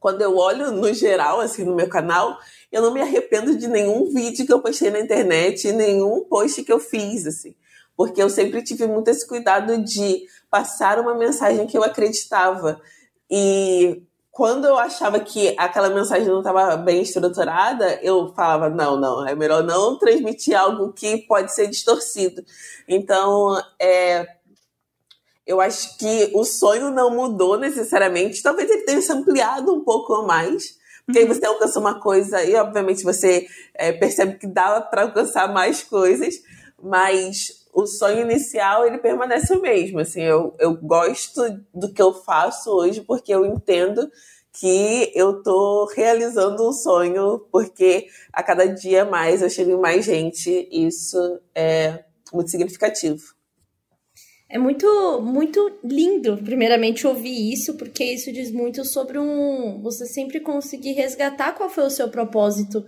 quando 0.00 0.22
eu 0.22 0.36
olho 0.36 0.72
no 0.72 0.92
geral, 0.92 1.40
assim, 1.40 1.62
no 1.62 1.76
meu 1.76 1.88
canal, 1.88 2.38
eu 2.72 2.82
não 2.82 2.92
me 2.92 3.02
arrependo 3.02 3.56
de 3.56 3.68
nenhum 3.68 4.10
vídeo 4.12 4.46
que 4.46 4.52
eu 4.52 4.60
postei 4.62 4.90
na 4.90 4.98
internet, 4.98 5.70
nenhum 5.72 6.24
post 6.24 6.64
que 6.64 6.72
eu 6.72 6.80
fiz, 6.80 7.26
assim. 7.26 7.54
Porque 7.96 8.22
eu 8.22 8.30
sempre 8.30 8.62
tive 8.62 8.86
muito 8.86 9.08
esse 9.08 9.26
cuidado 9.28 9.76
de 9.84 10.22
passar 10.50 10.98
uma 10.98 11.14
mensagem 11.14 11.66
que 11.66 11.76
eu 11.76 11.84
acreditava. 11.84 12.80
E 13.30 14.02
quando 14.32 14.64
eu 14.64 14.78
achava 14.78 15.20
que 15.20 15.54
aquela 15.58 15.90
mensagem 15.90 16.28
não 16.28 16.38
estava 16.38 16.76
bem 16.78 17.02
estruturada, 17.02 18.00
eu 18.02 18.32
falava: 18.34 18.70
não, 18.70 18.98
não, 18.98 19.28
é 19.28 19.34
melhor 19.34 19.62
não 19.62 19.98
transmitir 19.98 20.58
algo 20.58 20.94
que 20.94 21.18
pode 21.26 21.54
ser 21.54 21.66
distorcido. 21.66 22.42
Então, 22.88 23.60
é, 23.78 24.26
eu 25.50 25.60
acho 25.60 25.98
que 25.98 26.30
o 26.32 26.44
sonho 26.44 26.92
não 26.92 27.10
mudou 27.10 27.58
necessariamente. 27.58 28.40
Talvez 28.40 28.70
ele 28.70 28.84
tenha 28.84 29.02
se 29.02 29.10
ampliado 29.10 29.74
um 29.74 29.82
pouco 29.82 30.22
mais. 30.22 30.78
Porque 31.04 31.18
aí 31.18 31.24
uhum. 31.24 31.34
você 31.34 31.44
alcança 31.44 31.80
uma 31.80 31.98
coisa 31.98 32.40
e, 32.44 32.54
obviamente, 32.54 33.02
você 33.02 33.48
é, 33.74 33.90
percebe 33.90 34.38
que 34.38 34.46
dá 34.46 34.80
para 34.80 35.02
alcançar 35.02 35.52
mais 35.52 35.82
coisas. 35.82 36.36
Mas 36.80 37.66
o 37.74 37.84
sonho 37.84 38.20
inicial, 38.20 38.86
ele 38.86 38.98
permanece 38.98 39.52
o 39.52 39.60
mesmo. 39.60 39.98
Assim, 39.98 40.22
eu, 40.22 40.54
eu 40.60 40.72
gosto 40.76 41.42
do 41.74 41.92
que 41.92 42.00
eu 42.00 42.12
faço 42.12 42.70
hoje 42.70 43.00
porque 43.00 43.34
eu 43.34 43.44
entendo 43.44 44.08
que 44.52 45.10
eu 45.16 45.42
tô 45.42 45.86
realizando 45.96 46.68
um 46.68 46.72
sonho 46.72 47.40
porque 47.50 48.06
a 48.32 48.40
cada 48.40 48.66
dia 48.66 49.04
mais 49.04 49.42
eu 49.42 49.50
chego 49.50 49.72
em 49.72 49.80
mais 49.80 50.04
gente. 50.04 50.68
E 50.70 50.86
isso 50.86 51.18
é 51.56 52.04
muito 52.32 52.52
significativo. 52.52 53.39
É 54.52 54.58
muito, 54.58 55.22
muito 55.22 55.78
lindo, 55.84 56.36
primeiramente, 56.38 57.06
ouvir 57.06 57.52
isso, 57.52 57.74
porque 57.74 58.02
isso 58.02 58.32
diz 58.32 58.50
muito 58.50 58.84
sobre 58.84 59.16
um. 59.16 59.80
Você 59.80 60.06
sempre 60.06 60.40
conseguir 60.40 60.92
resgatar 60.94 61.52
qual 61.52 61.70
foi 61.70 61.84
o 61.84 61.90
seu 61.90 62.08
propósito, 62.08 62.84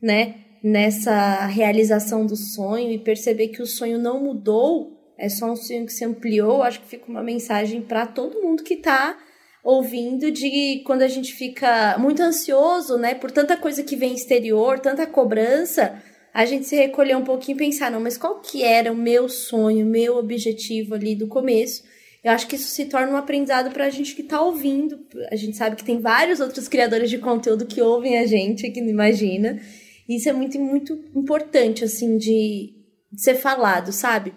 né? 0.00 0.36
Nessa 0.64 1.44
realização 1.44 2.24
do 2.24 2.34
sonho 2.34 2.90
e 2.90 2.98
perceber 2.98 3.48
que 3.48 3.60
o 3.60 3.66
sonho 3.66 3.98
não 3.98 4.24
mudou, 4.24 4.98
é 5.18 5.28
só 5.28 5.52
um 5.52 5.56
sonho 5.56 5.84
que 5.84 5.92
se 5.92 6.02
ampliou. 6.02 6.62
Acho 6.62 6.80
que 6.80 6.88
fica 6.88 7.10
uma 7.10 7.22
mensagem 7.22 7.82
para 7.82 8.06
todo 8.06 8.40
mundo 8.40 8.62
que 8.62 8.74
está 8.74 9.18
ouvindo 9.62 10.30
de 10.30 10.82
quando 10.86 11.02
a 11.02 11.08
gente 11.08 11.34
fica 11.34 11.94
muito 11.98 12.22
ansioso, 12.22 12.96
né, 12.96 13.14
por 13.14 13.30
tanta 13.30 13.54
coisa 13.54 13.82
que 13.82 13.96
vem 13.96 14.14
exterior, 14.14 14.80
tanta 14.80 15.06
cobrança 15.06 16.02
a 16.32 16.44
gente 16.46 16.66
se 16.66 16.76
recolher 16.76 17.16
um 17.16 17.24
pouquinho 17.24 17.56
e 17.56 17.58
pensar, 17.58 17.90
não, 17.90 18.00
mas 18.00 18.16
qual 18.16 18.40
que 18.40 18.62
era 18.62 18.90
o 18.90 18.96
meu 18.96 19.28
sonho, 19.28 19.84
meu 19.84 20.16
objetivo 20.16 20.94
ali 20.94 21.14
do 21.14 21.26
começo? 21.26 21.82
Eu 22.24 22.30
acho 22.32 22.46
que 22.46 22.56
isso 22.56 22.68
se 22.68 22.86
torna 22.86 23.12
um 23.12 23.16
aprendizado 23.16 23.70
para 23.72 23.86
a 23.86 23.90
gente 23.90 24.14
que 24.14 24.22
está 24.22 24.40
ouvindo. 24.40 24.98
A 25.30 25.36
gente 25.36 25.56
sabe 25.56 25.76
que 25.76 25.84
tem 25.84 26.00
vários 26.00 26.40
outros 26.40 26.68
criadores 26.68 27.10
de 27.10 27.18
conteúdo 27.18 27.66
que 27.66 27.82
ouvem 27.82 28.18
a 28.18 28.26
gente, 28.26 28.70
que 28.70 28.80
não 28.80 28.88
imagina. 28.88 29.60
Isso 30.08 30.28
é 30.28 30.32
muito, 30.32 30.58
muito 30.58 30.92
importante, 31.14 31.84
assim, 31.84 32.16
de, 32.16 32.72
de 33.10 33.22
ser 33.22 33.34
falado, 33.34 33.92
sabe? 33.92 34.32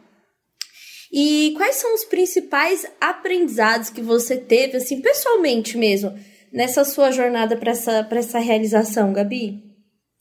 E 1.14 1.54
quais 1.56 1.76
são 1.76 1.94
os 1.94 2.04
principais 2.04 2.86
aprendizados 3.00 3.90
que 3.90 4.02
você 4.02 4.36
teve, 4.36 4.78
assim, 4.78 5.00
pessoalmente 5.00 5.78
mesmo, 5.78 6.14
nessa 6.52 6.84
sua 6.84 7.12
jornada 7.12 7.56
para 7.56 7.72
essa, 7.72 8.08
essa 8.12 8.40
realização, 8.40 9.14
Gabi? 9.14 9.65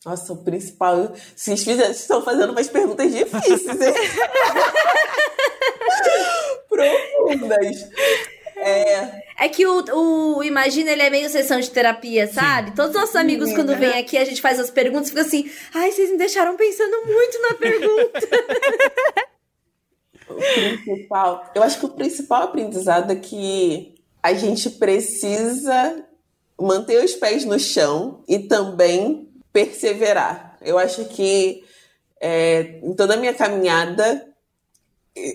Nossa, 0.05 0.33
o 0.33 0.37
principal. 0.37 1.13
Vocês 1.35 1.67
estão 1.67 2.23
fazendo 2.23 2.51
umas 2.51 2.69
perguntas 2.69 3.11
difíceis, 3.11 3.81
hein? 3.81 3.95
Profundas. 6.69 7.89
É... 8.57 9.23
é 9.41 9.49
que 9.49 9.67
o, 9.67 10.37
o 10.37 10.43
Imagina, 10.43 10.91
ele 10.91 11.03
é 11.03 11.11
meio 11.11 11.29
sessão 11.29 11.59
de 11.59 11.71
terapia, 11.71 12.27
sabe? 12.27 12.71
Sim. 12.71 12.75
Todos 12.75 12.95
os 12.95 13.01
nossos 13.01 13.17
amigos, 13.17 13.53
quando 13.53 13.77
vêm 13.77 13.99
aqui, 13.99 14.17
a 14.17 14.25
gente 14.25 14.41
faz 14.41 14.61
as 14.61 14.71
perguntas 14.71 15.09
e 15.09 15.11
fica 15.11 15.23
assim: 15.23 15.51
ai, 15.73 15.91
vocês 15.91 16.11
me 16.11 16.19
deixaram 16.19 16.57
pensando 16.57 17.07
muito 17.07 17.43
na 17.43 17.55
pergunta. 17.55 18.29
o 20.29 20.85
principal. 20.85 21.51
Eu 21.55 21.63
acho 21.63 21.79
que 21.79 21.87
o 21.87 21.91
principal 21.91 22.43
aprendizado 22.43 23.11
é 23.11 23.17
que 23.17 23.95
a 24.23 24.35
gente 24.35 24.71
precisa 24.71 26.05
manter 26.61 27.05
os 27.05 27.15
pés 27.15 27.45
no 27.45 27.59
chão 27.59 28.23
e 28.29 28.39
também 28.39 29.34
perseverar. 29.55 30.59
Eu 30.61 30.77
acho 30.77 31.05
que 31.05 31.65
é, 32.21 32.81
em 32.83 32.93
toda 32.93 33.15
a 33.15 33.17
minha 33.17 33.33
caminhada 33.33 34.27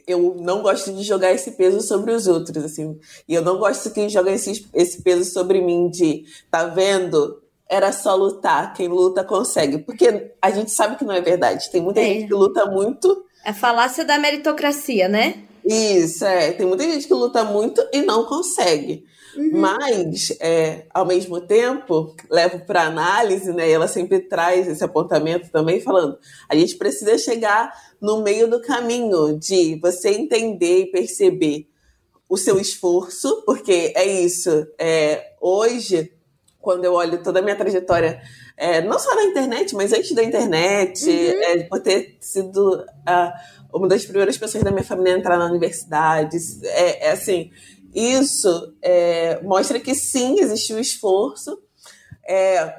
eu 0.05 0.35
não 0.37 0.61
gosto 0.61 0.91
de 0.91 1.03
jogar 1.03 1.31
esse 1.31 1.51
peso 1.51 1.79
sobre 1.79 2.11
os 2.11 2.27
outros, 2.27 2.65
assim. 2.65 2.99
E 3.25 3.33
eu 3.33 3.41
não 3.41 3.57
gosto 3.57 3.89
que 3.91 4.09
joguem 4.09 4.35
esse, 4.35 4.67
esse 4.73 5.01
peso 5.01 5.23
sobre 5.31 5.61
mim 5.61 5.89
de, 5.89 6.25
tá 6.51 6.65
vendo? 6.65 7.41
Era 7.67 7.93
só 7.93 8.13
lutar, 8.13 8.73
quem 8.73 8.89
luta 8.89 9.23
consegue. 9.23 9.77
Porque 9.77 10.33
a 10.41 10.51
gente 10.51 10.71
sabe 10.71 10.97
que 10.97 11.05
não 11.05 11.13
é 11.13 11.21
verdade. 11.21 11.71
Tem 11.71 11.81
muita 11.81 12.01
é. 12.01 12.03
gente 12.03 12.27
que 12.27 12.33
luta 12.33 12.65
muito. 12.65 13.25
É 13.45 13.53
falácia 13.53 14.03
da 14.03 14.19
meritocracia, 14.19 15.07
né? 15.07 15.43
Isso, 15.63 16.25
é. 16.25 16.51
Tem 16.51 16.65
muita 16.65 16.83
gente 16.83 17.07
que 17.07 17.13
luta 17.13 17.45
muito 17.45 17.81
e 17.93 18.01
não 18.01 18.25
consegue. 18.25 19.05
Uhum. 19.35 19.51
Mas, 19.53 20.35
é, 20.39 20.85
ao 20.93 21.05
mesmo 21.05 21.41
tempo, 21.41 22.15
levo 22.29 22.59
para 22.65 22.83
análise, 22.83 23.51
né? 23.53 23.69
E 23.69 23.71
ela 23.71 23.87
sempre 23.87 24.19
traz 24.19 24.67
esse 24.67 24.83
apontamento 24.83 25.49
também, 25.51 25.81
falando: 25.81 26.17
a 26.47 26.55
gente 26.55 26.75
precisa 26.75 27.17
chegar 27.17 27.71
no 28.01 28.21
meio 28.21 28.49
do 28.49 28.61
caminho 28.61 29.37
de 29.37 29.79
você 29.81 30.09
entender 30.09 30.81
e 30.81 30.91
perceber 30.91 31.67
o 32.27 32.37
seu 32.37 32.59
esforço, 32.59 33.43
porque 33.45 33.93
é 33.95 34.05
isso. 34.05 34.67
É, 34.77 35.33
hoje, 35.41 36.11
quando 36.61 36.85
eu 36.85 36.93
olho 36.93 37.23
toda 37.23 37.39
a 37.39 37.41
minha 37.41 37.55
trajetória, 37.55 38.21
é, 38.55 38.81
não 38.81 38.99
só 38.99 39.15
na 39.15 39.23
internet, 39.23 39.73
mas 39.73 39.93
antes 39.93 40.11
da 40.11 40.23
internet, 40.23 41.09
uhum. 41.09 41.43
é, 41.43 41.63
por 41.63 41.79
ter 41.79 42.17
sido 42.19 42.75
uh, 42.75 43.77
uma 43.77 43.87
das 43.87 44.05
primeiras 44.05 44.37
pessoas 44.37 44.63
da 44.63 44.71
minha 44.71 44.83
família 44.83 45.15
a 45.15 45.17
entrar 45.17 45.37
na 45.37 45.45
universidade, 45.45 46.37
é, 46.63 47.07
é 47.07 47.11
assim 47.11 47.51
isso 47.93 48.75
é, 48.81 49.41
mostra 49.41 49.79
que 49.79 49.95
sim, 49.95 50.39
existe 50.39 50.73
um 50.73 50.79
esforço, 50.79 51.59
é, 52.27 52.73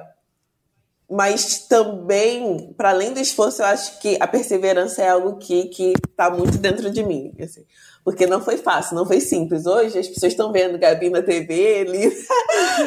mas 1.11 1.67
também, 1.67 2.73
para 2.77 2.91
além 2.91 3.13
do 3.13 3.19
esforço, 3.19 3.63
eu 3.63 3.67
acho 3.67 3.99
que 3.99 4.17
a 4.21 4.29
perseverança 4.29 5.03
é 5.03 5.09
algo 5.09 5.39
que 5.39 5.69
está 6.09 6.31
muito 6.31 6.57
dentro 6.57 6.89
de 6.89 7.03
mim. 7.03 7.33
Assim, 7.43 7.65
Porque 8.05 8.29
não 8.29 8.41
foi 8.41 8.57
fácil, 8.57 8.95
não 8.95 9.05
foi 9.05 9.21
simples. 9.21 9.67
Hoje 9.67 9.99
as 9.99 10.07
pessoas 10.07 10.33
estão 10.33 10.53
vendo 10.53 10.79
Gabi 10.79 11.11
na 11.11 11.21
TV, 11.21 11.83
Lina. 11.83 12.13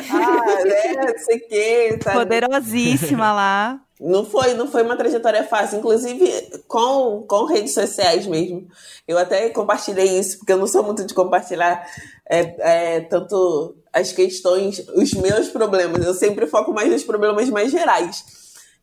ah, 0.09 0.63
né? 0.63 1.05
Não 1.05 1.17
sei 1.17 1.38
o 1.38 1.47
quê. 1.49 1.99
Sabe? 2.01 2.19
Poderosíssima 2.19 3.34
lá. 3.34 3.82
Não 3.99 4.26
foi, 4.26 4.53
não 4.53 4.67
foi 4.67 4.84
uma 4.84 4.95
trajetória 4.95 5.43
fácil, 5.43 5.80
inclusive 5.80 6.63
com, 6.67 7.26
com 7.28 7.43
redes 7.45 7.74
sociais 7.74 8.26
mesmo. 8.26 8.67
Eu 9.05 9.17
até 9.17 9.49
compartilhei 9.49 10.17
isso, 10.17 10.38
porque 10.38 10.53
eu 10.53 10.57
não 10.57 10.67
sou 10.67 10.82
muito 10.84 11.05
de 11.05 11.13
compartilhar 11.13 11.86
é, 12.30 12.95
é, 12.95 13.01
tanto 13.01 13.76
as 13.91 14.11
questões, 14.11 14.80
os 14.95 15.13
meus 15.13 15.49
problemas. 15.49 16.05
Eu 16.05 16.13
sempre 16.13 16.47
foco 16.47 16.74
mais 16.74 16.89
nos 16.89 17.03
problemas 17.03 17.49
mais 17.49 17.71
gerais. 17.71 18.24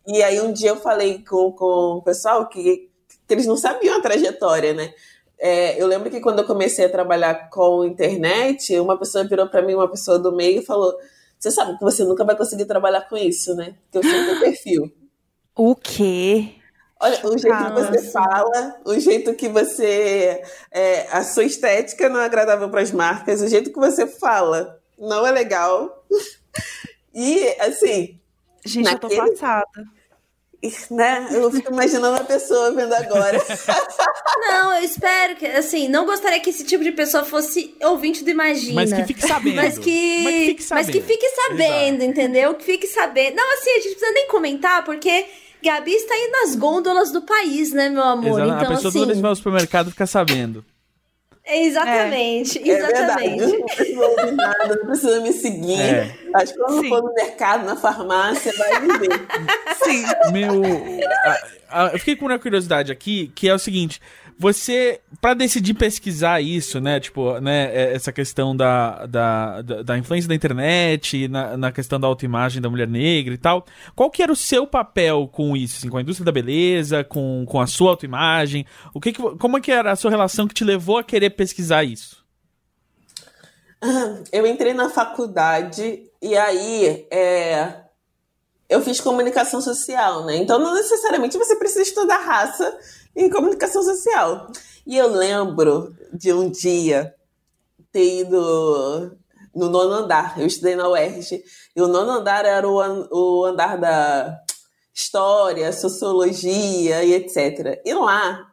E 0.07 0.22
aí 0.22 0.41
um 0.41 0.53
dia 0.53 0.70
eu 0.70 0.76
falei 0.76 1.24
com, 1.24 1.53
com 1.53 1.99
o 1.99 2.03
pessoal 2.03 2.49
que, 2.49 2.88
que 3.26 3.34
eles 3.34 3.47
não 3.47 3.57
sabiam 3.57 3.99
a 3.99 4.03
trajetória, 4.03 4.72
né? 4.72 4.93
É, 5.38 5.80
eu 5.80 5.86
lembro 5.86 6.11
que 6.11 6.20
quando 6.20 6.41
eu 6.41 6.47
comecei 6.47 6.84
a 6.84 6.91
trabalhar 6.91 7.49
com 7.49 7.84
internet, 7.84 8.78
uma 8.78 8.99
pessoa 8.99 9.24
virou 9.24 9.49
para 9.49 9.62
mim, 9.62 9.74
uma 9.74 9.91
pessoa 9.91 10.18
do 10.18 10.32
meio, 10.32 10.61
e 10.61 10.64
falou: 10.64 10.95
Você 11.38 11.51
sabe 11.51 11.78
que 11.78 11.82
você 11.82 12.05
nunca 12.05 12.24
vai 12.24 12.36
conseguir 12.36 12.66
trabalhar 12.66 13.09
com 13.09 13.16
isso, 13.16 13.55
né? 13.55 13.74
Porque 13.84 14.07
eu 14.07 14.11
sei 14.11 14.36
o 14.36 14.41
perfil. 14.41 14.93
O 15.57 15.74
quê? 15.74 16.55
Olha, 17.01 17.19
o 17.25 17.39
jeito 17.39 17.65
que 17.65 17.73
você 17.73 18.11
fala, 18.11 18.81
o 18.85 18.99
jeito 18.99 19.35
que 19.35 19.49
você. 19.49 20.43
É, 20.71 21.07
a 21.11 21.25
sua 21.25 21.45
estética 21.45 22.09
não 22.09 22.21
é 22.21 22.27
agradável 22.27 22.69
para 22.69 22.83
as 22.83 22.93
marcas, 22.93 23.41
o 23.41 23.49
jeito 23.49 23.73
que 23.73 23.79
você 23.79 24.07
fala 24.07 24.79
não 24.99 25.27
é 25.27 25.31
legal. 25.31 26.05
E, 27.15 27.57
assim. 27.61 28.21
Gente, 28.65 28.85
naquele... 28.85 29.15
eu 29.15 29.25
tô 29.25 29.31
passada 29.31 29.85
né? 30.91 31.29
Eu 31.33 31.51
fico 31.51 31.73
imaginando 31.73 32.17
a 32.21 32.25
pessoa 32.25 32.73
vendo 32.73 32.93
agora. 32.93 33.41
Não, 34.37 34.75
eu 34.75 34.85
espero 34.85 35.37
que, 35.37 35.47
assim, 35.47 35.89
não 35.89 36.05
gostaria 36.05 36.39
que 36.41 36.51
esse 36.51 36.65
tipo 36.65 36.85
de 36.85 36.93
pessoa 36.93 37.25
fosse 37.25 37.75
ouvinte 37.83 38.23
do 38.23 38.31
Imagina. 38.31 38.75
Mas 38.75 38.93
que 38.93 39.05
fique 39.05 39.27
sabendo. 39.27 39.57
Mas 39.57 39.79
que, 39.79 40.23
mas 40.23 40.35
que 40.35 40.47
fique 40.47 40.63
sabendo, 40.63 40.87
mas 40.87 40.95
que 40.95 41.03
fique 41.03 41.29
sabendo 41.31 42.05
entendeu? 42.05 42.55
Que 42.55 42.65
fique 42.65 42.87
sabendo. 42.87 43.37
Não, 43.37 43.55
assim, 43.55 43.71
a 43.71 43.81
gente 43.81 43.91
precisa 43.93 44.13
nem 44.13 44.29
comentar, 44.29 44.85
porque 44.85 45.27
Gabi 45.63 45.93
está 45.93 46.15
aí 46.15 46.31
nas 46.31 46.57
gôndolas 46.57 47.13
do 47.13 47.23
país, 47.23 47.73
né, 47.73 47.89
meu 47.89 48.03
amor? 48.03 48.41
Exato. 48.41 48.49
Então, 48.49 48.73
a 48.73 48.77
pessoa 48.77 48.89
assim... 48.89 48.99
toda 48.99 49.07
vez 49.07 49.19
que 49.19 49.23
vai 49.23 49.31
ao 49.31 49.37
supermercado 49.37 49.91
fica 49.91 50.07
sabendo. 50.07 50.65
Exatamente, 51.53 52.59
é. 52.59 52.79
exatamente. 52.79 53.43
É 53.43 53.59
não 53.59 53.67
precisa 53.67 54.33
nada, 54.33 54.77
não 54.77 54.87
precisa 54.87 55.21
me 55.21 55.33
seguir. 55.33 55.81
É. 55.81 56.17
Acho 56.35 56.53
que 56.53 56.59
quando 56.59 56.81
Sim. 56.81 56.89
for 56.89 57.03
no 57.03 57.15
mercado, 57.15 57.67
na 57.67 57.77
farmácia, 57.77 58.53
vai 58.57 58.81
me 58.81 58.99
ver. 58.99 59.27
Sim. 59.83 60.05
Meu. 60.33 60.63
eu 61.93 61.99
fiquei 61.99 62.15
com 62.15 62.27
uma 62.27 62.39
curiosidade 62.39 62.93
aqui, 62.93 63.33
que 63.35 63.49
é 63.49 63.55
o 63.55 63.59
seguinte: 63.59 64.01
você, 64.41 65.03
para 65.20 65.34
decidir 65.34 65.74
pesquisar 65.74 66.41
isso, 66.41 66.80
né, 66.80 66.99
tipo, 66.99 67.38
né, 67.41 67.70
é, 67.74 67.93
essa 67.95 68.11
questão 68.11 68.57
da, 68.57 69.05
da, 69.05 69.61
da, 69.61 69.99
influência 69.99 70.26
da 70.26 70.34
internet, 70.34 71.28
na, 71.28 71.59
na 71.59 71.70
questão 71.70 72.01
da 72.01 72.07
autoimagem 72.07 72.62
da 72.62 72.70
mulher 72.70 72.88
negra 72.88 73.34
e 73.34 73.36
tal, 73.36 73.66
qual 73.95 74.11
que 74.11 74.22
era 74.22 74.32
o 74.32 74.36
seu 74.36 74.66
papel 74.66 75.28
com 75.30 75.55
isso, 75.55 75.76
assim, 75.76 75.91
com 75.91 75.99
a 75.99 76.01
indústria 76.01 76.24
da 76.24 76.32
beleza, 76.32 77.05
com, 77.05 77.45
com 77.47 77.61
a 77.61 77.66
sua 77.66 77.91
autoimagem? 77.91 78.64
O 78.95 79.01
que, 79.01 79.12
que 79.12 79.20
como 79.20 79.59
é 79.59 79.61
que 79.61 79.70
era 79.70 79.93
a 79.93 79.97
sua 79.97 80.11
relação 80.11 80.49
que 80.49 80.55
te 80.55 80.64
levou 80.64 80.97
a 80.97 81.05
querer 81.05 81.28
pesquisar 81.28 81.84
isso? 81.84 82.24
Eu 84.32 84.47
entrei 84.47 84.72
na 84.72 84.88
faculdade 84.88 86.03
e 86.22 86.34
aí 86.34 87.07
é, 87.11 87.74
eu 88.70 88.80
fiz 88.80 89.01
comunicação 89.01 89.61
social, 89.61 90.24
né? 90.24 90.36
Então 90.36 90.59
não 90.59 90.74
necessariamente 90.74 91.36
você 91.36 91.57
precisa 91.57 91.82
estudar 91.82 92.18
raça 92.18 92.78
em 93.15 93.31
comunicação 93.31 93.83
social. 93.83 94.51
E 94.87 94.97
eu 94.97 95.09
lembro 95.09 95.95
de 96.13 96.33
um 96.33 96.51
dia 96.51 97.15
ter 97.93 98.21
ido 98.21 99.17
no 99.55 99.69
nono 99.69 99.93
andar. 99.93 100.39
Eu 100.39 100.47
estudei 100.47 100.77
na 100.77 100.89
UERJ. 100.89 101.43
E 101.75 101.83
o 101.83 101.89
nono 101.89 102.11
andar 102.11 102.45
era 102.45 102.69
o, 102.69 102.79
o 103.11 103.45
andar 103.45 103.77
da 103.79 104.39
história, 104.95 105.73
sociologia 105.73 107.03
e 107.05 107.15
etc. 107.15 107.81
E 107.85 107.95
lá, 107.95 108.47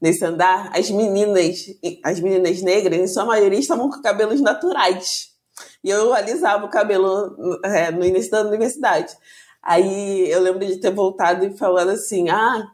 nesse 0.00 0.24
andar, 0.24 0.70
as 0.76 0.90
meninas, 0.90 1.56
as 2.04 2.20
meninas 2.20 2.62
negras, 2.62 3.00
em 3.00 3.06
sua 3.06 3.24
maioria, 3.24 3.58
estavam 3.58 3.90
com 3.90 4.02
cabelos 4.02 4.40
naturais. 4.40 5.30
E 5.82 5.90
eu 5.90 6.12
alisava 6.12 6.66
o 6.66 6.70
cabelo 6.70 7.60
é, 7.64 7.90
no 7.90 8.04
início 8.04 8.30
da 8.30 8.42
universidade. 8.42 9.16
Aí 9.62 10.30
eu 10.30 10.40
lembro 10.40 10.64
de 10.64 10.78
ter 10.78 10.92
voltado 10.92 11.44
e 11.44 11.56
falando 11.56 11.90
assim: 11.90 12.28
ah, 12.28 12.66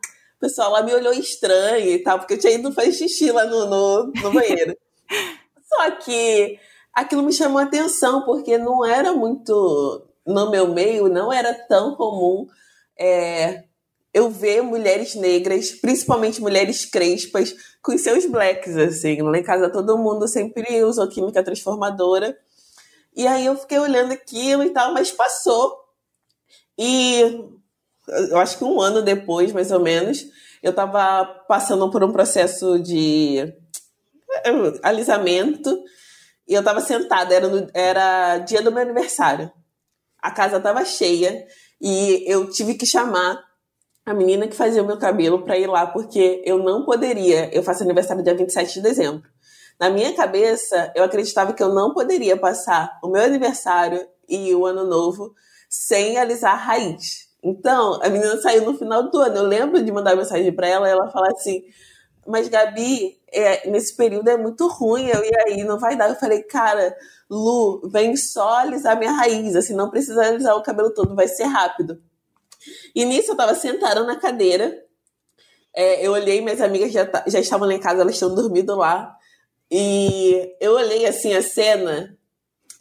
pessoal 0.42 0.72
lá 0.72 0.82
me 0.82 0.92
olhou 0.92 1.12
estranho 1.12 1.88
e 1.88 2.02
tal, 2.02 2.18
porque 2.18 2.34
eu 2.34 2.38
tinha 2.38 2.54
ido 2.54 2.72
fazer 2.72 2.92
xixi 2.92 3.30
lá 3.30 3.44
no, 3.44 3.64
no, 3.66 4.06
no 4.06 4.32
banheiro. 4.32 4.76
Só 5.64 5.90
que 5.92 6.58
aquilo 6.92 7.22
me 7.22 7.32
chamou 7.32 7.60
a 7.60 7.62
atenção, 7.62 8.24
porque 8.24 8.58
não 8.58 8.84
era 8.84 9.12
muito. 9.12 10.08
No 10.26 10.50
meu 10.50 10.68
meio, 10.68 11.08
não 11.08 11.32
era 11.32 11.52
tão 11.52 11.96
comum 11.96 12.46
é, 12.96 13.64
eu 14.14 14.30
ver 14.30 14.62
mulheres 14.62 15.16
negras, 15.16 15.72
principalmente 15.72 16.40
mulheres 16.40 16.84
crespas, 16.84 17.54
com 17.82 17.96
seus 17.98 18.26
blacks, 18.26 18.76
assim. 18.76 19.20
Lá 19.22 19.38
em 19.38 19.42
casa 19.42 19.70
todo 19.70 19.98
mundo 19.98 20.28
sempre 20.28 20.84
usou 20.84 21.08
química 21.08 21.42
transformadora. 21.42 22.36
E 23.16 23.26
aí 23.26 23.46
eu 23.46 23.56
fiquei 23.56 23.78
olhando 23.78 24.12
aquilo 24.12 24.62
e 24.62 24.70
tal, 24.70 24.92
mas 24.92 25.10
passou. 25.10 25.76
E 26.78 27.44
eu 28.08 28.38
acho 28.38 28.58
que 28.58 28.64
um 28.64 28.80
ano 28.80 29.02
depois, 29.02 29.52
mais 29.52 29.70
ou 29.70 29.80
menos, 29.80 30.24
eu 30.62 30.70
estava 30.70 31.24
passando 31.48 31.90
por 31.90 32.02
um 32.02 32.12
processo 32.12 32.78
de 32.78 33.38
eh, 33.38 34.80
alisamento 34.82 35.82
e 36.48 36.54
eu 36.54 36.60
estava 36.60 36.80
sentada, 36.80 37.34
era, 37.34 37.48
no, 37.48 37.68
era 37.74 38.38
dia 38.38 38.62
do 38.62 38.72
meu 38.72 38.82
aniversário. 38.82 39.50
A 40.20 40.30
casa 40.30 40.58
estava 40.58 40.84
cheia 40.84 41.46
e 41.80 42.24
eu 42.26 42.50
tive 42.50 42.74
que 42.74 42.86
chamar 42.86 43.42
a 44.04 44.12
menina 44.14 44.48
que 44.48 44.56
fazia 44.56 44.82
o 44.82 44.86
meu 44.86 44.98
cabelo 44.98 45.44
para 45.44 45.56
ir 45.56 45.68
lá, 45.68 45.86
porque 45.86 46.42
eu 46.44 46.58
não 46.58 46.84
poderia. 46.84 47.54
Eu 47.54 47.62
faço 47.62 47.82
aniversário 47.82 48.22
dia 48.22 48.34
27 48.34 48.74
de 48.74 48.82
dezembro. 48.82 49.22
Na 49.80 49.90
minha 49.90 50.14
cabeça, 50.14 50.92
eu 50.94 51.02
acreditava 51.02 51.52
que 51.52 51.62
eu 51.62 51.72
não 51.72 51.92
poderia 51.92 52.36
passar 52.36 52.98
o 53.02 53.08
meu 53.08 53.22
aniversário 53.22 54.06
e 54.28 54.54
o 54.54 54.64
ano 54.66 54.86
novo 54.86 55.34
sem 55.68 56.18
alisar 56.18 56.52
a 56.52 56.56
raiz. 56.56 57.31
Então, 57.42 58.00
a 58.02 58.08
menina 58.08 58.40
saiu 58.40 58.64
no 58.64 58.78
final 58.78 59.10
do 59.10 59.18
ano. 59.18 59.38
Eu 59.38 59.42
lembro 59.42 59.82
de 59.82 59.90
mandar 59.90 60.16
mensagem 60.16 60.52
para 60.52 60.68
ela 60.68 60.88
ela 60.88 61.10
falar 61.10 61.30
assim: 61.30 61.64
Mas 62.26 62.48
Gabi, 62.48 63.18
é, 63.32 63.68
nesse 63.68 63.96
período 63.96 64.28
é 64.28 64.36
muito 64.36 64.68
ruim, 64.68 65.08
eu 65.08 65.24
e 65.24 65.30
aí 65.46 65.64
não 65.64 65.78
vai 65.78 65.96
dar. 65.96 66.08
Eu 66.08 66.16
falei, 66.16 66.42
cara, 66.42 66.96
Lu, 67.28 67.88
vem 67.88 68.16
só 68.16 68.58
alisar 68.58 68.98
minha 68.98 69.12
raiz, 69.12 69.56
assim, 69.56 69.74
não 69.74 69.90
precisa 69.90 70.22
alisar 70.22 70.56
o 70.56 70.62
cabelo 70.62 70.92
todo, 70.94 71.16
vai 71.16 71.26
ser 71.26 71.44
rápido. 71.44 72.00
E 72.94 73.04
nisso 73.04 73.32
eu 73.32 73.36
tava 73.36 73.54
sentada 73.54 74.04
na 74.04 74.16
cadeira, 74.16 74.84
é, 75.74 76.06
eu 76.06 76.12
olhei, 76.12 76.40
minhas 76.40 76.60
amigas 76.60 76.92
já, 76.92 77.08
já 77.26 77.40
estavam 77.40 77.66
lá 77.66 77.74
em 77.74 77.80
casa, 77.80 78.02
elas 78.02 78.18
tinham 78.18 78.34
dormido 78.34 78.76
lá. 78.76 79.16
E 79.70 80.54
eu 80.60 80.74
olhei 80.74 81.06
assim 81.06 81.34
a 81.34 81.42
cena 81.42 82.16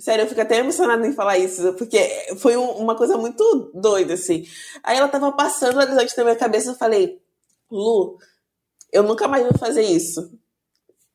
Sério, 0.01 0.23
eu 0.23 0.27
fico 0.27 0.41
até 0.41 0.57
emocionada 0.57 1.05
em 1.05 1.13
falar 1.13 1.37
isso, 1.37 1.73
porque 1.73 1.99
foi 2.37 2.57
um, 2.57 2.71
uma 2.71 2.95
coisa 2.95 3.17
muito 3.17 3.71
doida, 3.71 4.15
assim. 4.15 4.43
Aí 4.83 4.97
ela 4.97 5.07
tava 5.07 5.31
passando 5.31 5.75
o 5.75 5.79
horizonte 5.79 6.17
na 6.17 6.23
minha 6.23 6.35
cabeça, 6.35 6.71
eu 6.71 6.75
falei, 6.75 7.21
Lu, 7.69 8.17
eu 8.91 9.03
nunca 9.03 9.27
mais 9.27 9.43
vou 9.43 9.55
fazer 9.59 9.83
isso. 9.83 10.31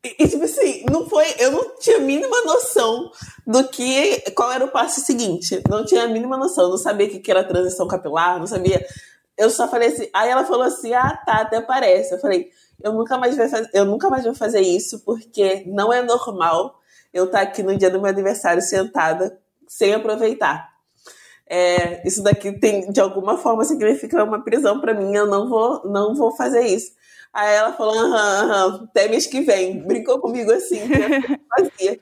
E, 0.04 0.22
e, 0.22 0.28
tipo 0.28 0.44
assim, 0.44 0.84
não 0.88 1.08
foi, 1.08 1.26
eu 1.40 1.50
não 1.50 1.76
tinha 1.80 1.96
a 1.96 2.00
mínima 2.00 2.44
noção 2.44 3.10
do 3.44 3.66
que, 3.68 4.20
qual 4.36 4.52
era 4.52 4.64
o 4.64 4.70
passo 4.70 5.00
seguinte. 5.00 5.60
Não 5.68 5.84
tinha 5.84 6.04
a 6.04 6.08
mínima 6.08 6.36
noção, 6.36 6.70
não 6.70 6.78
sabia 6.78 7.08
o 7.08 7.10
que, 7.10 7.18
que 7.18 7.30
era 7.32 7.42
transição 7.42 7.88
capilar, 7.88 8.38
não 8.38 8.46
sabia. 8.46 8.86
Eu 9.36 9.50
só 9.50 9.66
falei 9.66 9.88
assim, 9.88 10.08
aí 10.14 10.30
ela 10.30 10.44
falou 10.44 10.62
assim, 10.62 10.94
ah, 10.94 11.20
tá, 11.26 11.40
até 11.40 11.60
parece. 11.60 12.14
Eu 12.14 12.20
falei, 12.20 12.52
eu 12.80 12.92
nunca 12.92 13.18
mais 13.18 13.36
vou 13.36 13.48
fazer, 13.48 13.68
eu 13.74 13.84
nunca 13.84 14.08
mais 14.08 14.22
vou 14.22 14.34
fazer 14.34 14.60
isso, 14.60 15.00
porque 15.00 15.64
não 15.66 15.92
é 15.92 16.02
normal 16.02 16.80
eu 17.16 17.24
estar 17.24 17.38
tá 17.38 17.44
aqui 17.44 17.62
no 17.62 17.76
dia 17.76 17.90
do 17.90 18.00
meu 18.00 18.10
aniversário 18.10 18.62
sentada 18.62 19.38
sem 19.66 19.94
aproveitar. 19.94 20.68
É, 21.48 22.06
isso 22.06 22.22
daqui 22.22 22.52
tem, 22.52 22.90
de 22.90 23.00
alguma 23.00 23.38
forma, 23.38 23.64
significa 23.64 24.22
uma 24.24 24.42
prisão 24.42 24.80
para 24.80 24.94
mim, 24.94 25.14
eu 25.14 25.26
não 25.26 25.48
vou, 25.48 25.82
não 25.84 26.14
vou 26.14 26.34
fazer 26.34 26.66
isso. 26.66 26.90
Aí 27.32 27.54
ela 27.54 27.72
falou, 27.72 27.98
aham, 27.98 28.14
aham, 28.14 28.88
até 28.90 29.08
mês 29.08 29.26
que 29.26 29.40
vem. 29.42 29.82
Brincou 29.86 30.18
comigo 30.20 30.50
assim, 30.52 30.80
que 30.88 30.94
eu 31.32 31.38
fazia. 31.48 32.00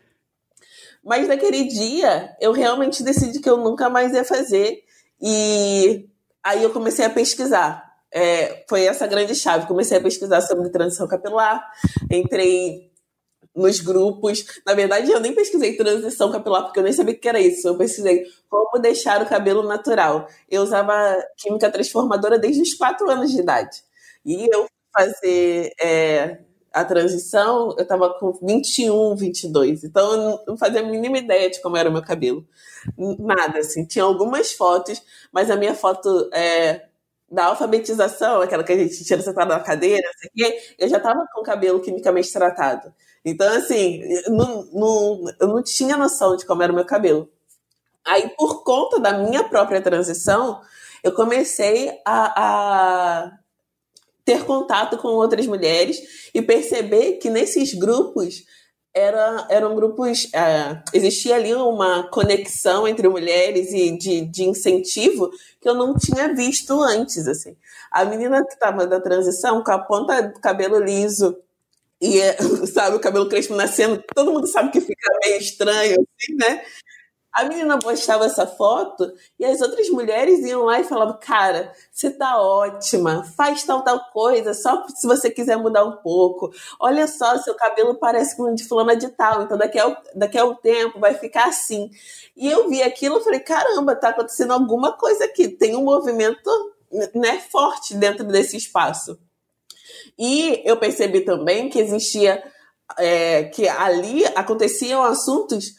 Mas 1.04 1.28
naquele 1.28 1.64
dia, 1.64 2.34
eu 2.40 2.52
realmente 2.52 3.02
decidi 3.02 3.40
que 3.40 3.50
eu 3.50 3.58
nunca 3.58 3.90
mais 3.90 4.12
ia 4.12 4.24
fazer. 4.24 4.82
E 5.20 6.08
aí 6.42 6.62
eu 6.62 6.70
comecei 6.70 7.04
a 7.04 7.10
pesquisar. 7.10 7.84
É, 8.12 8.64
foi 8.68 8.86
essa 8.86 9.06
grande 9.06 9.34
chave. 9.34 9.66
Comecei 9.66 9.98
a 9.98 10.00
pesquisar 10.00 10.40
sobre 10.40 10.70
transição 10.70 11.06
capilar. 11.06 11.62
Entrei 12.10 12.93
nos 13.54 13.80
grupos. 13.80 14.44
Na 14.66 14.74
verdade, 14.74 15.10
eu 15.10 15.20
nem 15.20 15.34
pesquisei 15.34 15.76
transição 15.76 16.30
capilar, 16.32 16.64
porque 16.64 16.78
eu 16.80 16.84
nem 16.84 16.92
sabia 16.92 17.14
o 17.14 17.18
que 17.18 17.28
era 17.28 17.40
isso. 17.40 17.68
Eu 17.68 17.76
pesquisei 17.78 18.24
como 18.48 18.78
deixar 18.80 19.22
o 19.22 19.26
cabelo 19.28 19.62
natural. 19.62 20.26
Eu 20.50 20.62
usava 20.62 20.92
química 21.36 21.70
transformadora 21.70 22.38
desde 22.38 22.62
os 22.62 22.74
4 22.74 23.08
anos 23.10 23.30
de 23.32 23.40
idade. 23.40 23.82
E 24.24 24.48
eu 24.54 24.66
fazer 24.96 25.72
é, 25.80 26.38
a 26.72 26.84
transição, 26.84 27.74
eu 27.78 27.86
tava 27.86 28.10
com 28.18 28.32
21, 28.32 29.14
22. 29.16 29.84
Então 29.84 30.12
eu 30.12 30.40
não 30.46 30.56
fazia 30.56 30.80
a 30.80 30.84
mínima 30.84 31.18
ideia 31.18 31.50
de 31.50 31.60
como 31.60 31.76
era 31.76 31.88
o 31.88 31.92
meu 31.92 32.02
cabelo. 32.02 32.46
Nada, 33.18 33.58
assim. 33.60 33.84
Tinha 33.86 34.04
algumas 34.04 34.52
fotos, 34.52 35.02
mas 35.32 35.50
a 35.50 35.56
minha 35.56 35.74
foto 35.74 36.28
é, 36.32 36.86
da 37.30 37.46
alfabetização, 37.46 38.40
aquela 38.42 38.64
que 38.64 38.72
a 38.72 38.76
gente 38.78 39.04
tira 39.04 39.22
sentado 39.22 39.48
na 39.48 39.60
cadeira, 39.60 40.06
assim, 40.10 40.28
eu 40.78 40.88
já 40.88 41.00
tava 41.00 41.26
com 41.32 41.40
o 41.40 41.44
cabelo 41.44 41.80
quimicamente 41.80 42.32
tratado. 42.32 42.92
Então, 43.24 43.50
assim, 43.56 44.02
não, 44.28 44.68
não, 44.72 45.24
eu 45.40 45.48
não 45.48 45.62
tinha 45.62 45.96
noção 45.96 46.36
de 46.36 46.44
como 46.44 46.62
era 46.62 46.72
o 46.72 46.74
meu 46.74 46.84
cabelo. 46.84 47.28
Aí, 48.04 48.28
por 48.36 48.62
conta 48.62 49.00
da 49.00 49.16
minha 49.16 49.44
própria 49.44 49.80
transição, 49.80 50.60
eu 51.02 51.12
comecei 51.12 51.90
a, 52.04 53.24
a 53.24 53.32
ter 54.24 54.44
contato 54.44 54.98
com 54.98 55.08
outras 55.08 55.46
mulheres 55.46 56.30
e 56.34 56.42
perceber 56.42 57.14
que 57.14 57.30
nesses 57.30 57.72
grupos 57.72 58.44
era, 58.92 59.46
eram 59.50 59.74
grupos. 59.74 60.24
Uh, 60.24 60.82
existia 60.92 61.36
ali 61.36 61.54
uma 61.54 62.04
conexão 62.10 62.86
entre 62.86 63.08
mulheres 63.08 63.72
e 63.72 63.96
de, 63.96 64.20
de 64.22 64.44
incentivo 64.44 65.30
que 65.60 65.68
eu 65.68 65.74
não 65.74 65.96
tinha 65.96 66.34
visto 66.34 66.80
antes. 66.82 67.26
assim. 67.26 67.56
A 67.90 68.04
menina 68.04 68.44
que 68.44 68.52
estava 68.52 68.86
da 68.86 69.00
transição, 69.00 69.64
com 69.64 69.72
a 69.72 69.78
ponta 69.78 70.22
do 70.22 70.40
cabelo 70.40 70.78
liso 70.78 71.36
e, 72.04 72.20
sabe, 72.68 72.96
o 72.96 73.00
cabelo 73.00 73.28
crespo 73.28 73.54
nascendo, 73.54 74.02
todo 74.14 74.32
mundo 74.32 74.46
sabe 74.46 74.70
que 74.70 74.80
fica 74.80 75.10
meio 75.24 75.38
estranho, 75.38 76.06
assim, 76.18 76.34
né? 76.34 76.62
A 77.32 77.44
menina 77.44 77.76
postava 77.80 78.26
essa 78.26 78.46
foto 78.46 79.12
e 79.40 79.44
as 79.44 79.60
outras 79.60 79.88
mulheres 79.88 80.38
iam 80.46 80.66
lá 80.66 80.78
e 80.78 80.84
falavam: 80.84 81.18
Cara, 81.20 81.72
você 81.90 82.08
tá 82.08 82.40
ótima, 82.40 83.24
faz 83.36 83.64
tal, 83.64 83.82
tal 83.82 83.98
coisa, 84.12 84.54
só 84.54 84.86
se 84.86 85.04
você 85.04 85.28
quiser 85.28 85.56
mudar 85.56 85.84
um 85.84 85.96
pouco. 85.96 86.52
Olha 86.78 87.08
só, 87.08 87.36
seu 87.38 87.54
cabelo 87.54 87.96
parece 87.96 88.36
com 88.36 88.54
de 88.54 88.62
fulana 88.62 88.94
de 88.94 89.08
tal, 89.08 89.42
então 89.42 89.58
daqui 89.58 89.80
a, 89.80 90.00
daqui 90.14 90.38
a 90.38 90.44
um 90.44 90.54
tempo 90.54 91.00
vai 91.00 91.14
ficar 91.14 91.46
assim. 91.46 91.90
E 92.36 92.48
eu 92.48 92.68
vi 92.68 92.80
aquilo 92.82 93.18
e 93.18 93.24
falei: 93.24 93.40
Caramba, 93.40 93.96
tá 93.96 94.10
acontecendo 94.10 94.52
alguma 94.52 94.92
coisa 94.92 95.24
aqui, 95.24 95.48
tem 95.48 95.74
um 95.74 95.82
movimento 95.82 96.48
né, 97.14 97.40
forte 97.50 97.94
dentro 97.94 98.24
desse 98.24 98.56
espaço. 98.56 99.18
E 100.18 100.62
eu 100.64 100.76
percebi 100.76 101.20
também 101.20 101.68
que 101.68 101.78
existia. 101.78 102.42
É, 102.98 103.44
que 103.44 103.66
ali 103.66 104.26
aconteciam 104.36 105.02
assuntos 105.02 105.72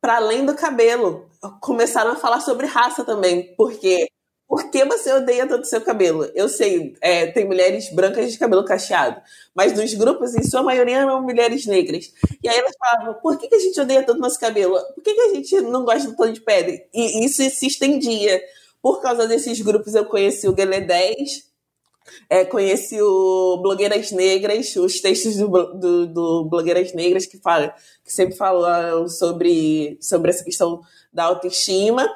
para 0.00 0.16
além 0.16 0.44
do 0.44 0.54
cabelo. 0.54 1.28
Começaram 1.60 2.10
a 2.10 2.16
falar 2.16 2.40
sobre 2.40 2.66
raça 2.66 3.04
também, 3.04 3.54
porque 3.56 4.08
por 4.52 4.70
que 4.70 4.84
você 4.84 5.10
odeia 5.14 5.46
tanto 5.46 5.66
seu 5.66 5.80
cabelo? 5.80 6.30
Eu 6.34 6.46
sei, 6.46 6.94
é, 7.00 7.26
tem 7.28 7.46
mulheres 7.46 7.90
brancas 7.90 8.30
de 8.30 8.38
cabelo 8.38 8.64
cacheado, 8.66 9.18
mas 9.54 9.72
nos 9.72 9.94
grupos, 9.94 10.34
em 10.34 10.42
sua 10.42 10.62
maioria, 10.62 10.98
eram 10.98 11.22
mulheres 11.22 11.64
negras. 11.64 12.12
E 12.42 12.46
aí 12.46 12.58
elas 12.58 12.74
falavam, 12.78 13.14
por 13.14 13.38
que, 13.38 13.48
que 13.48 13.54
a 13.54 13.58
gente 13.58 13.80
odeia 13.80 14.02
tanto 14.02 14.20
nosso 14.20 14.38
cabelo? 14.38 14.78
Por 14.94 15.02
que, 15.02 15.14
que 15.14 15.20
a 15.22 15.34
gente 15.34 15.60
não 15.62 15.86
gosta 15.86 16.10
do 16.10 16.16
tom 16.16 16.30
de 16.30 16.42
pele? 16.42 16.84
E 16.92 17.24
isso 17.24 17.42
se 17.48 17.66
estendia. 17.66 18.42
Por 18.82 19.00
causa 19.00 19.26
desses 19.26 19.58
grupos, 19.62 19.94
eu 19.94 20.04
conheci 20.04 20.46
o 20.46 20.52
Guelé 20.52 20.80
10, 20.80 21.51
é, 22.28 22.44
conheci 22.44 23.00
o 23.00 23.58
Blogueiras 23.62 24.10
Negras, 24.10 24.74
os 24.76 25.00
textos 25.00 25.36
do, 25.36 25.48
do, 25.48 26.06
do 26.06 26.44
Blogueiras 26.44 26.92
Negras 26.92 27.26
que, 27.26 27.38
fala, 27.38 27.74
que 28.04 28.12
sempre 28.12 28.36
falam 28.36 29.08
sobre, 29.08 29.98
sobre 30.00 30.30
essa 30.30 30.44
questão 30.44 30.80
da 31.12 31.24
autoestima. 31.24 32.08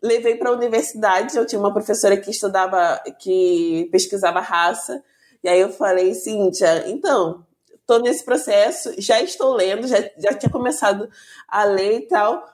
Levei 0.00 0.34
para 0.36 0.50
a 0.50 0.54
universidade, 0.54 1.36
eu 1.36 1.46
tinha 1.46 1.60
uma 1.60 1.72
professora 1.72 2.16
que 2.16 2.30
estudava, 2.30 3.00
que 3.20 3.88
pesquisava 3.92 4.40
raça, 4.40 5.02
e 5.42 5.48
aí 5.48 5.60
eu 5.60 5.70
falei, 5.70 6.14
Cíntia, 6.14 6.88
então, 6.88 7.44
estou 7.74 8.00
nesse 8.00 8.24
processo, 8.24 8.92
já 8.98 9.20
estou 9.20 9.54
lendo, 9.54 9.86
já, 9.86 9.98
já 10.18 10.34
tinha 10.34 10.50
começado 10.50 11.08
a 11.48 11.64
ler 11.64 11.98
e 11.98 12.06
tal, 12.08 12.44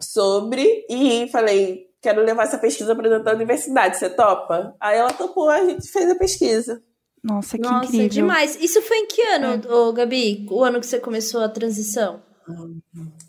sobre, 0.00 0.86
e 0.88 1.28
falei, 1.30 1.88
quero 2.04 2.22
levar 2.22 2.42
essa 2.42 2.58
pesquisa 2.58 2.94
para 2.94 3.08
dentro 3.08 3.24
da 3.24 3.32
universidade, 3.32 3.96
você 3.96 4.10
topa? 4.10 4.76
Aí 4.78 4.98
ela 4.98 5.12
topou, 5.12 5.48
a 5.48 5.64
gente 5.64 5.90
fez 5.90 6.10
a 6.10 6.14
pesquisa. 6.14 6.82
Nossa, 7.22 7.56
que 7.56 7.62
Nossa, 7.62 7.86
incrível. 7.86 8.08
demais. 8.10 8.56
Isso 8.60 8.82
foi 8.82 8.98
em 8.98 9.06
que 9.06 9.22
ano, 9.22 9.66
é. 9.66 9.72
ô, 9.72 9.90
Gabi? 9.94 10.46
O 10.50 10.62
ano 10.62 10.78
que 10.78 10.86
você 10.86 11.00
começou 11.00 11.40
a 11.40 11.48
transição? 11.48 12.22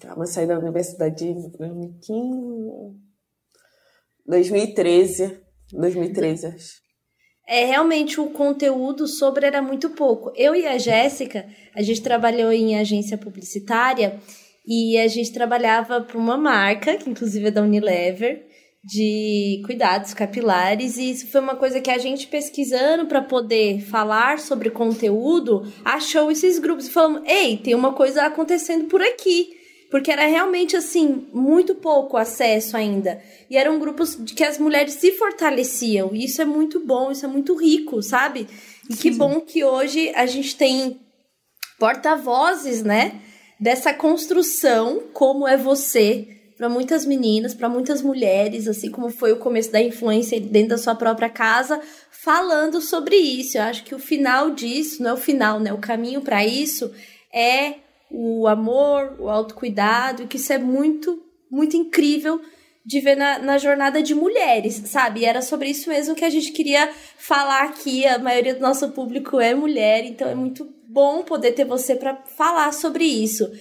Calma, 0.02 0.26
saí 0.26 0.46
da 0.46 0.60
universidade 0.60 1.26
em 1.26 1.50
2015... 1.50 3.06
2013. 4.28 5.40
2013, 5.72 6.48
acho. 6.48 6.86
É, 7.48 7.64
realmente 7.64 8.20
o 8.20 8.30
conteúdo 8.32 9.08
sobre 9.08 9.46
era 9.46 9.62
muito 9.62 9.92
pouco. 9.92 10.34
Eu 10.36 10.54
e 10.54 10.68
a 10.68 10.78
Jéssica, 10.78 11.48
a 11.74 11.82
gente 11.82 12.02
trabalhou 12.02 12.52
em 12.52 12.78
agência 12.78 13.18
publicitária 13.18 14.20
e 14.68 14.98
a 14.98 15.08
gente 15.08 15.32
trabalhava 15.32 16.02
para 16.02 16.18
uma 16.18 16.36
marca, 16.36 16.98
que 16.98 17.10
inclusive 17.10 17.48
é 17.48 17.52
da 17.52 17.62
Unilever, 17.62 18.46
de 18.86 19.64
cuidados 19.66 20.14
capilares. 20.14 20.98
E 20.98 21.10
isso 21.10 21.28
foi 21.32 21.42
uma 21.42 21.56
coisa 21.56 21.82
que 21.82 21.90
a 21.90 21.98
gente 21.98 22.28
pesquisando 22.28 23.08
para 23.08 23.22
poder 23.22 23.82
falar 23.82 24.38
sobre 24.38 24.70
conteúdo 24.70 25.66
achou 25.84 26.32
esses 26.32 26.60
grupos 26.60 26.88
e 26.88 26.92
falamos 26.92 27.24
ei 27.26 27.58
tem 27.58 27.74
uma 27.74 27.94
coisa 27.94 28.24
acontecendo 28.24 28.86
por 28.86 29.02
aqui. 29.02 29.54
Porque 29.90 30.12
era 30.12 30.26
realmente 30.26 30.76
assim 30.76 31.28
muito 31.34 31.76
pouco 31.76 32.18
acesso 32.18 32.76
ainda. 32.76 33.22
E 33.50 33.58
eram 33.58 33.80
grupos 33.80 34.18
de 34.20 34.34
que 34.34 34.44
as 34.44 34.58
mulheres 34.58 34.96
se 34.96 35.12
fortaleciam. 35.14 36.10
E 36.14 36.26
isso 36.26 36.42
é 36.42 36.46
muito 36.46 36.80
bom 36.86 37.12
isso 37.12 37.26
é 37.26 37.30
muito 37.30 37.56
rico 37.56 38.04
sabe? 38.04 38.48
E 38.90 38.94
Sim. 38.94 39.02
que 39.02 39.12
bom 39.12 39.42
que 39.42 39.64
hoje 39.64 40.12
a 40.16 40.28
gente 40.28 40.56
tem 40.56 41.00
porta-vozes 41.80 42.84
né 42.84 43.20
dessa 43.60 43.94
construção 43.94 45.04
como 45.14 45.48
é 45.48 45.58
você 45.58 46.35
para 46.58 46.70
muitas 46.70 47.06
meninas, 47.06 47.54
para 47.54 47.68
muitas 47.68 48.02
mulheres, 48.02 48.68
assim 48.68 48.90
como 48.90 49.10
foi 49.10 49.34
o 49.34 49.40
começo 49.40 49.72
da 49.72 49.82
influência 49.82 50.40
dentro 50.40 50.70
da 50.70 50.78
sua 50.78 50.96
própria 50.96 51.30
casa, 51.30 51.82
falando 52.10 52.82
sobre 52.82 53.16
isso. 53.16 53.58
Eu 53.58 53.64
acho 53.64 53.84
que 53.84 53.94
o 53.94 54.00
final 54.00 54.52
disso, 54.52 55.04
não 55.04 55.12
é 55.12 55.14
o 55.14 55.18
final, 55.18 55.60
né? 55.60 55.74
O 55.74 55.78
caminho 55.78 56.22
para 56.22 56.46
isso 56.46 56.92
é 57.34 57.76
o 58.10 58.48
amor, 58.48 59.18
o 59.20 59.30
autocuidado, 59.30 60.28
que 60.28 60.38
isso 60.38 60.54
é 60.54 60.58
muito, 60.58 61.22
muito 61.52 61.76
incrível 61.76 62.42
de 62.86 63.02
ver 63.02 63.16
na, 63.16 63.40
na 63.40 63.58
jornada 63.58 64.02
de 64.02 64.14
mulheres, 64.14 64.82
sabe? 64.86 65.22
E 65.22 65.26
era 65.26 65.42
sobre 65.42 65.70
isso 65.70 65.90
mesmo 65.90 66.16
que 66.16 66.24
a 66.24 66.30
gente 66.30 66.52
queria 66.52 66.90
falar 67.18 67.64
aqui. 67.64 68.06
A 68.06 68.20
maioria 68.20 68.54
do 68.54 68.62
nosso 68.62 68.90
público 68.92 69.40
é 69.40 69.56
mulher, 69.56 70.06
então 70.06 70.28
é 70.28 70.36
muito 70.36 70.72
bom 70.88 71.24
poder 71.24 71.54
ter 71.54 71.66
você 71.66 71.96
para 71.96 72.16
falar 72.38 72.72
sobre 72.72 73.04
isso. 73.04 73.52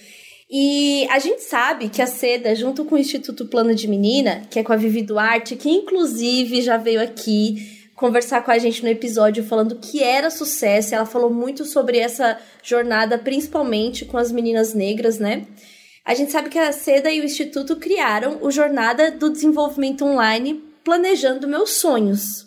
E 0.49 1.07
a 1.09 1.17
gente 1.17 1.41
sabe 1.41 1.89
que 1.89 2.01
a 2.01 2.07
Seda, 2.07 2.53
junto 2.55 2.85
com 2.85 2.95
o 2.95 2.97
Instituto 2.99 3.47
Plano 3.47 3.73
de 3.73 3.87
Menina, 3.87 4.43
que 4.49 4.59
é 4.59 4.63
com 4.63 4.73
a 4.73 4.77
Vivi 4.77 5.01
Duarte, 5.01 5.55
que 5.55 5.69
inclusive 5.69 6.61
já 6.61 6.77
veio 6.77 7.01
aqui 7.01 7.89
conversar 7.95 8.43
com 8.43 8.51
a 8.51 8.57
gente 8.57 8.83
no 8.83 8.89
episódio 8.89 9.43
falando 9.43 9.77
que 9.77 10.03
era 10.03 10.29
sucesso, 10.29 10.93
ela 10.93 11.05
falou 11.05 11.29
muito 11.29 11.65
sobre 11.65 11.97
essa 11.97 12.37
jornada, 12.61 13.17
principalmente 13.17 14.05
com 14.05 14.17
as 14.17 14.31
meninas 14.31 14.73
negras, 14.73 15.17
né? 15.17 15.47
A 16.03 16.13
gente 16.13 16.31
sabe 16.31 16.49
que 16.49 16.59
a 16.59 16.71
Seda 16.71 17.09
e 17.09 17.21
o 17.21 17.23
Instituto 17.23 17.77
criaram 17.77 18.37
o 18.41 18.51
Jornada 18.51 19.09
do 19.09 19.29
Desenvolvimento 19.31 20.05
Online 20.05 20.61
Planejando 20.83 21.47
Meus 21.47 21.71
Sonhos 21.71 22.44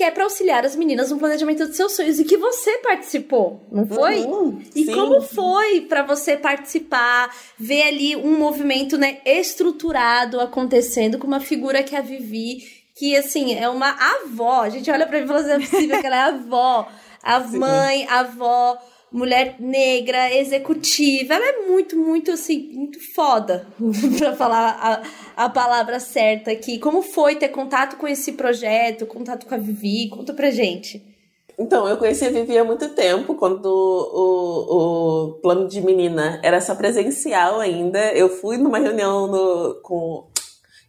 que 0.00 0.04
é 0.04 0.10
para 0.10 0.24
auxiliar 0.24 0.64
as 0.64 0.74
meninas 0.74 1.10
no 1.10 1.18
planejamento 1.18 1.66
dos 1.66 1.76
seus 1.76 1.92
sonhos 1.92 2.18
e 2.18 2.24
que 2.24 2.38
você 2.38 2.78
participou, 2.78 3.68
não 3.70 3.86
foi? 3.86 4.20
Uhum, 4.22 4.58
e 4.74 4.86
sim. 4.86 4.94
como 4.94 5.20
foi 5.20 5.82
para 5.82 6.02
você 6.02 6.38
participar, 6.38 7.28
ver 7.58 7.82
ali 7.82 8.16
um 8.16 8.38
movimento, 8.38 8.96
né, 8.96 9.18
estruturado 9.26 10.40
acontecendo 10.40 11.18
com 11.18 11.26
uma 11.26 11.38
figura 11.38 11.82
que 11.82 11.94
é 11.94 11.98
a 11.98 12.00
Vivi, 12.00 12.62
que 12.94 13.14
assim, 13.14 13.54
é 13.54 13.68
uma 13.68 13.90
avó. 13.90 14.62
A 14.62 14.70
gente 14.70 14.90
olha 14.90 15.06
para 15.06 15.18
mim 15.18 15.24
e 15.24 15.28
fala 15.28 15.40
assim, 15.40 15.50
é 15.50 15.58
possível 15.58 16.00
que 16.00 16.06
ela 16.06 16.16
é 16.16 16.22
avó, 16.30 16.88
a 17.22 17.40
sim. 17.44 17.58
mãe, 17.58 18.06
a 18.08 18.20
avó 18.20 18.78
mulher 19.12 19.56
negra, 19.58 20.34
executiva. 20.34 21.34
Ela 21.34 21.46
é 21.46 21.66
muito, 21.66 21.96
muito, 21.96 22.30
assim, 22.30 22.72
muito 22.72 22.98
foda, 23.14 23.66
pra 24.18 24.34
falar 24.34 25.02
a, 25.36 25.44
a 25.44 25.48
palavra 25.48 25.98
certa 25.98 26.50
aqui. 26.50 26.78
Como 26.78 27.02
foi 27.02 27.36
ter 27.36 27.48
contato 27.48 27.96
com 27.96 28.06
esse 28.06 28.32
projeto, 28.32 29.06
contato 29.06 29.46
com 29.46 29.54
a 29.54 29.58
Vivi? 29.58 30.08
Conta 30.08 30.32
pra 30.32 30.50
gente. 30.50 31.10
Então, 31.58 31.86
eu 31.86 31.98
conheci 31.98 32.24
a 32.24 32.30
Vivi 32.30 32.56
há 32.56 32.64
muito 32.64 32.88
tempo, 32.94 33.34
quando 33.34 33.66
o, 33.66 35.34
o 35.34 35.40
plano 35.42 35.68
de 35.68 35.82
menina 35.82 36.40
era 36.42 36.58
só 36.58 36.74
presencial 36.74 37.60
ainda. 37.60 38.12
Eu 38.14 38.30
fui 38.30 38.56
numa 38.56 38.78
reunião 38.78 39.26
no, 39.26 39.80
com. 39.82 40.30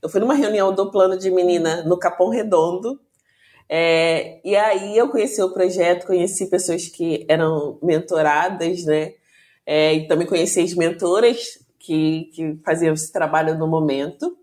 Eu 0.01 0.07
fui 0.07 0.21
numa 0.21 0.33
reunião 0.33 0.73
do 0.73 0.89
plano 0.89 1.17
de 1.17 1.29
menina 1.29 1.83
no 1.83 1.99
Capão 1.99 2.29
Redondo, 2.29 2.97
é, 3.73 4.41
e 4.43 4.53
aí 4.53 4.97
eu 4.97 5.07
conheci 5.07 5.41
o 5.41 5.53
projeto, 5.53 6.05
conheci 6.05 6.49
pessoas 6.49 6.89
que 6.89 7.25
eram 7.29 7.79
mentoradas, 7.81 8.83
né? 8.83 9.13
É, 9.65 9.93
e 9.93 10.07
também 10.09 10.27
conheci 10.27 10.59
as 10.59 10.73
mentoras 10.73 11.57
que, 11.79 12.29
que 12.33 12.59
faziam 12.65 12.93
esse 12.93 13.09
trabalho 13.13 13.57
no 13.57 13.69
momento. 13.69 14.37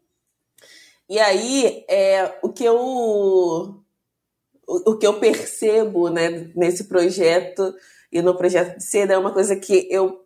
E 1.11 1.19
aí, 1.19 1.85
é, 1.91 2.39
o 2.41 2.49
que 2.49 2.65
eu 2.65 3.85
o, 4.67 4.97
que 4.97 5.07
eu 5.07 5.21
percebo 5.21 6.09
né, 6.09 6.51
nesse 6.57 6.85
projeto 6.85 7.75
e 8.11 8.23
no 8.23 8.35
projeto 8.35 8.79
de 8.79 8.85
seda 8.85 9.13
é 9.13 9.19
uma 9.19 9.33
coisa 9.33 9.55
que 9.57 9.87
eu 9.91 10.25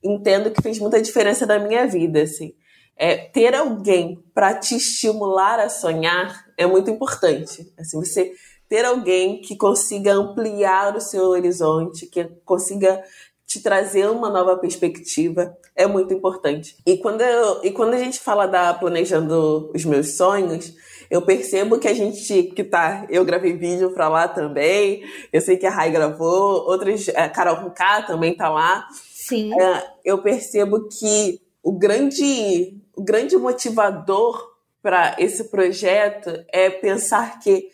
entendo 0.00 0.52
que 0.52 0.62
fez 0.62 0.78
muita 0.78 1.02
diferença 1.02 1.44
na 1.44 1.58
minha 1.58 1.88
vida, 1.88 2.22
assim. 2.22 2.54
É, 2.96 3.16
ter 3.16 3.52
alguém 3.56 4.24
para 4.32 4.54
te 4.54 4.76
estimular 4.76 5.58
a 5.58 5.68
sonhar 5.68 6.47
é 6.58 6.66
muito 6.66 6.90
importante. 6.90 7.72
Assim, 7.78 7.98
você 7.98 8.32
ter 8.68 8.84
alguém 8.84 9.40
que 9.40 9.56
consiga 9.56 10.12
ampliar 10.12 10.94
o 10.96 11.00
seu 11.00 11.28
horizonte, 11.28 12.06
que 12.06 12.24
consiga 12.44 13.02
te 13.46 13.62
trazer 13.62 14.10
uma 14.10 14.28
nova 14.28 14.58
perspectiva 14.58 15.56
é 15.74 15.86
muito 15.86 16.12
importante. 16.12 16.76
E 16.84 16.98
quando, 16.98 17.22
eu, 17.22 17.64
e 17.64 17.70
quando 17.70 17.94
a 17.94 17.98
gente 17.98 18.20
fala 18.20 18.46
da 18.46 18.74
planejando 18.74 19.70
os 19.74 19.86
meus 19.86 20.18
sonhos, 20.18 20.74
eu 21.10 21.22
percebo 21.22 21.78
que 21.78 21.88
a 21.88 21.94
gente 21.94 22.42
que 22.42 22.62
tá, 22.62 23.06
eu 23.08 23.24
gravei 23.24 23.56
vídeo 23.56 23.90
para 23.94 24.08
lá 24.08 24.28
também. 24.28 25.02
Eu 25.32 25.40
sei 25.40 25.56
que 25.56 25.64
a 25.64 25.70
Rai 25.70 25.90
gravou, 25.90 26.66
outras, 26.68 27.08
a 27.10 27.28
Carol 27.30 27.70
K 27.70 28.02
também 28.02 28.36
tá 28.36 28.50
lá. 28.50 28.86
Sim. 29.02 29.58
É, 29.58 29.86
eu 30.04 30.18
percebo 30.18 30.86
que 30.86 31.40
o 31.62 31.72
grande, 31.72 32.76
o 32.94 33.02
grande 33.02 33.36
motivador 33.38 34.57
para 34.82 35.16
esse 35.18 35.44
projeto 35.44 36.44
é 36.48 36.70
pensar 36.70 37.40
que 37.40 37.68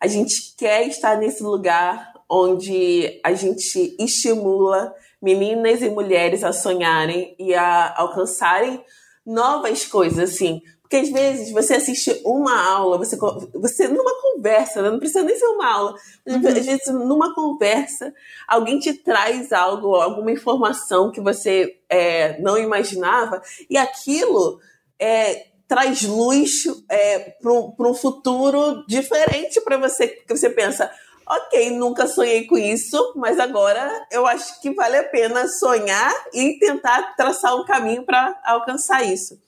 a 0.00 0.06
gente 0.06 0.54
quer 0.56 0.86
estar 0.86 1.16
nesse 1.16 1.42
lugar 1.42 2.12
onde 2.28 3.20
a 3.24 3.32
gente 3.32 3.96
estimula 3.98 4.94
meninas 5.20 5.82
e 5.82 5.90
mulheres 5.90 6.44
a 6.44 6.52
sonharem 6.52 7.34
e 7.38 7.54
a 7.54 7.94
alcançarem 7.96 8.82
novas 9.26 9.84
coisas, 9.84 10.30
assim. 10.30 10.62
Porque 10.80 10.96
às 10.96 11.08
vezes 11.08 11.52
você 11.52 11.74
assiste 11.74 12.20
uma 12.24 12.68
aula, 12.68 12.98
você, 12.98 13.16
você 13.54 13.86
numa 13.86 14.20
conversa, 14.20 14.82
né? 14.82 14.90
não 14.90 14.98
precisa 14.98 15.22
nem 15.22 15.36
ser 15.36 15.46
uma 15.46 15.72
aula, 15.72 15.94
uhum. 16.26 16.48
às 16.48 16.66
vezes 16.66 16.86
numa 16.88 17.32
conversa, 17.32 18.12
alguém 18.48 18.80
te 18.80 18.94
traz 18.94 19.52
algo, 19.52 19.94
alguma 19.94 20.32
informação 20.32 21.12
que 21.12 21.20
você 21.20 21.78
é, 21.88 22.40
não 22.40 22.58
imaginava, 22.58 23.40
e 23.68 23.76
aquilo 23.76 24.58
é, 24.98 25.49
traz 25.70 26.02
luz 26.02 26.64
é, 26.88 27.36
para 27.40 27.88
um 27.88 27.94
futuro 27.94 28.84
diferente 28.88 29.60
para 29.60 29.78
você, 29.78 30.08
que 30.08 30.36
você 30.36 30.50
pensa, 30.50 30.90
ok, 31.24 31.70
nunca 31.70 32.08
sonhei 32.08 32.44
com 32.48 32.58
isso, 32.58 33.12
mas 33.14 33.38
agora 33.38 33.88
eu 34.10 34.26
acho 34.26 34.60
que 34.60 34.74
vale 34.74 34.96
a 34.96 35.04
pena 35.04 35.46
sonhar 35.46 36.12
e 36.34 36.58
tentar 36.58 37.14
traçar 37.14 37.54
um 37.54 37.64
caminho 37.64 38.04
para 38.04 38.36
alcançar 38.44 39.06
isso. 39.06 39.40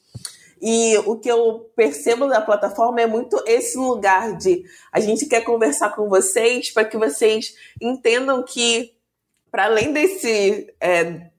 E 0.61 0.97
o 0.99 1.19
que 1.19 1.29
eu 1.29 1.69
percebo 1.75 2.29
da 2.29 2.41
plataforma 2.41 3.01
é 3.01 3.07
muito 3.07 3.43
esse 3.45 3.77
lugar 3.77 4.37
de 4.37 4.63
a 4.93 5.01
gente 5.01 5.27
quer 5.27 5.41
conversar 5.41 5.91
com 5.97 6.09
vocês 6.09 6.71
para 6.71 6.85
que 6.85 6.97
vocês 6.97 7.53
entendam 7.81 8.45
que, 8.45 8.93
para 9.51 9.65
além 9.65 9.93
desse, 9.93 10.73
é, 10.81 11.32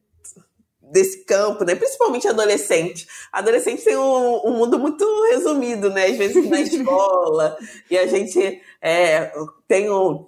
desse 0.94 1.26
campo, 1.26 1.66
né? 1.66 1.74
principalmente 1.74 2.28
adolescente, 2.28 3.08
adolescente 3.32 3.84
tem 3.84 3.98
um, 3.98 4.42
um 4.46 4.52
mundo 4.52 4.78
muito 4.78 5.04
resumido, 5.32 5.90
né? 5.90 6.06
Às 6.06 6.18
vezes 6.18 6.48
na 6.48 6.62
escola, 6.62 7.58
e 7.90 7.98
a 7.98 8.06
gente 8.06 8.62
é, 8.80 9.32
tem 9.68 9.90
um, 9.90 10.26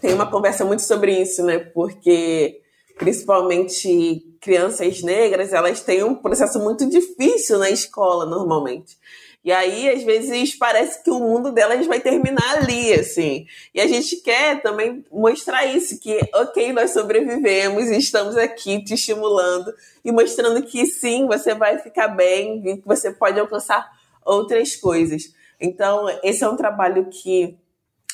tem 0.00 0.12
uma 0.12 0.28
conversa 0.28 0.64
muito 0.64 0.82
sobre 0.82 1.22
isso, 1.22 1.44
né? 1.44 1.58
Porque 1.58 2.60
principalmente 2.98 4.24
crianças 4.40 5.02
negras, 5.02 5.52
elas 5.52 5.80
têm 5.82 6.02
um 6.02 6.16
processo 6.16 6.58
muito 6.58 6.88
difícil 6.90 7.58
na 7.58 7.70
escola 7.70 8.26
normalmente. 8.26 8.96
E 9.44 9.52
aí, 9.52 9.88
às 9.88 10.02
vezes, 10.02 10.54
parece 10.56 11.02
que 11.02 11.10
o 11.10 11.20
mundo 11.20 11.52
delas 11.52 11.86
vai 11.86 12.00
terminar 12.00 12.58
ali, 12.58 12.92
assim. 12.92 13.46
E 13.72 13.80
a 13.80 13.86
gente 13.86 14.16
quer 14.16 14.60
também 14.60 15.04
mostrar 15.10 15.64
isso, 15.64 15.98
que, 16.00 16.18
ok, 16.34 16.72
nós 16.72 16.90
sobrevivemos 16.90 17.84
e 17.88 17.96
estamos 17.96 18.36
aqui 18.36 18.82
te 18.82 18.94
estimulando 18.94 19.72
e 20.04 20.10
mostrando 20.10 20.62
que 20.62 20.84
sim, 20.86 21.26
você 21.26 21.54
vai 21.54 21.78
ficar 21.78 22.08
bem 22.08 22.62
e 22.66 22.76
que 22.78 22.86
você 22.86 23.12
pode 23.12 23.38
alcançar 23.38 23.88
outras 24.24 24.76
coisas. 24.76 25.32
Então, 25.60 26.06
esse 26.22 26.44
é 26.44 26.48
um 26.48 26.56
trabalho 26.56 27.08
que 27.08 27.56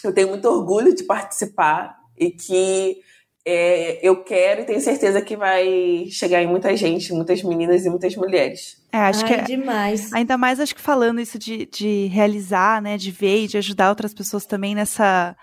eu 0.05 0.13
tenho 0.13 0.29
muito 0.29 0.47
orgulho 0.47 0.95
de 0.95 1.05
participar 1.05 1.99
e 2.17 2.31
que 2.31 3.01
é, 3.47 3.99
eu 4.07 4.25
quero 4.25 4.63
e 4.63 4.65
tenho 4.65 4.81
certeza 4.81 5.21
que 5.21 5.37
vai 5.37 6.07
chegar 6.11 6.43
em 6.43 6.47
muita 6.47 6.75
gente, 6.77 7.13
muitas 7.13 7.43
meninas 7.43 7.85
e 7.85 7.91
muitas 7.91 8.17
mulheres. 8.17 8.83
É, 8.91 8.99
acho 8.99 9.25
Ai, 9.25 9.29
que 9.29 9.35
é, 9.35 9.43
demais. 9.43 10.13
Ainda 10.13 10.39
mais 10.39 10.59
acho 10.59 10.75
que 10.75 10.81
falando 10.81 11.21
isso 11.21 11.39
de, 11.39 11.67
de 11.67 12.07
realizar, 12.07 12.81
né, 12.81 12.97
de 12.97 13.11
ver 13.11 13.45
e 13.45 13.49
de 13.49 13.59
ajudar 13.59 13.91
outras 13.91 14.15
pessoas 14.15 14.47
também 14.47 14.75
nessa, 14.75 15.37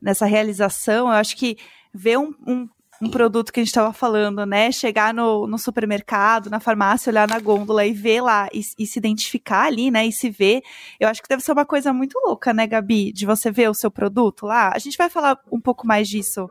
nessa 0.00 0.24
realização, 0.24 1.08
eu 1.08 1.14
acho 1.14 1.36
que 1.36 1.56
ver 1.92 2.18
um, 2.18 2.32
um 2.46 2.68
um 3.00 3.08
produto 3.08 3.52
que 3.52 3.60
a 3.60 3.62
gente 3.62 3.68
estava 3.68 3.92
falando, 3.92 4.44
né? 4.44 4.72
Chegar 4.72 5.14
no, 5.14 5.46
no, 5.46 5.56
supermercado, 5.56 6.50
na 6.50 6.58
farmácia, 6.58 7.10
olhar 7.10 7.28
na 7.28 7.38
gôndola 7.38 7.86
e 7.86 7.92
ver 7.92 8.20
lá 8.20 8.48
e, 8.52 8.60
e, 8.76 8.86
se 8.86 8.98
identificar 8.98 9.66
ali, 9.66 9.90
né? 9.90 10.06
E 10.06 10.12
se 10.12 10.28
ver. 10.28 10.62
Eu 10.98 11.08
acho 11.08 11.22
que 11.22 11.28
deve 11.28 11.42
ser 11.42 11.52
uma 11.52 11.64
coisa 11.64 11.92
muito 11.92 12.18
louca, 12.18 12.52
né, 12.52 12.66
Gabi? 12.66 13.12
De 13.12 13.24
você 13.24 13.50
ver 13.50 13.70
o 13.70 13.74
seu 13.74 13.90
produto 13.90 14.46
lá. 14.46 14.72
A 14.74 14.78
gente 14.78 14.98
vai 14.98 15.08
falar 15.08 15.38
um 15.50 15.60
pouco 15.60 15.86
mais 15.86 16.08
disso 16.08 16.50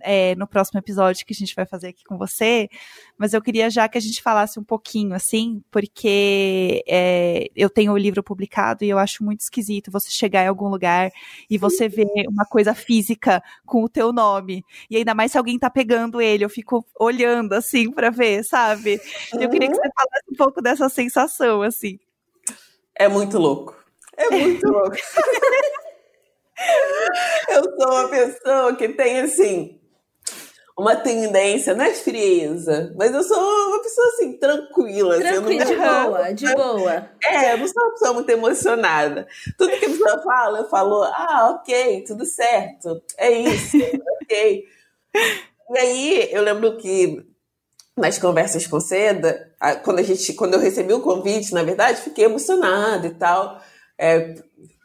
é, 0.00 0.34
no 0.36 0.46
próximo 0.46 0.78
episódio 0.78 1.24
que 1.24 1.32
a 1.32 1.36
gente 1.36 1.54
vai 1.54 1.66
fazer 1.66 1.88
aqui 1.88 2.04
com 2.04 2.16
você, 2.16 2.68
mas 3.16 3.32
eu 3.34 3.42
queria 3.42 3.70
já 3.70 3.88
que 3.88 3.98
a 3.98 4.00
gente 4.00 4.22
falasse 4.22 4.58
um 4.58 4.64
pouquinho, 4.64 5.14
assim, 5.14 5.62
porque 5.70 6.84
é, 6.86 7.48
eu 7.56 7.70
tenho 7.70 7.92
o 7.92 7.98
livro 7.98 8.22
publicado 8.22 8.84
e 8.84 8.88
eu 8.88 8.98
acho 8.98 9.24
muito 9.24 9.40
esquisito 9.40 9.90
você 9.90 10.10
chegar 10.10 10.44
em 10.44 10.48
algum 10.48 10.68
lugar 10.68 11.10
e 11.48 11.58
você 11.58 11.88
ver 11.88 12.26
uma 12.28 12.44
coisa 12.44 12.74
física 12.74 13.42
com 13.64 13.82
o 13.84 13.88
teu 13.88 14.12
nome, 14.12 14.64
e 14.90 14.96
ainda 14.96 15.14
mais 15.14 15.32
se 15.32 15.38
alguém 15.38 15.58
tá 15.58 15.70
pegando 15.70 16.20
ele, 16.20 16.44
eu 16.44 16.50
fico 16.50 16.86
olhando, 16.98 17.52
assim, 17.54 17.90
para 17.90 18.10
ver, 18.10 18.44
sabe? 18.44 19.00
Eu 19.32 19.48
queria 19.48 19.68
que 19.68 19.74
uhum. 19.74 19.82
você 19.82 19.90
falasse 19.94 20.24
um 20.30 20.36
pouco 20.36 20.62
dessa 20.62 20.88
sensação, 20.88 21.62
assim. 21.62 21.98
É 22.94 23.08
muito 23.08 23.38
louco. 23.38 23.76
É 24.16 24.30
muito 24.30 24.66
louco. 24.66 24.96
eu 27.48 27.62
sou 27.64 27.92
uma 27.92 28.08
pessoa 28.08 28.74
que 28.76 28.88
tem, 28.88 29.20
assim, 29.20 29.78
uma 30.78 30.94
tendência, 30.94 31.74
não 31.74 31.84
é 31.84 31.94
frieza, 31.94 32.92
mas 32.96 33.14
eu 33.14 33.22
sou 33.22 33.38
uma 33.38 33.82
pessoa 33.82 34.06
assim, 34.08 34.36
tranquila. 34.36 35.18
Tranquila, 35.18 35.62
assim, 35.62 35.74
de 35.74 35.76
boa, 35.76 36.32
de 36.32 36.54
boa. 36.54 37.10
É, 37.24 37.52
eu 37.54 37.58
não 37.58 37.66
sou 37.66 37.82
uma 37.82 37.92
pessoa 37.92 38.12
muito 38.12 38.30
emocionada. 38.30 39.26
Tudo 39.56 39.70
que 39.70 39.86
a 39.86 39.88
pessoa 39.88 40.22
fala, 40.22 40.58
eu 40.58 40.68
falo, 40.68 41.02
ah, 41.04 41.56
ok, 41.58 42.04
tudo 42.06 42.26
certo, 42.26 43.02
é 43.16 43.30
isso, 43.30 43.76
ok. 44.22 44.64
E 45.70 45.78
aí, 45.78 46.28
eu 46.30 46.42
lembro 46.42 46.76
que 46.76 47.24
nas 47.96 48.18
conversas 48.18 48.66
com 48.66 48.78
Seda, 48.78 49.50
quando, 49.82 50.00
a 50.00 50.02
gente, 50.02 50.34
quando 50.34 50.54
eu 50.54 50.60
recebi 50.60 50.92
o 50.92 51.00
convite, 51.00 51.54
na 51.54 51.62
verdade, 51.62 52.02
fiquei 52.02 52.26
emocionada 52.26 53.06
e 53.06 53.14
tal. 53.14 53.58
É, 53.98 54.34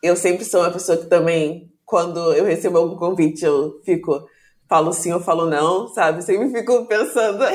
eu 0.01 0.15
sempre 0.15 0.45
sou 0.45 0.61
uma 0.61 0.71
pessoa 0.71 0.97
que 0.97 1.07
também, 1.07 1.69
quando 1.85 2.33
eu 2.33 2.45
recebo 2.45 2.77
algum 2.77 2.95
convite, 2.95 3.43
eu 3.43 3.81
fico 3.83 4.25
falo 4.71 4.93
sim 4.93 5.11
ou 5.11 5.19
falo 5.19 5.49
não, 5.49 5.89
sabe? 5.89 6.21
Sempre 6.21 6.49
fico 6.49 6.85
pensando, 6.85 7.43
ah, 7.43 7.51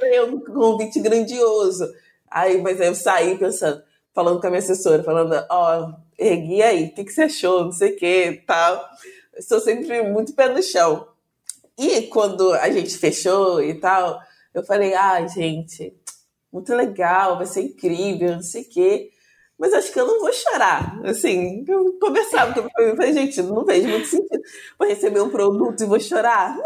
é 0.00 0.22
um 0.22 0.40
convite 0.40 0.98
grandioso. 0.98 1.86
Aí, 2.30 2.62
mas 2.62 2.80
aí 2.80 2.86
eu 2.86 2.94
saí 2.94 3.36
pensando, 3.36 3.82
falando 4.14 4.40
com 4.40 4.46
a 4.46 4.50
minha 4.50 4.60
assessora, 4.60 5.04
falando, 5.04 5.44
ó, 5.50 5.78
oh, 5.78 5.94
ergui 6.18 6.62
aí, 6.62 6.86
o 6.86 6.94
que, 6.94 7.04
que 7.04 7.12
você 7.12 7.24
achou, 7.24 7.66
não 7.66 7.72
sei 7.72 7.92
o 7.92 7.96
que, 7.96 8.42
tal. 8.46 8.82
Estou 9.36 9.60
sempre 9.60 10.02
muito 10.04 10.32
pé 10.32 10.48
no 10.48 10.62
chão. 10.62 11.08
E 11.76 12.02
quando 12.06 12.54
a 12.54 12.70
gente 12.70 12.96
fechou 12.96 13.62
e 13.62 13.74
tal, 13.74 14.18
eu 14.54 14.64
falei, 14.64 14.94
ah, 14.94 15.26
gente, 15.26 15.94
muito 16.50 16.74
legal, 16.74 17.36
vai 17.36 17.44
ser 17.44 17.60
incrível, 17.60 18.36
não 18.36 18.42
sei 18.42 18.62
o 18.62 18.68
quê 18.70 19.10
mas 19.58 19.74
acho 19.74 19.92
que 19.92 19.98
eu 19.98 20.06
não 20.06 20.20
vou 20.20 20.32
chorar. 20.32 21.00
Assim, 21.04 21.64
eu 21.66 21.98
conversava 22.00 22.54
com 22.54 22.68
eu 22.80 22.94
falei, 22.94 23.12
gente, 23.12 23.42
não 23.42 23.64
vejo 23.64 23.88
muito 23.88 24.06
sentido. 24.06 24.42
Vou 24.78 24.88
receber 24.88 25.20
um 25.20 25.30
produto 25.30 25.82
e 25.82 25.86
vou 25.86 25.98
chorar. 25.98 26.56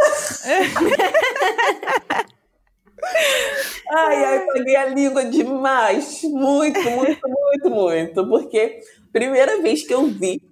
ai, 3.90 4.24
ai, 4.24 4.46
paguei 4.46 4.76
a 4.76 4.86
língua 4.86 5.24
demais. 5.24 6.22
Muito, 6.24 6.80
muito, 6.82 7.28
muito, 7.28 7.70
muito. 7.70 8.28
Porque 8.28 8.80
primeira 9.10 9.62
vez 9.62 9.86
que 9.86 9.94
eu 9.94 10.06
vi. 10.06 10.42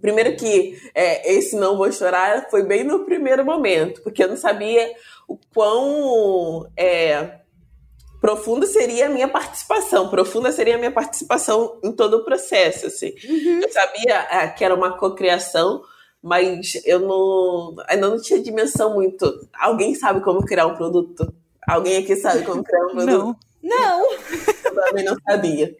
Primeiro 0.00 0.36
que 0.36 0.80
é, 0.94 1.32
esse 1.32 1.56
não 1.56 1.76
vou 1.76 1.90
chorar 1.90 2.48
foi 2.50 2.62
bem 2.62 2.84
no 2.84 3.04
primeiro 3.04 3.44
momento, 3.44 4.00
porque 4.02 4.22
eu 4.22 4.28
não 4.28 4.36
sabia 4.36 4.92
o 5.26 5.36
quão 5.52 6.70
é, 6.76 7.37
profunda 8.20 8.66
seria 8.66 9.06
a 9.06 9.08
minha 9.08 9.28
participação, 9.28 10.08
profunda 10.08 10.50
seria 10.52 10.74
a 10.74 10.78
minha 10.78 10.90
participação 10.90 11.78
em 11.82 11.92
todo 11.92 12.18
o 12.18 12.24
processo, 12.24 12.86
assim. 12.86 13.12
Uhum. 13.28 13.60
Eu 13.62 13.70
sabia 13.70 14.26
é, 14.30 14.48
que 14.48 14.64
era 14.64 14.74
uma 14.74 14.96
cocriação, 14.96 15.82
mas 16.22 16.80
eu 16.84 17.00
não, 17.00 17.76
ainda 17.88 18.08
não 18.08 18.20
tinha 18.20 18.42
dimensão 18.42 18.94
muito. 18.94 19.48
Alguém 19.58 19.94
sabe 19.94 20.20
como 20.20 20.44
criar 20.44 20.66
um 20.66 20.74
produto? 20.74 21.32
Alguém 21.66 21.98
aqui 21.98 22.16
sabe 22.16 22.44
como 22.44 22.62
criar 22.62 22.86
um 22.86 22.90
produto? 22.90 23.06
Não. 23.06 23.36
Não. 23.60 24.10
Eu 24.64 24.74
também 24.74 25.04
não 25.04 25.16
sabia. 25.28 25.76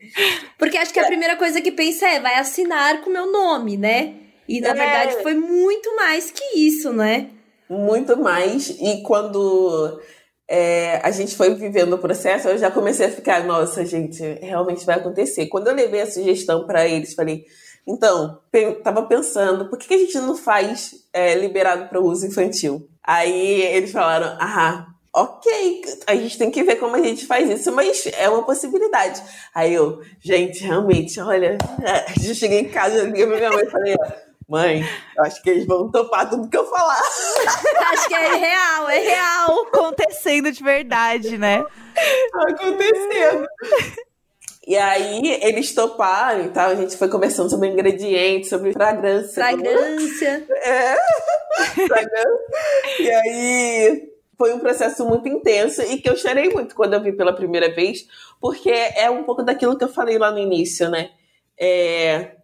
Porque 0.58 0.76
acho 0.76 0.92
que 0.92 0.98
a 0.98 1.06
primeira 1.06 1.36
coisa 1.36 1.60
que 1.60 1.70
pensa 1.70 2.08
é, 2.08 2.18
vai 2.20 2.34
assinar 2.34 3.00
com 3.02 3.08
o 3.08 3.12
meu 3.12 3.30
nome, 3.30 3.76
né? 3.76 4.16
E 4.48 4.60
na 4.60 4.70
é. 4.70 4.74
verdade 4.74 5.22
foi 5.22 5.34
muito 5.34 5.94
mais 5.94 6.30
que 6.30 6.58
isso, 6.58 6.92
né? 6.92 7.30
muito 7.68 8.16
mais. 8.16 8.70
E 8.70 9.02
quando 9.02 10.00
é, 10.48 11.00
a 11.04 11.10
gente 11.10 11.36
foi 11.36 11.54
vivendo 11.54 11.92
o 11.92 11.98
processo, 11.98 12.48
eu 12.48 12.56
já 12.56 12.70
comecei 12.70 13.06
a 13.06 13.10
ficar, 13.10 13.44
nossa, 13.44 13.84
gente, 13.84 14.22
realmente 14.40 14.86
vai 14.86 14.96
acontecer. 14.96 15.46
Quando 15.46 15.68
eu 15.68 15.74
levei 15.74 16.00
a 16.00 16.10
sugestão 16.10 16.66
para 16.66 16.88
eles, 16.88 17.14
falei, 17.14 17.44
então, 17.86 18.38
tava 18.82 19.02
pensando, 19.02 19.68
por 19.68 19.78
que 19.78 19.92
a 19.92 19.98
gente 19.98 20.18
não 20.18 20.36
faz 20.36 20.94
é, 21.12 21.34
liberado 21.34 21.88
para 21.88 22.00
uso 22.00 22.26
infantil? 22.26 22.88
Aí 23.02 23.62
eles 23.62 23.92
falaram, 23.92 24.36
ah, 24.40 24.86
ok, 25.14 25.82
a 26.06 26.14
gente 26.14 26.38
tem 26.38 26.50
que 26.50 26.62
ver 26.62 26.76
como 26.76 26.96
a 26.96 27.02
gente 27.02 27.26
faz 27.26 27.48
isso, 27.50 27.72
mas 27.72 28.06
é 28.18 28.28
uma 28.28 28.42
possibilidade. 28.42 29.22
Aí 29.54 29.74
eu, 29.74 30.00
gente, 30.20 30.62
realmente, 30.62 31.20
olha, 31.20 31.58
eu 32.26 32.34
cheguei 32.34 32.60
em 32.60 32.68
casa, 32.68 33.02
liguei 33.02 33.26
pra 33.26 33.36
minha 33.36 33.50
mãe 33.50 33.64
e 33.64 33.70
falei, 33.70 33.96
mãe, 34.48 34.82
eu 35.16 35.24
acho 35.24 35.42
que 35.42 35.50
eles 35.50 35.66
vão 35.66 35.90
topar 35.90 36.30
tudo 36.30 36.48
que 36.48 36.56
eu 36.56 36.64
falar. 36.64 37.00
acho 37.92 38.08
que 38.08 38.14
é 38.14 38.34
real, 38.36 38.88
é 38.88 38.98
real. 38.98 39.66
Acontecendo 39.66 40.50
de 40.50 40.62
verdade, 40.62 41.36
né? 41.36 41.64
Acontecendo. 42.34 43.46
E 44.66 44.76
aí 44.76 45.38
eles 45.42 45.74
toparam 45.74 46.44
e 46.44 46.48
tal, 46.50 46.70
a 46.70 46.74
gente 46.74 46.96
foi 46.96 47.08
conversando 47.08 47.50
sobre 47.50 47.68
ingredientes, 47.68 48.48
sobre 48.48 48.72
fragrância. 48.72 49.34
Fragrância. 49.34 50.46
É. 50.50 50.96
fragrância. 51.86 52.38
e 53.00 53.10
aí 53.10 54.08
foi 54.36 54.54
um 54.54 54.60
processo 54.60 55.04
muito 55.04 55.28
intenso 55.28 55.82
e 55.82 55.98
que 55.98 56.08
eu 56.08 56.16
chorei 56.16 56.48
muito 56.50 56.74
quando 56.74 56.94
eu 56.94 57.02
vi 57.02 57.12
pela 57.12 57.34
primeira 57.34 57.74
vez, 57.74 58.06
porque 58.40 58.70
é 58.70 59.10
um 59.10 59.24
pouco 59.24 59.42
daquilo 59.42 59.76
que 59.76 59.84
eu 59.84 59.88
falei 59.88 60.16
lá 60.16 60.30
no 60.30 60.38
início, 60.38 60.88
né? 60.88 61.10
É... 61.58 62.37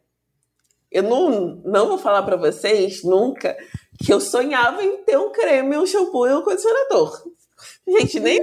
Eu 0.95 1.03
não, 1.03 1.61
não 1.65 1.89
vou 1.89 1.99
falar 1.99 2.23
para 2.23 2.37
vocês 2.37 3.03
nunca 3.03 3.57
que 3.99 4.13
eu 4.13 4.21
sonhava 4.21 4.85
em 4.85 4.99
ter 4.99 5.19
um 5.19 5.33
creme, 5.33 5.77
um 5.77 5.85
shampoo 5.85 6.29
e 6.29 6.33
um 6.33 6.43
condicionador. 6.43 7.21
Gente, 7.87 8.21
nem 8.21 8.41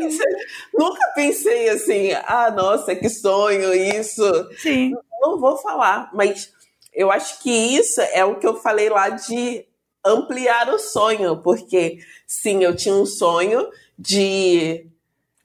nunca 0.77 0.99
pensei 1.15 1.69
assim, 1.69 2.11
ah, 2.25 2.51
nossa, 2.51 2.93
que 2.93 3.07
sonho 3.07 3.73
isso. 3.73 4.23
Sim. 4.57 4.93
Não 5.21 5.39
vou 5.39 5.55
falar, 5.57 6.11
mas 6.13 6.51
eu 6.93 7.09
acho 7.09 7.41
que 7.41 7.49
isso 7.49 8.01
é 8.01 8.25
o 8.25 8.37
que 8.37 8.45
eu 8.45 8.57
falei 8.57 8.89
lá 8.89 9.07
de 9.07 9.65
ampliar 10.05 10.73
o 10.73 10.77
sonho, 10.77 11.41
porque 11.41 11.99
sim, 12.27 12.63
eu 12.63 12.75
tinha 12.75 12.95
um 12.95 13.05
sonho 13.05 13.69
de 13.97 14.87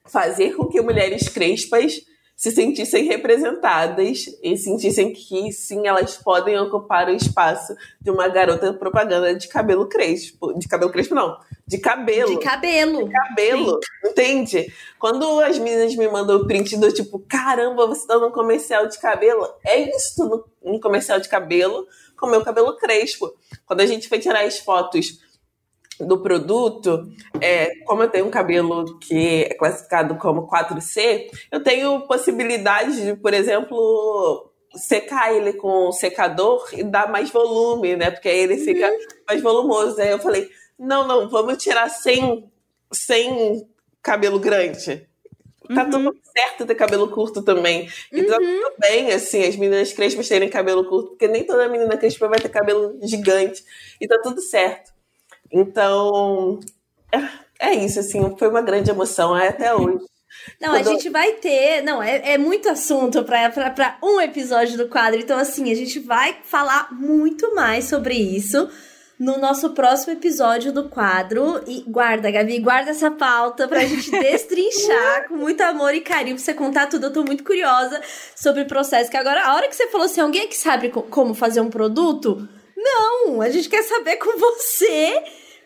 fazer 0.05 0.55
com 0.55 0.67
que 0.67 0.81
mulheres 0.81 1.29
crespas 1.29 2.01
se 2.37 2.51
sentissem 2.51 3.05
representadas 3.05 4.27
e 4.43 4.55
sentissem 4.55 5.11
que 5.11 5.51
sim, 5.51 5.87
elas 5.87 6.17
podem 6.17 6.55
ocupar 6.59 7.07
o 7.07 7.15
espaço 7.15 7.75
de 7.99 8.11
uma 8.11 8.27
garota 8.27 8.71
propaganda 8.71 9.33
de 9.33 9.47
cabelo 9.47 9.87
crespo. 9.87 10.53
De 10.53 10.67
cabelo 10.67 10.91
crespo, 10.91 11.15
não. 11.15 11.35
De 11.65 11.79
cabelo. 11.79 12.29
De 12.29 12.39
cabelo. 12.39 13.05
De 13.05 13.11
cabelo. 13.11 13.71
Sim. 13.71 14.11
Entende? 14.11 14.73
Quando 14.99 15.39
as 15.39 15.57
meninas 15.57 15.95
me 15.95 16.07
mandam 16.07 16.37
o 16.37 16.45
print 16.45 16.77
do 16.77 16.93
tipo, 16.93 17.17
caramba, 17.27 17.87
você 17.87 18.05
tá 18.05 18.19
num 18.19 18.29
comercial 18.29 18.85
de 18.87 18.99
cabelo. 18.99 19.47
É 19.65 19.89
isso 19.89 20.47
no 20.63 20.79
comercial 20.79 21.19
de 21.19 21.27
cabelo 21.27 21.87
com 22.15 22.27
meu 22.27 22.43
cabelo 22.43 22.77
crespo. 22.77 23.33
Quando 23.65 23.81
a 23.81 23.85
gente 23.87 24.07
foi 24.07 24.19
tirar 24.19 24.45
as 24.45 24.59
fotos 24.59 25.19
do 25.99 26.19
produto, 26.19 27.07
é, 27.41 27.75
como 27.85 28.03
eu 28.03 28.09
tenho 28.09 28.27
um 28.27 28.31
cabelo 28.31 28.99
que 28.99 29.43
é 29.43 29.53
classificado 29.53 30.15
como 30.15 30.47
4C, 30.47 31.29
eu 31.51 31.63
tenho 31.63 32.01
possibilidade 32.07 33.01
de, 33.01 33.15
por 33.15 33.33
exemplo, 33.33 34.51
secar 34.75 35.33
ele 35.33 35.53
com 35.53 35.89
um 35.89 35.91
secador 35.91 36.67
e 36.73 36.83
dar 36.83 37.11
mais 37.11 37.29
volume, 37.31 37.95
né? 37.95 38.11
Porque 38.11 38.29
aí 38.29 38.39
ele 38.39 38.57
fica 38.57 38.87
uhum. 38.87 38.97
mais 39.27 39.41
volumoso. 39.41 39.99
Aí 39.99 40.09
eu 40.09 40.19
falei, 40.19 40.49
não, 40.77 41.07
não, 41.07 41.29
vamos 41.29 41.57
tirar 41.57 41.89
sem, 41.89 42.49
sem 42.91 43.67
cabelo 44.01 44.39
grande. 44.39 45.07
Tá 45.73 45.83
uhum. 45.83 45.89
tudo 45.89 46.17
certo 46.23 46.65
ter 46.65 46.75
cabelo 46.75 47.09
curto 47.09 47.41
também. 47.41 47.89
E 48.11 48.23
tá 48.23 48.37
uhum. 48.37 48.61
tudo 48.61 48.75
bem, 48.79 49.11
assim, 49.11 49.43
as 49.43 49.55
meninas 49.55 49.91
crespas 49.91 50.27
terem 50.27 50.49
cabelo 50.49 50.85
curto, 50.87 51.09
porque 51.09 51.27
nem 51.27 51.43
toda 51.43 51.67
menina 51.67 51.97
crespa 51.97 52.27
vai 52.27 52.39
ter 52.39 52.49
cabelo 52.49 52.97
gigante. 53.01 53.63
E 53.99 54.07
tá 54.07 54.19
tudo 54.21 54.39
certo. 54.41 54.96
Então, 55.51 56.59
é, 57.11 57.69
é 57.69 57.73
isso, 57.75 57.99
assim, 57.99 58.35
foi 58.37 58.47
uma 58.47 58.61
grande 58.61 58.89
emoção 58.89 59.37
é 59.37 59.47
até 59.47 59.73
hoje. 59.73 60.05
Não, 60.61 60.69
Quando... 60.69 60.87
a 60.87 60.91
gente 60.91 61.09
vai 61.09 61.33
ter. 61.33 61.81
Não, 61.81 62.01
é, 62.01 62.33
é 62.33 62.37
muito 62.37 62.69
assunto 62.69 63.23
para 63.23 63.97
um 64.03 64.19
episódio 64.21 64.77
do 64.77 64.87
quadro. 64.87 65.19
Então, 65.19 65.37
assim, 65.37 65.71
a 65.71 65.75
gente 65.75 65.99
vai 65.99 66.37
falar 66.43 66.89
muito 66.91 67.55
mais 67.55 67.85
sobre 67.85 68.15
isso 68.15 68.69
no 69.19 69.37
nosso 69.39 69.71
próximo 69.71 70.13
episódio 70.13 70.71
do 70.71 70.89
quadro. 70.89 71.61
E 71.67 71.83
guarda, 71.87 72.29
Gabi, 72.29 72.59
guarda 72.59 72.91
essa 72.91 73.11
pauta 73.11 73.67
pra 73.67 73.85
gente 73.85 74.09
destrinchar 74.11 75.27
com 75.27 75.35
muito 75.35 75.61
amor 75.61 75.93
e 75.93 76.01
carinho 76.01 76.35
pra 76.35 76.43
você 76.43 76.53
contar 76.53 76.87
tudo. 76.87 77.07
Eu 77.07 77.13
tô 77.13 77.23
muito 77.23 77.43
curiosa 77.43 78.01
sobre 78.35 78.63
o 78.63 78.67
processo. 78.67 79.09
Que 79.09 79.17
agora, 79.17 79.45
a 79.45 79.55
hora 79.55 79.67
que 79.67 79.75
você 79.75 79.87
falou 79.87 80.05
assim, 80.05 80.21
alguém 80.21 80.47
que 80.47 80.57
sabe 80.57 80.89
como 80.89 81.33
fazer 81.33 81.61
um 81.61 81.69
produto? 81.69 82.47
Não, 82.77 83.41
a 83.41 83.49
gente 83.49 83.67
quer 83.67 83.81
saber 83.81 84.17
com 84.17 84.37
você 84.37 85.23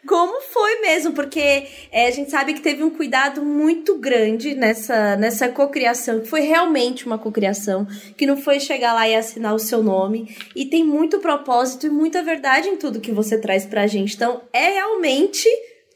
como 0.08 0.42
foi 0.42 0.80
mesmo, 0.80 1.14
porque 1.14 1.68
é, 1.92 2.08
a 2.08 2.12
gente 2.12 2.32
sabe 2.32 2.54
que 2.54 2.62
teve 2.62 2.84
um 2.84 2.90
cuidado 2.90 3.44
muito 3.44 3.98
grande 3.98 4.56
nessa, 4.56 5.16
nessa 5.16 5.50
cocriação, 5.50 6.22
que 6.22 6.28
foi 6.28 6.42
realmente 6.42 7.06
uma 7.06 7.20
cocriação, 7.20 7.86
que 8.18 8.26
não 8.26 8.38
foi 8.38 8.60
chegar 8.60 8.94
lá 8.94 9.08
e 9.08 9.16
assinar 9.16 9.54
o 9.54 9.60
seu 9.60 9.84
nome, 9.84 10.36
e 10.56 10.66
tem 10.66 10.84
muito 10.84 11.20
propósito 11.20 11.86
e 11.86 11.90
muita 11.90 12.24
verdade 12.24 12.70
em 12.70 12.78
tudo 12.78 13.02
que 13.02 13.12
você 13.12 13.38
traz 13.38 13.66
pra 13.66 13.88
gente. 13.88 14.16
Então, 14.16 14.42
é 14.52 14.72
realmente 14.72 15.48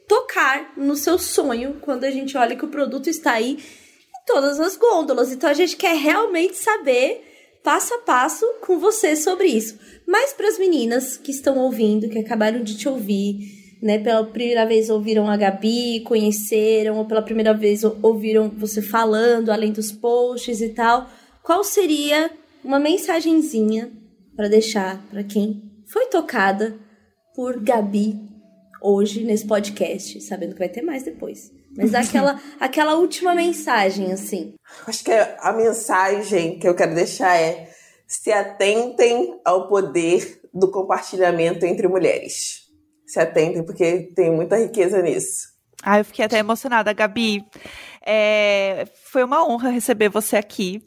tocar 0.07 0.73
no 0.77 0.95
seu 0.95 1.17
sonho 1.17 1.77
quando 1.81 2.03
a 2.03 2.11
gente 2.11 2.37
olha 2.37 2.55
que 2.55 2.65
o 2.65 2.69
produto 2.69 3.09
está 3.09 3.31
aí 3.31 3.53
em 3.53 4.25
todas 4.27 4.59
as 4.59 4.77
gôndolas. 4.77 5.31
Então, 5.31 5.49
a 5.49 5.53
gente 5.53 5.75
quer 5.75 5.95
realmente 5.95 6.57
saber 6.57 7.24
passo 7.65 7.95
a 7.95 7.97
passo 7.97 8.45
com 8.61 8.77
você 8.77 9.15
sobre 9.15 9.47
isso. 9.47 9.77
Mas 10.07 10.31
para 10.31 10.47
as 10.47 10.59
meninas 10.59 11.17
que 11.17 11.31
estão 11.31 11.57
ouvindo, 11.57 12.07
que 12.07 12.19
acabaram 12.19 12.63
de 12.63 12.77
te 12.77 12.87
ouvir, 12.87 13.77
né, 13.81 13.97
pela 13.97 14.23
primeira 14.23 14.65
vez 14.67 14.89
ouviram 14.91 15.27
a 15.27 15.35
Gabi, 15.35 16.01
conheceram, 16.01 16.97
ou 16.97 17.05
pela 17.05 17.23
primeira 17.23 17.55
vez 17.55 17.83
ouviram 17.83 18.49
você 18.49 18.83
falando, 18.83 19.49
além 19.49 19.71
dos 19.71 19.91
posts 19.91 20.61
e 20.61 20.69
tal, 20.69 21.09
qual 21.41 21.63
seria 21.63 22.29
uma 22.63 22.79
mensagenzinha 22.79 23.91
para 24.35 24.47
deixar 24.47 25.03
para 25.09 25.23
quem 25.23 25.63
foi 25.87 26.05
tocada 26.05 26.77
por 27.35 27.59
Gabi 27.59 28.15
hoje 28.81 29.23
nesse 29.23 29.47
podcast, 29.47 30.21
sabendo 30.21 30.53
que 30.53 30.59
vai 30.59 30.69
ter 30.69 30.83
mais 30.83 31.03
depois. 31.03 31.51
Mas 31.75 31.93
aquela, 31.93 32.39
aquela 32.59 32.95
última 32.95 33.35
mensagem, 33.35 34.11
assim. 34.11 34.53
Acho 34.87 35.03
que 35.03 35.11
a 35.11 35.53
mensagem 35.53 36.57
que 36.59 36.67
eu 36.67 36.75
quero 36.75 36.95
deixar 36.95 37.35
é 37.35 37.69
se 38.07 38.31
atentem 38.31 39.39
ao 39.43 39.67
poder 39.67 40.41
do 40.53 40.71
compartilhamento 40.71 41.65
entre 41.65 41.87
mulheres 41.87 42.65
se 43.05 43.19
atentem, 43.19 43.63
porque 43.63 44.11
tem 44.15 44.31
muita 44.31 44.57
riqueza 44.57 45.01
nisso. 45.01 45.53
Ah, 45.83 45.99
eu 45.99 46.05
fiquei 46.05 46.25
até 46.25 46.39
emocionada, 46.39 46.91
Gabi. 46.93 47.45
É, 48.03 48.87
foi 49.05 49.23
uma 49.23 49.47
honra 49.47 49.69
receber 49.69 50.09
você 50.09 50.35
aqui. 50.35 50.81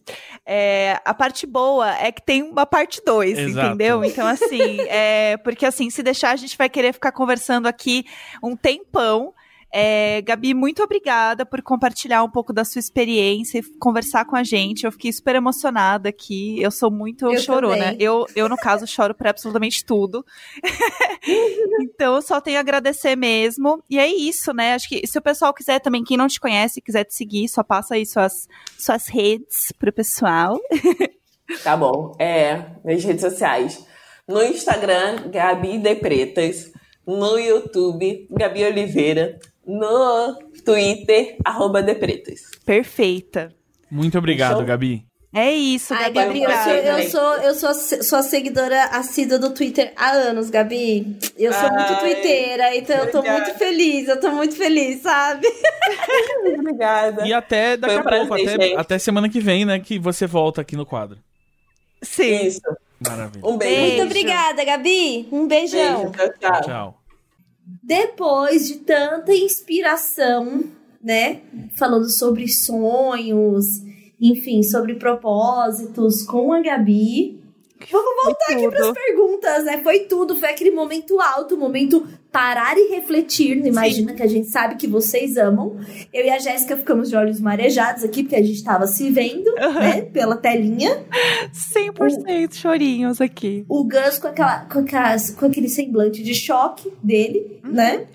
É, 0.45 0.99
a 1.05 1.15
parte 1.15 1.47
boa 1.47 1.95
é 1.97 2.11
que 2.11 2.23
tem 2.23 2.43
uma 2.43 2.67
parte 2.67 3.01
2, 3.05 3.39
entendeu? 3.39 4.05
Então, 4.05 4.27
assim, 4.27 4.81
é, 4.89 5.37
porque 5.39 5.65
assim, 5.65 5.89
se 5.91 6.03
deixar, 6.03 6.31
a 6.31 6.37
gente 6.37 6.59
vai 6.59 6.69
querer 6.69 6.93
ficar 6.93 7.13
conversando 7.13 7.67
aqui 7.67 8.05
um 8.43 8.57
tempão. 8.57 9.33
É, 9.71 10.23
Gabi, 10.23 10.55
muito 10.55 10.83
obrigada 10.83 11.45
por 11.45 11.61
compartilhar 11.61 12.23
um 12.23 12.31
pouco 12.31 12.53
da 12.55 12.65
sua 12.65 12.79
experiência 12.79 13.59
e 13.59 13.79
conversar 13.79 14.25
com 14.25 14.35
a 14.35 14.43
gente. 14.43 14.85
Eu 14.85 14.93
fiquei 14.93 15.13
super 15.13 15.35
emocionada 15.35 16.09
aqui. 16.09 16.61
Eu 16.61 16.71
sou 16.71 16.91
muito 16.91 17.27
eu 17.27 17.39
chorona. 17.39 17.95
Eu, 17.99 18.27
eu, 18.35 18.49
no 18.49 18.57
caso, 18.57 18.87
choro 18.87 19.15
por 19.15 19.27
absolutamente 19.27 19.85
tudo. 19.85 20.25
então, 21.83 22.17
eu 22.17 22.23
só 22.23 22.41
tenho 22.41 22.57
a 22.57 22.61
agradecer 22.61 23.15
mesmo. 23.15 23.83
E 23.91 23.99
é 23.99 24.07
isso, 24.07 24.55
né? 24.55 24.73
Acho 24.73 24.89
que 24.89 25.07
se 25.07 25.19
o 25.19 25.23
pessoal 25.23 25.53
quiser 25.53 25.81
também, 25.81 26.03
quem 26.03 26.17
não 26.17 26.29
te 26.29 26.41
conhece, 26.41 26.81
quiser 26.81 27.05
te 27.05 27.15
seguir, 27.15 27.49
só 27.49 27.63
passa 27.63 27.95
aí 27.95 28.07
suas, 28.07 28.49
suas 28.79 29.07
redes 29.07 29.71
pro 29.79 29.93
pessoal. 29.93 30.59
tá 31.63 31.77
bom. 31.77 32.15
É, 32.19 32.65
nas 32.83 33.05
redes 33.05 33.21
sociais. 33.21 33.87
No 34.27 34.43
Instagram, 34.43 35.31
Gabi 35.31 35.77
de 35.79 35.95
Pretas. 35.97 36.73
No 37.07 37.39
YouTube, 37.39 38.29
Gabi 38.31 38.65
Oliveira 38.65 39.39
no 39.69 40.35
Twitter, 40.65 41.37
arroba 41.45 41.83
Depretas. 41.83 42.41
Perfeita. 42.65 43.55
Muito 43.91 44.17
obrigado, 44.17 44.53
Fechou? 44.53 44.67
Gabi. 44.67 45.07
É 45.33 45.53
isso, 45.53 45.93
Ai, 45.93 46.11
Gabi. 46.11 46.43
eu, 46.43 46.51
sou, 46.51 46.73
eu, 46.73 47.11
sou, 47.11 47.35
eu 47.37 47.55
sou 47.55 48.03
sua 48.03 48.23
seguidora 48.23 48.85
assídua 48.85 49.39
do 49.39 49.51
Twitter 49.51 49.93
há 49.95 50.11
anos, 50.13 50.49
Gabi. 50.49 51.19
Eu 51.37 51.53
sou 51.53 51.69
Ai, 51.69 51.71
muito 51.71 52.01
twitteira, 52.01 52.75
então 52.75 52.97
obrigada. 52.97 53.07
eu 53.07 53.13
tô 53.13 53.31
muito 53.31 53.59
feliz, 53.59 54.09
eu 54.09 54.19
tô 54.19 54.31
muito 54.31 54.57
feliz, 54.57 55.03
sabe? 55.03 55.47
obrigada. 56.59 57.27
E 57.27 57.35
até 57.35 57.77
daqui 57.77 57.97
um 57.97 57.99
a 57.99 58.03
prazer, 58.03 58.27
pouco, 58.27 58.43
até, 58.43 58.75
até, 58.75 58.99
semana 58.99 59.29
que 59.29 59.39
vem, 59.39 59.67
né, 59.67 59.79
que 59.79 59.99
você 59.99 60.27
volta 60.27 60.63
aqui 60.63 60.77
no 60.77 60.87
quadro. 60.87 61.19
Sim. 62.01 62.47
Isso. 62.47 62.63
Maravilha. 62.99 63.47
Um 63.47 63.59
beijo. 63.59 63.81
Muito 63.83 64.03
obrigada, 64.05 64.65
Gabi. 64.65 65.29
Um 65.31 65.47
beijão. 65.47 66.11
Beijo, 66.11 66.33
tchau. 66.41 66.53
tchau. 66.53 66.63
tchau. 66.63 66.98
Depois 67.83 68.67
de 68.67 68.77
tanta 68.79 69.35
inspiração, 69.35 70.65
né? 71.03 71.43
Falando 71.77 72.09
sobre 72.09 72.49
sonhos, 72.49 73.67
enfim, 74.21 74.63
sobre 74.63 74.95
propósitos 74.95 76.23
com 76.23 76.53
a 76.53 76.61
Gabi. 76.61 77.43
Vamos 77.91 78.25
voltar 78.25 78.53
aqui 78.53 78.69
para 78.69 78.89
as 78.89 78.93
perguntas, 78.93 79.65
né? 79.65 79.83
Foi 79.83 80.01
tudo, 80.01 80.35
foi 80.37 80.49
aquele 80.49 80.71
momento 80.71 81.21
alto, 81.21 81.57
momento 81.57 82.07
parar 82.33 82.77
e 82.77 82.89
refletir. 82.95 83.57
Não 83.57 83.67
imagina 83.67 84.11
Sim. 84.11 84.17
que 84.17 84.23
a 84.23 84.27
gente 84.27 84.49
sabe 84.49 84.77
que 84.77 84.87
vocês 84.87 85.37
amam. 85.37 85.77
Eu 86.13 86.25
e 86.25 86.31
a 86.31 86.39
Jéssica 86.39 86.77
ficamos 86.77 87.09
de 87.09 87.17
olhos 87.17 87.41
marejados 87.41 88.05
aqui, 88.05 88.23
porque 88.23 88.37
a 88.37 88.43
gente 88.43 88.57
estava 88.57 88.87
se 88.87 89.11
vendo, 89.11 89.49
uhum. 89.49 89.75
né? 89.75 90.03
Pela 90.03 90.37
telinha. 90.37 91.05
100% 91.53 92.51
o, 92.51 92.55
chorinhos 92.55 93.21
aqui. 93.21 93.65
O 93.69 93.85
Gus 93.85 94.19
com, 94.19 94.29
aquela, 94.29 94.61
com, 94.67 94.81
aquelas, 94.81 95.31
com 95.31 95.47
aquele 95.47 95.69
semblante 95.69 96.23
de 96.23 96.35
choque 96.35 96.93
dele, 97.03 97.61
uhum. 97.65 97.73
né? 97.73 98.07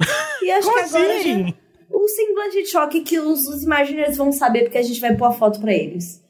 E 0.42 0.52
acho 0.52 0.72
que 0.72 0.80
agora. 0.80 1.18
Assim? 1.18 1.48
Já, 1.48 1.54
o 1.92 2.08
semblante 2.08 2.64
de 2.64 2.70
choque 2.70 3.02
que 3.02 3.20
os, 3.20 3.48
os 3.48 3.64
Imaginers 3.64 4.18
vão 4.18 4.32
saber, 4.32 4.64
porque 4.64 4.78
a 4.78 4.84
gente 4.84 5.00
vai 5.00 5.16
pôr 5.16 5.26
a 5.26 5.32
foto 5.32 5.60
para 5.60 5.74
eles. 5.74 6.22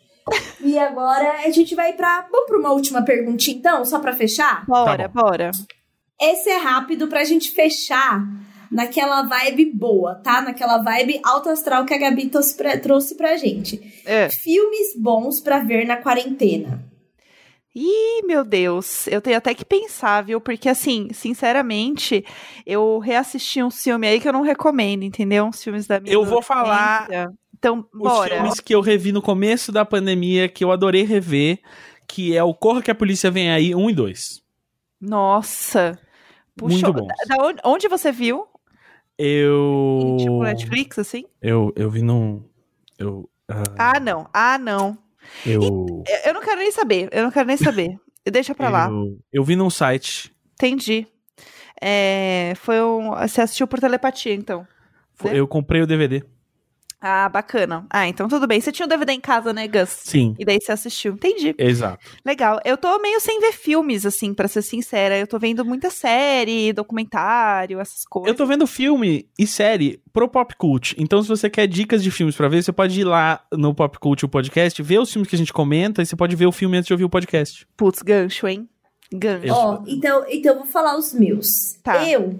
E 0.61 0.77
agora 0.77 1.41
a 1.45 1.49
gente 1.49 1.75
vai 1.75 1.93
pra. 1.93 2.27
Vamos 2.31 2.47
pra 2.47 2.57
uma 2.57 2.71
última 2.71 3.03
perguntinha, 3.03 3.57
então, 3.57 3.85
só 3.85 3.99
pra 3.99 4.13
fechar? 4.13 4.65
Bora, 4.65 5.03
tá 5.03 5.07
bora. 5.07 5.51
Esse 6.31 6.49
é 6.49 6.57
rápido 6.57 7.07
pra 7.07 7.23
gente 7.23 7.51
fechar 7.51 8.25
naquela 8.71 9.23
vibe 9.23 9.71
boa, 9.73 10.15
tá? 10.15 10.41
Naquela 10.41 10.79
vibe 10.79 11.19
alto 11.23 11.49
astral 11.49 11.85
que 11.85 11.93
a 11.93 11.97
Gabi 11.97 12.29
trouxe 12.29 12.55
pra, 12.55 12.77
trouxe 12.77 13.15
pra 13.15 13.37
gente. 13.37 14.01
É. 14.05 14.29
Filmes 14.29 14.95
bons 14.97 15.39
pra 15.39 15.59
ver 15.59 15.85
na 15.85 15.97
quarentena. 15.97 16.83
Ih, 17.75 18.21
meu 18.25 18.43
Deus, 18.43 19.07
eu 19.07 19.19
tenho 19.19 19.37
até 19.37 19.53
que 19.53 19.65
pensar, 19.65 20.21
viu? 20.21 20.39
Porque, 20.39 20.69
assim, 20.69 21.09
sinceramente, 21.11 22.23
eu 22.67 22.99
reassisti 22.99 23.63
um 23.63 23.71
filme 23.71 24.07
aí 24.07 24.19
que 24.19 24.27
eu 24.27 24.33
não 24.33 24.41
recomendo, 24.41 25.03
entendeu? 25.03 25.45
Uns 25.45 25.63
filmes 25.63 25.87
da 25.87 25.99
minha. 25.99 26.13
Eu 26.13 26.23
vou 26.23 26.41
falar 26.41 27.07
então, 27.63 27.87
bora. 27.93 28.33
Os 28.33 28.41
filmes 28.41 28.59
que 28.59 28.75
eu 28.75 28.81
revi 28.81 29.13
no 29.13 29.21
começo 29.21 29.71
da 29.71 29.85
pandemia, 29.85 30.49
que 30.49 30.65
eu 30.65 30.71
adorei 30.71 31.03
rever, 31.03 31.59
que 32.05 32.35
é 32.35 32.43
o 32.43 32.53
Corra 32.53 32.81
que 32.81 32.91
a 32.91 32.95
Polícia 32.95 33.31
Vem 33.31 33.49
Aí, 33.49 33.73
1 33.73 33.89
e 33.89 33.93
2. 33.93 34.43
Nossa. 34.99 35.97
Puxa, 36.55 36.87
Muito 36.87 36.93
bom. 36.93 37.07
onde, 37.39 37.59
onde, 37.63 37.87
você 37.87 38.11
viu? 38.11 38.47
Eu... 39.17 40.17
Tipo 40.19 40.43
Netflix, 40.43 40.99
assim? 40.99 41.25
Eu, 41.41 41.73
eu 41.75 41.89
vi 41.89 42.01
num... 42.01 42.43
Eu, 42.97 43.29
uh... 43.49 43.73
Ah, 43.77 43.99
não. 43.99 44.29
Ah, 44.33 44.57
não. 44.57 44.97
Eu... 45.45 46.03
E, 46.07 46.29
eu 46.29 46.33
não 46.33 46.41
quero 46.41 46.59
nem 46.59 46.71
saber. 46.71 47.09
Eu 47.11 47.23
não 47.23 47.31
quero 47.31 47.47
nem 47.47 47.57
saber. 47.57 47.99
Deixa 48.31 48.55
pra 48.55 48.69
lá. 48.69 48.87
Eu, 48.87 49.19
eu 49.31 49.43
vi 49.43 49.55
num 49.55 49.69
site. 49.69 50.33
Entendi. 50.53 51.07
É, 51.81 52.53
foi 52.57 52.81
um... 52.81 53.11
Você 53.11 53.41
assistiu 53.41 53.67
por 53.67 53.79
telepatia, 53.79 54.33
então? 54.33 54.65
Né? 55.23 55.31
Eu 55.33 55.47
comprei 55.47 55.81
o 55.81 55.87
DVD. 55.87 56.23
Ah, 57.05 57.27
bacana. 57.27 57.85
Ah, 57.89 58.07
então 58.07 58.29
tudo 58.29 58.47
bem. 58.47 58.61
Você 58.61 58.71
tinha 58.71 58.85
o 58.85 58.89
DVD 58.89 59.11
em 59.11 59.19
casa, 59.19 59.51
né, 59.51 59.67
Gus? 59.67 59.89
Sim. 59.89 60.33
E 60.39 60.45
daí 60.45 60.57
você 60.57 60.71
assistiu. 60.71 61.11
Entendi. 61.11 61.53
Exato. 61.57 61.99
Legal. 62.25 62.61
Eu 62.63 62.77
tô 62.77 62.97
meio 62.99 63.19
sem 63.19 63.41
ver 63.41 63.51
filmes, 63.51 64.05
assim, 64.05 64.33
para 64.33 64.47
ser 64.47 64.61
sincera. 64.61 65.17
Eu 65.17 65.27
tô 65.27 65.37
vendo 65.37 65.65
muita 65.65 65.89
série, 65.89 66.71
documentário, 66.71 67.81
essas 67.81 68.05
coisas. 68.05 68.29
Eu 68.29 68.35
tô 68.35 68.45
vendo 68.45 68.65
filme 68.65 69.27
e 69.37 69.45
série 69.45 70.01
pro 70.13 70.29
Pop 70.29 70.55
Cult. 70.55 70.95
Então, 70.97 71.21
se 71.21 71.27
você 71.27 71.49
quer 71.49 71.67
dicas 71.67 72.01
de 72.01 72.09
filmes 72.09 72.37
para 72.37 72.47
ver, 72.47 72.63
você 72.63 72.71
pode 72.71 72.97
ir 72.97 73.03
lá 73.03 73.45
no 73.51 73.75
Pop 73.75 73.99
Cult, 73.99 74.23
o 74.23 74.29
podcast, 74.29 74.81
ver 74.81 74.99
os 74.99 75.11
filmes 75.11 75.27
que 75.27 75.35
a 75.35 75.39
gente 75.39 75.51
comenta 75.51 76.01
e 76.01 76.05
você 76.05 76.15
pode 76.15 76.37
ver 76.37 76.45
o 76.45 76.53
filme 76.53 76.77
antes 76.77 76.87
de 76.87 76.93
ouvir 76.93 77.03
o 77.03 77.09
podcast. 77.09 77.67
Putz, 77.75 78.01
gancho, 78.01 78.47
hein? 78.47 78.69
Gancho. 79.11 79.53
Ó, 79.53 79.79
oh, 79.81 79.83
então, 79.89 80.23
então 80.29 80.53
eu 80.53 80.59
vou 80.59 80.67
falar 80.67 80.97
os 80.97 81.13
meus. 81.13 81.73
Tá. 81.83 82.07
Eu. 82.07 82.39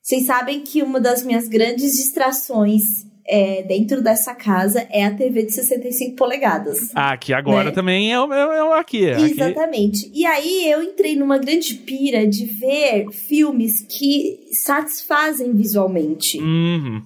Vocês 0.00 0.26
sabem 0.26 0.60
que 0.60 0.80
uma 0.80 1.00
das 1.00 1.24
minhas 1.24 1.48
grandes 1.48 1.96
distrações 1.96 3.12
é, 3.26 3.62
dentro 3.62 4.02
dessa 4.02 4.34
casa 4.34 4.86
é 4.90 5.04
a 5.04 5.14
TV 5.14 5.44
de 5.44 5.52
65 5.52 6.16
polegadas. 6.16 6.90
Ah, 6.94 7.16
que 7.16 7.32
agora 7.32 7.64
né? 7.64 7.70
também 7.70 8.12
é 8.12 8.20
o 8.20 8.26
meu 8.26 8.52
é, 8.52 8.58
é 8.58 8.78
aqui. 8.78 9.06
É 9.06 9.20
Exatamente. 9.20 10.06
Aqui. 10.06 10.20
E 10.20 10.26
aí 10.26 10.70
eu 10.70 10.82
entrei 10.82 11.16
numa 11.16 11.38
grande 11.38 11.74
pira 11.74 12.26
de 12.26 12.44
ver 12.44 13.10
filmes 13.10 13.80
que 13.88 14.38
satisfazem 14.52 15.52
visualmente. 15.54 16.38
Uhum. 16.38 17.02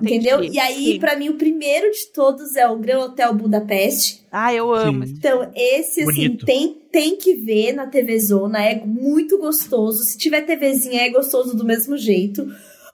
Entendeu? 0.00 0.38
Entendi. 0.38 0.56
E 0.56 0.60
aí, 0.60 0.98
para 0.98 1.16
mim, 1.16 1.28
o 1.28 1.34
primeiro 1.34 1.90
de 1.90 2.12
todos 2.14 2.56
é 2.56 2.66
o 2.66 2.78
Gran 2.78 3.00
Hotel 3.00 3.34
Budapeste. 3.34 4.22
Ah, 4.30 4.52
eu 4.54 4.74
amo. 4.74 5.06
Sim. 5.06 5.14
Então, 5.16 5.50
esse, 5.54 6.02
assim, 6.02 6.36
tem, 6.36 6.76
tem 6.90 7.16
que 7.16 7.34
ver 7.34 7.72
na 7.72 7.86
TV 7.86 8.18
Zona. 8.18 8.64
É 8.64 8.82
muito 8.84 9.38
gostoso. 9.38 10.02
Se 10.02 10.16
tiver 10.16 10.42
TVzinha, 10.42 11.02
é 11.02 11.10
gostoso 11.10 11.56
do 11.56 11.64
mesmo 11.64 11.96
jeito. 11.96 12.46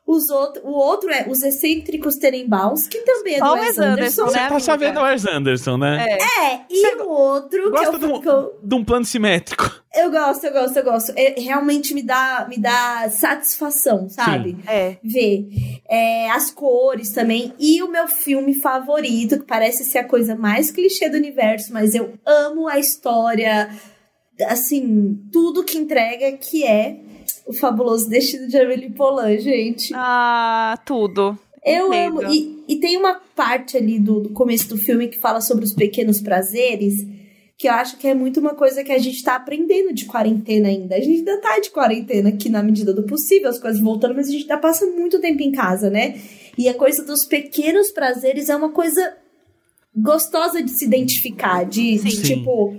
Os 0.09 0.31
outro, 0.31 0.63
o 0.65 0.73
outro 0.73 1.11
é 1.11 1.27
Os 1.29 1.43
Excêntricos 1.43 2.17
Tenenbaums, 2.17 2.89
que 2.89 3.03
também 3.03 3.35
é 3.35 3.41
do 3.41 3.53
Wes 3.53 3.79
Anderson. 3.79 3.83
Anderson 3.83 4.25
Você 4.25 4.39
né, 4.39 4.49
tá 4.49 4.59
sabendo 4.59 5.01
o 5.01 5.03
Wes 5.03 5.27
Anderson, 5.27 5.77
né? 5.77 6.07
É, 6.09 6.15
é 6.15 6.61
e 6.71 6.81
Você 6.81 6.95
o 6.95 7.09
outro... 7.11 7.71
Gosta 7.71 7.91
que 7.91 7.95
eu, 7.97 7.99
de, 7.99 8.07
um, 8.07 8.23
eu, 8.25 8.59
de 8.63 8.75
um 8.75 8.83
plano 8.83 9.05
simétrico. 9.05 9.71
Eu 9.95 10.11
gosto, 10.11 10.47
eu 10.47 10.53
gosto, 10.55 10.77
eu 10.79 10.83
gosto. 10.83 11.13
É, 11.15 11.39
realmente 11.39 11.93
me 11.93 12.03
dá, 12.03 12.47
me 12.49 12.59
dá 12.59 13.07
satisfação, 13.11 14.09
sabe? 14.09 14.53
Sim. 14.53 14.63
É. 14.67 14.97
Ver. 15.05 15.47
É, 15.87 16.31
as 16.31 16.51
cores 16.51 17.11
também. 17.11 17.53
E 17.59 17.83
o 17.83 17.91
meu 17.91 18.09
filme 18.09 18.55
favorito, 18.55 19.39
que 19.39 19.45
parece 19.45 19.85
ser 19.85 19.99
a 19.99 20.09
coisa 20.09 20.35
mais 20.35 20.71
clichê 20.71 21.11
do 21.11 21.19
universo, 21.19 21.71
mas 21.71 21.95
eu 21.95 22.15
amo 22.25 22.67
a 22.67 22.79
história, 22.79 23.69
assim, 24.47 25.19
tudo 25.31 25.65
que 25.65 25.77
entrega, 25.77 26.33
que 26.39 26.65
é 26.65 27.08
o 27.47 27.53
Fabuloso 27.53 28.09
Destino 28.09 28.49
de 28.49 28.57
Amélie 28.57 28.91
Poulain, 28.91 29.39
gente. 29.39 29.93
Ah, 29.95 30.79
tudo. 30.85 31.39
Eu 31.65 31.89
Entendo. 31.89 32.21
amo. 32.21 32.33
E, 32.33 32.65
e 32.69 32.77
tem 32.77 32.97
uma 32.97 33.21
parte 33.35 33.77
ali 33.77 33.99
do, 33.99 34.21
do 34.21 34.29
começo 34.31 34.69
do 34.69 34.77
filme 34.77 35.09
que 35.09 35.19
fala 35.19 35.41
sobre 35.41 35.65
os 35.65 35.73
pequenos 35.73 36.21
prazeres, 36.21 37.07
que 37.57 37.69
eu 37.69 37.73
acho 37.73 37.97
que 37.99 38.07
é 38.07 38.15
muito 38.15 38.39
uma 38.39 38.55
coisa 38.55 38.85
que 38.85 38.93
a 38.93 38.99
gente 38.99 39.23
tá 39.23 39.35
aprendendo 39.35 39.93
de 39.93 40.05
quarentena 40.05 40.69
ainda. 40.69 40.95
A 40.95 41.01
gente 41.01 41.19
ainda 41.19 41.41
tá 41.41 41.59
de 41.59 41.71
quarentena 41.71 42.29
aqui 42.29 42.49
na 42.49 42.63
medida 42.63 42.93
do 42.95 43.03
possível, 43.03 43.49
as 43.49 43.59
coisas 43.59 43.81
voltando, 43.81 44.15
mas 44.15 44.29
a 44.29 44.31
gente 44.31 44.43
ainda 44.43 44.59
passa 44.59 44.87
muito 44.87 45.21
tempo 45.21 45.43
em 45.43 45.51
casa, 45.51 45.91
né? 45.91 46.21
E 46.57 46.69
a 46.69 46.75
coisa 46.75 47.05
dos 47.05 47.25
pequenos 47.25 47.91
prazeres 47.91 48.49
é 48.49 48.57
uma 48.57 48.71
coisa 48.71 49.17
gostosa 49.97 50.63
de 50.63 50.71
se 50.71 50.85
identificar, 50.85 51.65
de, 51.65 51.99
de 51.99 52.23
tipo 52.23 52.77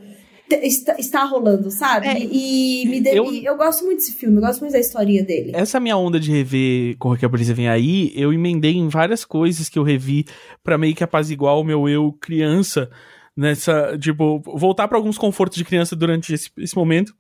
está, 0.57 0.95
está 0.97 1.23
rolando, 1.23 1.69
sabe? 1.71 2.07
É, 2.07 2.19
e, 2.19 2.85
me 2.87 3.01
de, 3.01 3.09
eu, 3.09 3.33
eu 3.33 3.57
gosto 3.57 3.85
muito 3.85 3.99
desse 3.99 4.13
filme, 4.13 4.37
eu 4.37 4.41
gosto 4.41 4.61
muito 4.61 4.73
da 4.73 4.79
historinha 4.79 5.23
dele. 5.23 5.51
Essa 5.53 5.79
minha 5.79 5.97
onda 5.97 6.19
de 6.19 6.31
rever 6.31 6.97
Corre 6.97 7.19
que 7.19 7.25
a 7.25 7.29
Polícia 7.29 7.53
Vem 7.53 7.69
Aí, 7.69 8.11
eu 8.15 8.33
emendei 8.33 8.75
em 8.75 8.87
várias 8.87 9.25
coisas 9.25 9.69
que 9.69 9.77
eu 9.77 9.83
revi 9.83 10.25
para 10.63 10.77
meio 10.77 10.95
que 10.95 11.03
apaziguar 11.03 11.57
o 11.57 11.63
meu 11.63 11.87
eu 11.87 12.11
criança 12.19 12.89
nessa, 13.35 13.97
tipo, 13.97 14.41
voltar 14.45 14.87
para 14.87 14.97
alguns 14.97 15.17
confortos 15.17 15.57
de 15.57 15.63
criança 15.63 15.95
durante 15.95 16.33
esse, 16.33 16.49
esse 16.57 16.75
momento 16.75 17.13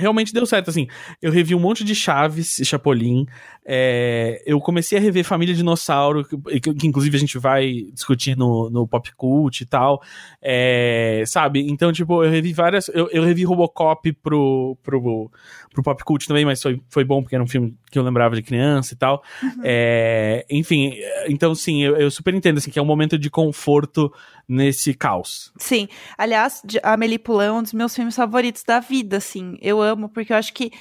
realmente 0.00 0.32
deu 0.32 0.46
certo, 0.46 0.70
assim. 0.70 0.88
Eu 1.20 1.30
revi 1.30 1.54
um 1.54 1.60
monte 1.60 1.84
de 1.84 1.94
Chaves 1.94 2.58
e 2.58 2.64
Chapolin. 2.64 3.26
É, 3.64 4.42
eu 4.46 4.58
comecei 4.60 4.98
a 4.98 5.00
rever 5.00 5.24
Família 5.24 5.54
Dinossauro, 5.54 6.24
que, 6.24 6.74
que, 6.74 6.86
inclusive 6.86 7.16
a 7.16 7.20
gente 7.20 7.38
vai 7.38 7.84
discutir 7.92 8.36
no, 8.36 8.70
no 8.70 8.88
Pop 8.88 9.12
Cult 9.14 9.60
e 9.60 9.66
tal. 9.66 10.02
É, 10.42 11.22
sabe? 11.26 11.70
Então, 11.70 11.92
tipo, 11.92 12.24
eu 12.24 12.30
revi 12.30 12.52
várias. 12.52 12.88
Eu, 12.88 13.08
eu 13.12 13.22
revi 13.22 13.44
Robocop 13.44 14.12
pro, 14.14 14.76
pro, 14.82 15.30
pro 15.72 15.82
Pop 15.82 16.04
Cult 16.04 16.26
também, 16.26 16.44
mas 16.44 16.60
foi, 16.62 16.80
foi 16.88 17.04
bom 17.04 17.22
porque 17.22 17.34
era 17.34 17.44
um 17.44 17.48
filme 17.48 17.76
que 17.90 17.98
eu 17.98 18.02
lembrava 18.02 18.34
de 18.34 18.42
criança 18.42 18.94
e 18.94 18.96
tal. 18.96 19.22
Uhum. 19.42 19.62
É, 19.62 20.46
enfim, 20.50 20.94
então 21.28 21.54
sim, 21.54 21.82
eu, 21.82 21.96
eu, 21.96 22.10
super 22.10 22.34
entendo 22.34 22.58
assim, 22.58 22.70
que 22.70 22.78
é 22.78 22.82
um 22.82 22.86
momento 22.86 23.18
de 23.18 23.28
conforto 23.28 24.12
nesse 24.50 24.92
caos. 24.92 25.52
Sim. 25.56 25.88
Aliás, 26.18 26.60
a 26.82 26.94
Amélie 26.94 27.18
Poulain 27.18 27.46
é 27.46 27.52
um 27.52 27.62
dos 27.62 27.72
meus 27.72 27.94
filmes 27.94 28.16
favoritos 28.16 28.64
da 28.64 28.80
vida, 28.80 29.18
assim. 29.18 29.56
Eu 29.62 29.80
amo, 29.80 30.08
porque 30.08 30.32
eu 30.32 30.36
acho 30.36 30.52
que 30.52 30.72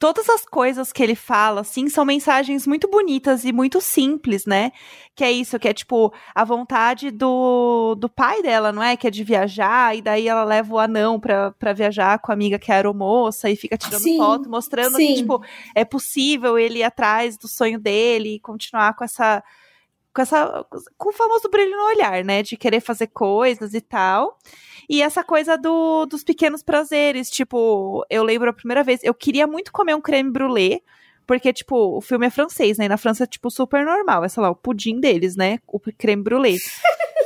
todas 0.00 0.28
as 0.28 0.44
coisas 0.44 0.92
que 0.92 1.00
ele 1.00 1.14
fala, 1.14 1.60
assim, 1.60 1.88
são 1.88 2.04
mensagens 2.04 2.66
muito 2.66 2.90
bonitas 2.90 3.44
e 3.44 3.52
muito 3.52 3.80
simples, 3.80 4.44
né? 4.44 4.72
Que 5.14 5.22
é 5.22 5.30
isso, 5.30 5.58
que 5.60 5.68
é 5.68 5.72
tipo 5.72 6.12
a 6.34 6.44
vontade 6.44 7.12
do, 7.12 7.94
do 7.94 8.08
pai 8.08 8.42
dela, 8.42 8.72
não 8.72 8.82
é? 8.82 8.96
Que 8.96 9.06
é 9.06 9.10
de 9.10 9.22
viajar, 9.22 9.96
e 9.96 10.02
daí 10.02 10.26
ela 10.26 10.42
leva 10.42 10.74
o 10.74 10.78
anão 10.78 11.20
pra, 11.20 11.52
pra 11.52 11.72
viajar 11.72 12.18
com 12.18 12.32
a 12.32 12.34
amiga 12.34 12.58
que 12.58 12.72
é 12.72 12.74
aeromoça 12.74 13.48
e 13.48 13.54
fica 13.54 13.78
tirando 13.78 14.02
sim, 14.02 14.18
foto, 14.18 14.50
mostrando 14.50 14.96
sim. 14.96 15.06
que, 15.06 15.14
tipo, 15.14 15.40
é 15.72 15.84
possível 15.84 16.58
ele 16.58 16.80
ir 16.80 16.84
atrás 16.84 17.38
do 17.38 17.46
sonho 17.46 17.78
dele 17.78 18.34
e 18.34 18.40
continuar 18.40 18.94
com 18.94 19.04
essa. 19.04 19.42
Com, 20.14 20.22
essa, 20.22 20.64
com 20.96 21.08
o 21.08 21.12
famoso 21.12 21.48
brilho 21.50 21.76
no 21.76 21.88
olhar, 21.88 22.24
né? 22.24 22.42
De 22.42 22.56
querer 22.56 22.80
fazer 22.80 23.08
coisas 23.08 23.74
e 23.74 23.80
tal. 23.80 24.38
E 24.88 25.02
essa 25.02 25.24
coisa 25.24 25.56
do, 25.56 26.06
dos 26.06 26.22
pequenos 26.22 26.62
prazeres, 26.62 27.30
tipo, 27.30 28.06
eu 28.08 28.22
lembro 28.22 28.48
a 28.50 28.52
primeira 28.52 28.82
vez, 28.82 29.00
eu 29.02 29.14
queria 29.14 29.46
muito 29.46 29.72
comer 29.72 29.94
um 29.94 30.00
creme 30.00 30.30
brulee, 30.30 30.82
porque, 31.26 31.52
tipo, 31.52 31.96
o 31.96 32.00
filme 32.00 32.26
é 32.26 32.30
francês, 32.30 32.76
né? 32.76 32.84
E 32.84 32.88
na 32.88 32.98
França 32.98 33.24
é, 33.24 33.26
tipo, 33.26 33.50
super 33.50 33.84
normal. 33.84 34.24
É, 34.24 34.28
sei 34.28 34.42
lá, 34.42 34.50
o 34.50 34.54
pudim 34.54 35.00
deles, 35.00 35.36
né? 35.36 35.58
O 35.66 35.80
creme 35.80 36.22
brulee. 36.22 36.58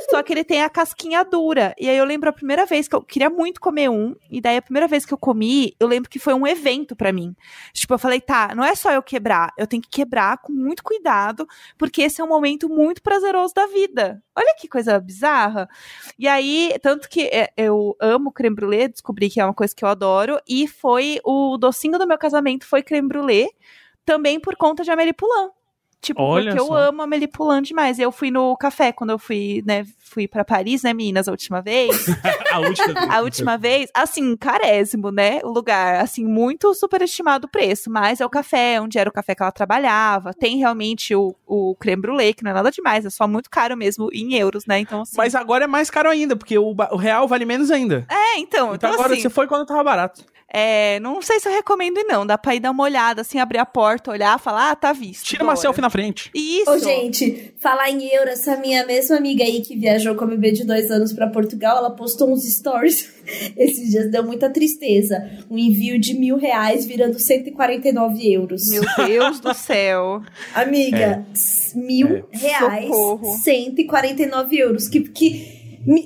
Só 0.09 0.23
que 0.23 0.33
ele 0.33 0.43
tem 0.43 0.63
a 0.63 0.69
casquinha 0.69 1.23
dura. 1.23 1.73
E 1.77 1.89
aí 1.89 1.97
eu 1.97 2.05
lembro 2.05 2.29
a 2.29 2.33
primeira 2.33 2.65
vez 2.65 2.87
que 2.87 2.95
eu 2.95 3.01
queria 3.01 3.29
muito 3.29 3.59
comer 3.59 3.89
um. 3.89 4.15
E 4.29 4.41
daí 4.41 4.57
a 4.57 4.61
primeira 4.61 4.87
vez 4.87 5.05
que 5.05 5.13
eu 5.13 5.17
comi, 5.17 5.75
eu 5.79 5.87
lembro 5.87 6.09
que 6.09 6.19
foi 6.19 6.33
um 6.33 6.47
evento 6.47 6.95
pra 6.95 7.11
mim. 7.11 7.35
Tipo, 7.73 7.93
eu 7.93 7.99
falei, 7.99 8.21
tá, 8.21 8.53
não 8.55 8.63
é 8.63 8.75
só 8.75 8.91
eu 8.91 9.03
quebrar. 9.03 9.53
Eu 9.57 9.67
tenho 9.67 9.81
que 9.81 9.89
quebrar 9.89 10.37
com 10.39 10.53
muito 10.53 10.83
cuidado, 10.83 11.47
porque 11.77 12.01
esse 12.01 12.21
é 12.21 12.23
um 12.23 12.27
momento 12.27 12.69
muito 12.69 13.01
prazeroso 13.01 13.53
da 13.53 13.67
vida. 13.67 14.23
Olha 14.35 14.55
que 14.57 14.67
coisa 14.67 14.99
bizarra. 14.99 15.67
E 16.17 16.27
aí, 16.27 16.75
tanto 16.81 17.09
que 17.09 17.23
é, 17.23 17.51
eu 17.57 17.95
amo 17.99 18.31
creme 18.31 18.55
brulee, 18.55 18.87
descobri 18.87 19.29
que 19.29 19.39
é 19.39 19.45
uma 19.45 19.53
coisa 19.53 19.75
que 19.75 19.83
eu 19.83 19.89
adoro. 19.89 20.39
E 20.47 20.67
foi 20.67 21.19
o 21.23 21.57
docinho 21.57 21.97
do 21.97 22.07
meu 22.07 22.17
casamento 22.17 22.65
foi 22.65 22.83
creme 22.83 23.07
brulee, 23.07 23.49
também 24.05 24.39
por 24.39 24.55
conta 24.55 24.83
de 24.83 24.91
Amélie 24.91 25.13
Poulain. 25.13 25.49
Tipo, 26.01 26.21
Olha 26.21 26.51
porque 26.51 26.61
eu 26.61 26.67
só. 26.67 26.77
amo 26.77 27.01
Amélie 27.01 27.27
Poulain 27.27 27.61
demais. 27.61 27.99
Eu 27.99 28.11
fui 28.11 28.31
no 28.31 28.55
café 28.55 28.91
quando 28.91 29.09
eu 29.09 29.19
fui, 29.19 29.61
né, 29.65 29.85
fui 29.99 30.27
pra 30.27 30.45
Paris, 30.45 30.81
né, 30.83 30.93
meninas, 30.93 31.27
a 31.27 31.31
última 31.31 31.61
vez. 31.61 32.05
a 32.51 32.59
última. 32.59 33.15
A 33.15 33.21
última 33.21 33.57
vez, 33.57 33.89
assim, 33.93 34.35
carésimo, 34.37 35.11
né? 35.11 35.39
O 35.43 35.49
lugar, 35.49 36.01
assim, 36.01 36.25
muito 36.25 36.73
superestimado 36.73 37.47
o 37.47 37.49
preço, 37.49 37.89
mas 37.89 38.21
é 38.21 38.25
o 38.25 38.29
café, 38.29 38.79
onde 38.79 38.97
era 38.97 39.09
o 39.09 39.13
café 39.13 39.35
que 39.35 39.43
ela 39.43 39.51
trabalhava. 39.51 40.33
Tem 40.33 40.57
realmente 40.57 41.13
o, 41.13 41.35
o 41.45 41.75
creme 41.75 42.01
brulee, 42.01 42.33
que 42.33 42.43
não 42.43 42.51
é 42.51 42.53
nada 42.53 42.71
demais, 42.71 43.05
é 43.05 43.09
só 43.09 43.27
muito 43.27 43.49
caro 43.49 43.75
mesmo 43.75 44.09
em 44.13 44.35
euros, 44.35 44.65
né? 44.65 44.79
Então, 44.79 45.01
assim. 45.01 45.17
Mas 45.17 45.35
agora 45.35 45.65
é 45.65 45.67
mais 45.67 45.89
caro 45.89 46.09
ainda, 46.09 46.35
porque 46.35 46.57
o, 46.57 46.75
o 46.91 46.95
real 46.97 47.27
vale 47.27 47.45
menos 47.45 47.69
ainda. 47.69 48.05
É, 48.09 48.39
então, 48.39 48.59
Então, 48.59 48.75
então, 48.75 48.93
agora 48.93 49.13
assim, 49.13 49.21
você 49.21 49.29
foi 49.29 49.47
quando 49.47 49.65
tava 49.65 49.83
barato. 49.83 50.23
É, 50.53 50.99
não 50.99 51.21
sei 51.21 51.39
se 51.39 51.47
eu 51.47 51.53
recomendo 51.53 52.03
não. 52.05 52.25
Dá 52.25 52.37
pra 52.37 52.55
ir 52.55 52.59
dar 52.59 52.71
uma 52.71 52.83
olhada, 52.83 53.21
assim, 53.21 53.39
abrir 53.39 53.59
a 53.59 53.65
porta, 53.65 54.11
olhar, 54.11 54.39
falar, 54.39 54.71
ah, 54.71 54.75
tá 54.75 54.91
visto. 54.93 55.25
Tira 55.25 55.43
uma 55.43 55.55
selfie 55.55 55.81
na 55.81 55.89
frente. 55.89 56.29
Isso. 56.33 56.69
Ô, 56.71 56.77
gente, 56.79 57.53
falar 57.59 57.89
em 57.89 58.07
euro, 58.13 58.29
essa 58.29 58.55
minha 58.57 58.85
mesma 58.85 59.17
amiga 59.17 59.43
aí 59.43 59.61
que 59.61 59.75
viajou 59.75 60.15
com 60.15 60.23
a 60.23 60.27
bebê 60.27 60.51
de 60.51 60.65
dois 60.65 60.89
anos 60.91 61.13
pra 61.13 61.27
Portugal, 61.27 61.77
ela 61.77 61.91
postou 61.91 62.31
uns 62.31 62.43
stories 62.43 63.09
esses 63.57 63.89
dias, 63.91 64.11
deu 64.11 64.23
muita 64.23 64.49
tristeza. 64.49 65.21
Um 65.49 65.57
envio 65.57 65.99
de 65.99 66.13
mil 66.13 66.37
reais 66.37 66.85
virando 66.85 67.19
149 67.19 68.31
euros. 68.33 68.67
Meu 68.69 68.81
Deus 69.05 69.39
do 69.39 69.53
céu. 69.53 70.21
Amiga, 70.53 71.25
s- 71.33 71.77
mil 71.77 72.25
É. 72.31 72.37
reais, 72.37 72.85
Socorro. 72.87 73.37
149 73.43 74.57
euros. 74.57 74.87
Que, 74.87 75.01
que 75.01 75.58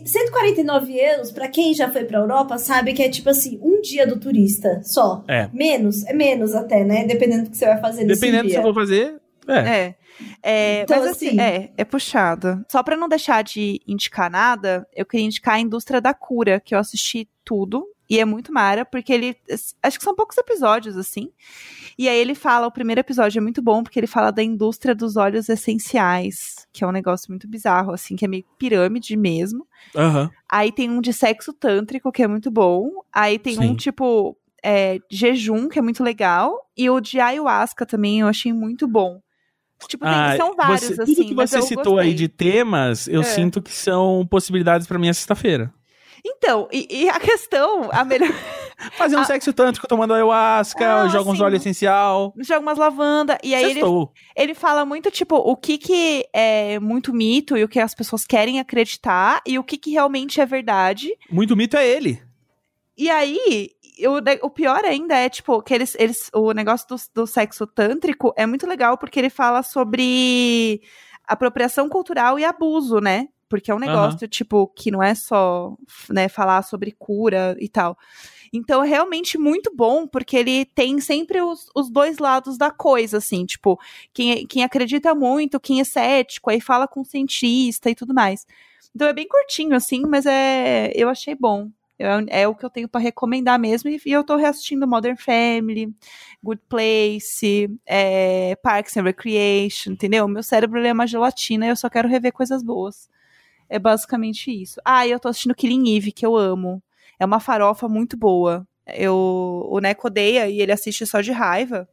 149 0.06 0.94
euros, 1.00 1.32
pra 1.32 1.48
quem 1.48 1.74
já 1.74 1.92
foi 1.92 2.04
pra 2.06 2.20
Europa, 2.20 2.58
sabe 2.58 2.94
que 2.94 3.02
é 3.04 3.10
tipo 3.10 3.30
assim, 3.30 3.60
um 3.62 3.82
dia 3.82 4.06
do 4.08 4.20
turista 4.20 4.82
só. 4.84 5.24
É. 5.28 5.50
Menos, 5.54 6.04
é 6.06 6.14
menos 6.14 6.54
até, 6.56 6.84
né? 6.84 7.06
Dependendo 7.06 7.46
do 7.46 7.50
que 7.52 7.58
você 7.58 7.66
vai 7.66 7.80
fazer 7.80 8.04
nesse 8.04 8.20
Dependendo 8.22 8.44
do 8.44 8.50
que 8.50 8.56
você 8.56 8.62
for 8.62 8.74
fazer. 8.74 9.16
É. 9.48 9.58
É. 9.60 9.96
É, 10.44 10.82
Então, 10.84 11.00
mas 11.00 11.08
assim, 11.10 11.28
assim- 11.30 11.40
é, 11.42 11.72
é 11.76 11.84
puxado. 11.84 12.64
Só 12.72 12.84
pra 12.84 12.96
não 12.96 13.10
deixar 13.10 13.44
de 13.44 13.82
indicar 13.88 14.30
nada, 14.30 14.88
eu 14.96 15.06
queria 15.06 15.26
indicar 15.26 15.56
a 15.56 15.60
Indústria 15.60 16.00
da 16.00 16.14
Cura, 16.14 16.60
que 16.60 16.76
eu 16.76 16.80
assisti 16.80 17.28
tudo. 17.44 17.86
E 18.10 18.20
é 18.20 18.26
muito 18.26 18.54
mara, 18.54 18.86
porque 18.86 19.12
ele. 19.12 19.36
Acho 19.82 19.98
que 19.98 20.04
são 20.04 20.14
poucos 20.16 20.38
episódios, 20.38 20.98
assim. 20.98 21.32
E 21.98 22.10
aí 22.10 22.18
ele 22.18 22.34
fala, 22.36 22.68
o 22.68 22.72
primeiro 22.72 23.00
episódio 23.02 23.38
é 23.40 23.42
muito 23.42 23.62
bom, 23.62 23.84
porque 23.84 24.00
ele 24.00 24.08
fala 24.08 24.32
da 24.32 24.42
indústria 24.44 24.96
dos 24.96 25.16
óleos 25.16 25.48
essenciais, 25.50 26.68
que 26.72 26.84
é 26.84 26.88
um 26.88 26.92
negócio 26.92 27.30
muito 27.30 27.48
bizarro, 27.48 27.92
assim, 27.94 28.16
que 28.16 28.26
é 28.26 28.28
meio 28.28 28.44
pirâmide 28.58 29.16
mesmo. 29.16 29.68
Aham. 29.96 30.30
Aí 30.52 30.72
tem 30.72 30.90
um 30.90 31.02
de 31.02 31.14
sexo 31.14 31.54
tântrico, 31.54 32.12
que 32.12 32.24
é 32.24 32.28
muito 32.28 32.50
bom. 32.50 32.90
Aí 33.12 33.38
tem 33.38 33.56
Sim. 33.56 33.66
um 33.70 33.76
tipo 33.76 34.36
é, 34.66 34.98
jejum, 35.12 35.68
que 35.68 35.78
é 35.78 35.82
muito 35.82 36.04
legal. 36.04 36.56
E 36.78 36.90
o 36.90 37.00
de 37.02 37.20
ayahuasca 37.20 37.86
também 37.86 38.22
eu 38.22 38.28
achei 38.28 38.54
muito 38.54 38.88
bom. 38.88 39.20
Tipo, 39.90 40.06
tem- 40.06 40.14
Ah, 40.14 40.38
são 40.38 40.56
vários, 40.56 40.82
você- 40.84 41.02
assim. 41.02 41.16
Tudo 41.16 41.28
que 41.28 41.36
mas 41.36 41.50
você 41.50 41.62
citou 41.62 42.00
aí 42.00 42.12
gostei. 42.12 42.14
de 42.14 42.28
temas, 42.30 43.08
eu 43.10 43.20
É. 43.20 43.24
sinto 43.26 43.62
que 43.62 43.72
são 43.74 44.26
possibilidades 44.30 44.88
pra 44.88 44.98
minha 44.98 45.14
sexta-feira. 45.14 45.74
Então, 46.26 46.68
e, 46.72 46.88
e 47.04 47.10
a 47.10 47.20
questão, 47.20 47.90
a 47.92 48.04
melhor. 48.06 48.30
Fazer 48.98 49.16
um 49.16 49.20
Ah. 49.20 49.26
sexo 49.26 49.54
tântrico 49.54 49.88
tomando 49.88 50.14
ayahuasca, 50.14 51.04
Ah, 51.04 51.08
joga 51.08 51.30
uns 51.30 51.38
sim. 51.38 51.44
óleos 51.44 51.62
essencial. 51.62 52.34
Joga 52.40 52.60
umas 52.62 52.78
lavanda. 52.78 53.38
E 53.44 53.54
aí 53.56 53.64
ele, 53.64 53.74
Sextou. 53.76 54.12
ele 54.36 54.54
fala 54.54 54.86
muito, 54.86 55.10
tipo, 55.12 55.36
o 55.36 55.56
que 55.56 55.78
que 55.78 56.26
é 56.34 56.80
muito 56.80 57.14
mito 57.14 57.56
e 57.58 57.64
o 57.64 57.68
que 57.70 57.80
as 57.80 57.94
pessoas 57.96 58.26
querem 58.26 58.60
acreditar 58.60 59.42
e 59.46 59.58
o 59.60 59.64
que 59.64 59.78
que 59.78 59.92
realmente 59.92 60.42
é 60.42 60.46
verdade. 60.46 61.10
Muito 61.32 61.56
mito 61.56 61.78
é 61.78 61.88
ele. 61.88 62.22
E 62.98 63.10
aí, 63.10 63.70
o, 64.08 64.20
ne- 64.20 64.40
o 64.42 64.50
pior 64.50 64.84
ainda 64.86 65.16
é, 65.18 65.30
tipo, 65.30 65.62
que 65.62 65.74
eles, 65.74 65.96
eles 66.00 66.30
o 66.34 66.52
negócio 66.52 66.88
do, 66.88 66.96
do 67.22 67.28
sexo 67.28 67.66
tântrico 67.66 68.34
é 68.36 68.46
muito 68.46 68.68
legal 68.68 68.98
porque 68.98 69.20
ele 69.20 69.30
fala 69.30 69.64
sobre 69.64 70.82
apropriação 71.26 71.88
cultural 71.88 72.38
e 72.38 72.44
abuso, 72.44 73.00
né? 73.00 73.28
Porque 73.50 73.70
é 73.70 73.76
um 73.76 73.80
negócio, 73.80 74.28
tipo, 74.28 74.68
que 74.68 74.90
não 74.90 75.02
é 75.02 75.14
só, 75.14 75.76
né, 76.10 76.28
falar 76.28 76.64
sobre 76.64 76.92
cura 76.92 77.56
e 77.60 77.70
tal. 77.70 77.98
Então, 78.52 78.84
é 78.84 78.88
realmente 78.88 79.38
muito 79.38 79.72
bom, 79.76 80.08
porque 80.08 80.38
ele 80.38 80.66
tem 80.66 81.00
sempre 81.00 81.42
os, 81.42 81.70
os 81.76 81.90
dois 81.90 82.20
lados 82.20 82.58
da 82.58 82.70
coisa, 82.70 83.18
assim, 83.18 83.46
tipo, 83.46 83.80
quem, 84.14 84.46
quem 84.46 84.64
acredita 84.64 85.16
muito, 85.16 85.60
quem 85.60 85.82
é 85.82 85.84
cético, 85.84 86.52
aí 86.52 86.62
fala 86.62 86.88
com 86.88 87.04
cientista 87.04 87.90
e 87.90 87.96
tudo 87.96 88.14
mais. 88.14 88.46
Então 88.96 89.08
é 89.08 89.14
bem 89.14 89.28
curtinho, 89.28 89.76
assim, 89.76 90.04
mas 90.06 90.26
é. 90.26 90.92
Eu 90.96 91.10
achei 91.10 91.36
bom. 91.36 91.70
É, 91.98 92.42
é 92.42 92.48
o 92.48 92.56
que 92.56 92.66
eu 92.66 92.70
tenho 92.70 92.88
pra 92.88 93.02
recomendar 93.02 93.60
mesmo. 93.60 93.90
E, 93.90 94.00
e 94.06 94.12
eu 94.12 94.24
tô 94.24 94.36
reassistindo 94.36 94.88
Modern 94.88 95.18
Family, 95.18 95.94
Good 96.44 96.62
Place, 96.70 97.70
é, 97.86 98.56
Parks 98.58 98.96
and 98.98 99.04
Recreation, 99.04 99.94
entendeu? 99.94 100.28
Meu 100.28 100.44
cérebro 100.44 100.80
é 100.86 100.94
uma 100.94 101.08
gelatina 101.08 101.66
e 101.66 101.70
eu 101.70 101.76
só 101.76 101.90
quero 101.90 102.08
rever 102.08 102.34
coisas 102.34 102.64
boas. 102.64 103.10
É 103.74 103.80
basicamente 103.80 104.52
isso. 104.52 104.80
Ah, 104.86 105.08
e 105.08 105.10
eu 105.10 105.20
tô 105.20 105.28
assistindo 105.28 105.56
Killing 105.56 105.96
Eve, 105.98 106.12
que 106.12 106.24
eu 106.24 106.36
amo. 106.36 106.80
É 107.20 107.26
uma 107.26 107.40
farofa 107.40 107.90
muito 107.90 108.16
boa. 108.16 108.68
Eu, 108.86 109.66
o 109.68 109.80
Neco 109.80 110.06
odeia 110.06 110.48
e 110.48 110.62
ele 110.62 110.72
assiste 110.72 111.08
só 111.08 111.22
de 111.22 111.32
raiva. 111.32 111.90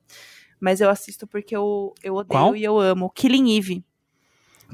Mas 0.60 0.82
eu 0.82 0.90
assisto 0.90 1.26
porque 1.26 1.56
eu, 1.56 1.94
eu 2.02 2.16
odeio 2.16 2.38
Qual? 2.38 2.54
e 2.56 2.62
eu 2.62 2.78
amo. 2.78 3.08
Killing 3.14 3.56
Eve. 3.56 3.82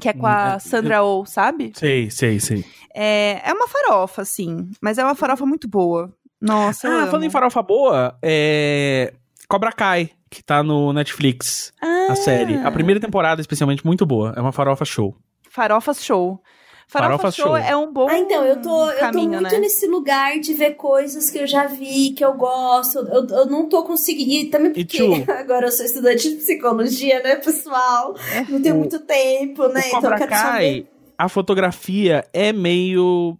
Que 0.01 0.09
é 0.09 0.13
com 0.13 0.25
Hum, 0.25 0.29
a 0.29 0.55
é- 0.55 0.59
Sandra 0.59 1.01
Oh, 1.01 1.25
sabe? 1.25 1.71
Sei, 1.75 2.09
sei, 2.11 2.41
sei. 2.41 2.65
É, 2.93 3.41
é 3.49 3.53
uma 3.53 3.69
farofa, 3.69 4.21
assim. 4.21 4.69
Mas 4.81 4.97
é 4.97 5.03
uma 5.05 5.15
farofa 5.15 5.45
muito 5.45 5.65
boa. 5.65 6.13
Nossa, 6.41 6.87
eu 6.89 6.93
ah, 6.93 7.07
falando 7.07 7.23
em 7.23 7.29
farofa 7.29 7.63
boa, 7.63 8.17
é. 8.21 9.13
Cobra 9.47 9.71
Kai, 9.71 10.09
que 10.29 10.43
tá 10.43 10.61
no 10.61 10.91
Netflix, 10.91 11.71
Ah, 11.81 12.07
a 12.11 12.15
série. 12.17 12.55
A 12.55 12.69
primeira 12.69 12.99
temporada, 12.99 13.39
especialmente, 13.39 13.85
muito 13.85 14.05
boa. 14.05 14.33
É 14.35 14.41
uma 14.41 14.51
farofa 14.51 14.83
show. 14.83 15.15
Farofas 15.49 16.03
Show. 16.03 16.43
Farofa, 16.89 17.17
Farofa 17.17 17.31
show, 17.31 17.45
Show. 17.47 17.57
é 17.57 17.75
um 17.75 17.91
bom 17.91 18.07
Ah, 18.09 18.17
então, 18.17 18.45
eu 18.45 18.61
tô, 18.61 18.85
eu 18.89 18.93
tô 18.95 18.99
caminho, 19.01 19.31
muito 19.41 19.51
né? 19.51 19.59
nesse 19.59 19.85
lugar 19.87 20.39
de 20.39 20.53
ver 20.53 20.75
coisas 20.75 21.29
que 21.29 21.37
eu 21.37 21.45
já 21.45 21.65
vi, 21.67 22.11
que 22.11 22.23
eu 22.23 22.33
gosto. 22.33 22.99
Eu, 22.99 23.27
eu 23.27 23.45
não 23.45 23.67
tô 23.67 23.83
conseguindo. 23.83 24.49
Também 24.51 24.71
porque 24.71 24.97
agora 25.29 25.67
eu 25.67 25.71
sou 25.71 25.85
estudante 25.85 26.29
de 26.29 26.37
psicologia, 26.37 27.21
né, 27.21 27.35
pessoal? 27.35 28.15
Não 28.47 28.61
tenho 28.61 28.75
O- 28.75 28.77
muito 28.79 28.99
tempo, 28.99 29.67
né? 29.67 29.81
o 29.81 29.97
Então 29.97 30.11
eu 30.11 30.17
quero 30.17 30.29
Kai, 30.29 30.41
saber. 30.41 30.87
a 31.17 31.27
fotografia 31.27 32.25
é 32.31 32.53
meio 32.53 33.37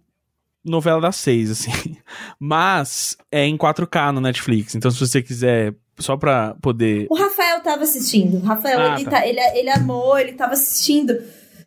novela 0.62 1.00
das 1.00 1.16
seis, 1.16 1.50
assim. 1.50 1.70
Mas 2.38 3.16
é 3.32 3.46
em 3.46 3.56
4K 3.56 4.12
no 4.12 4.20
Netflix. 4.20 4.74
Então, 4.74 4.90
se 4.90 5.00
você 5.00 5.22
quiser, 5.22 5.74
só 5.98 6.18
pra 6.18 6.54
poder. 6.60 7.06
O 7.08 7.16
Rafael 7.16 7.60
tava 7.62 7.84
assistindo. 7.84 8.36
O 8.36 8.40
Rafael, 8.40 8.78
Ah, 8.78 8.94
ele, 8.96 9.04
tá. 9.04 9.10
tá- 9.12 9.26
ele, 9.26 9.40
ele 9.58 9.70
amou, 9.70 10.18
ele 10.18 10.32
tava 10.34 10.52
assistindo. 10.52 11.18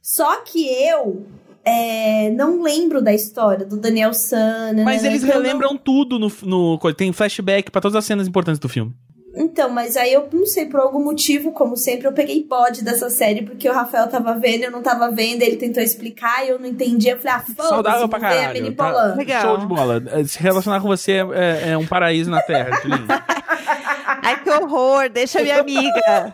Só 0.01 0.41
que 0.41 0.67
eu 0.67 1.25
é, 1.66 2.30
não 2.32 2.62
lembro 2.62 3.01
da 3.01 3.14
história 3.14 3.66
do 3.66 3.78
Daniel 3.78 4.14
Sana. 4.14 4.84
Mas 4.84 5.03
né, 5.03 5.09
eles 5.09 5.24
eu 5.24 5.28
não- 5.28 5.36
relembram 5.36 5.78
tudo 5.78 6.18
no, 6.20 6.32
no. 6.43 6.80
Tem 6.93 7.12
flashback 7.14 7.70
pra 7.72 7.82
todas 7.82 7.95
as 7.95 8.05
cenas 8.05 8.28
importantes 8.28 8.59
do 8.59 8.68
filme. 8.70 8.93
Então, 9.34 9.70
mas 9.70 9.95
aí 9.95 10.12
eu 10.12 10.28
não 10.34 10.45
sei, 10.45 10.66
por 10.66 10.82
algum 10.82 11.01
motivo, 11.01 11.53
como 11.53 11.78
sempre, 11.78 12.05
eu 12.05 12.12
peguei 12.12 12.43
bode 12.43 12.84
dessa 12.84 13.09
série, 13.09 13.43
porque 13.43 13.70
o 13.70 13.72
Rafael 13.74 14.05
tava 14.09 14.34
vendo, 14.38 14.64
eu 14.66 14.72
não 14.72 14.82
tava 14.82 15.09
vendo, 15.09 15.41
ele 15.41 15.55
tentou 15.55 15.82
explicar 15.82 16.45
e 16.45 16.49
eu 16.49 16.59
não 16.59 16.66
entendi. 16.68 17.07
Eu 17.07 17.18
falei, 17.18 17.34
ah, 17.38 17.39
foda-se, 17.39 17.70
Saudável 17.70 18.09
pra 18.09 18.20
caralho. 18.20 18.62
Mini 18.62 18.76
Tá- 18.76 18.91
Polan. 18.91 19.16
Legal. 19.16 19.41
Show 19.41 19.57
de 19.57 19.66
bola. 19.68 20.03
Se 20.26 20.38
relacionar 20.38 20.82
com 20.82 20.88
você 20.89 21.14
é, 21.34 21.70
é- 21.72 21.78
um 21.78 21.88
paraíso 21.88 22.30
na 22.30 22.41
Terra, 22.41 22.78
Julinho. 22.82 23.07
Ai, 24.24 24.43
que 24.43 24.49
horror. 24.49 25.09
Deixa 25.09 25.41
minha 25.41 25.59
amiga. 25.59 26.32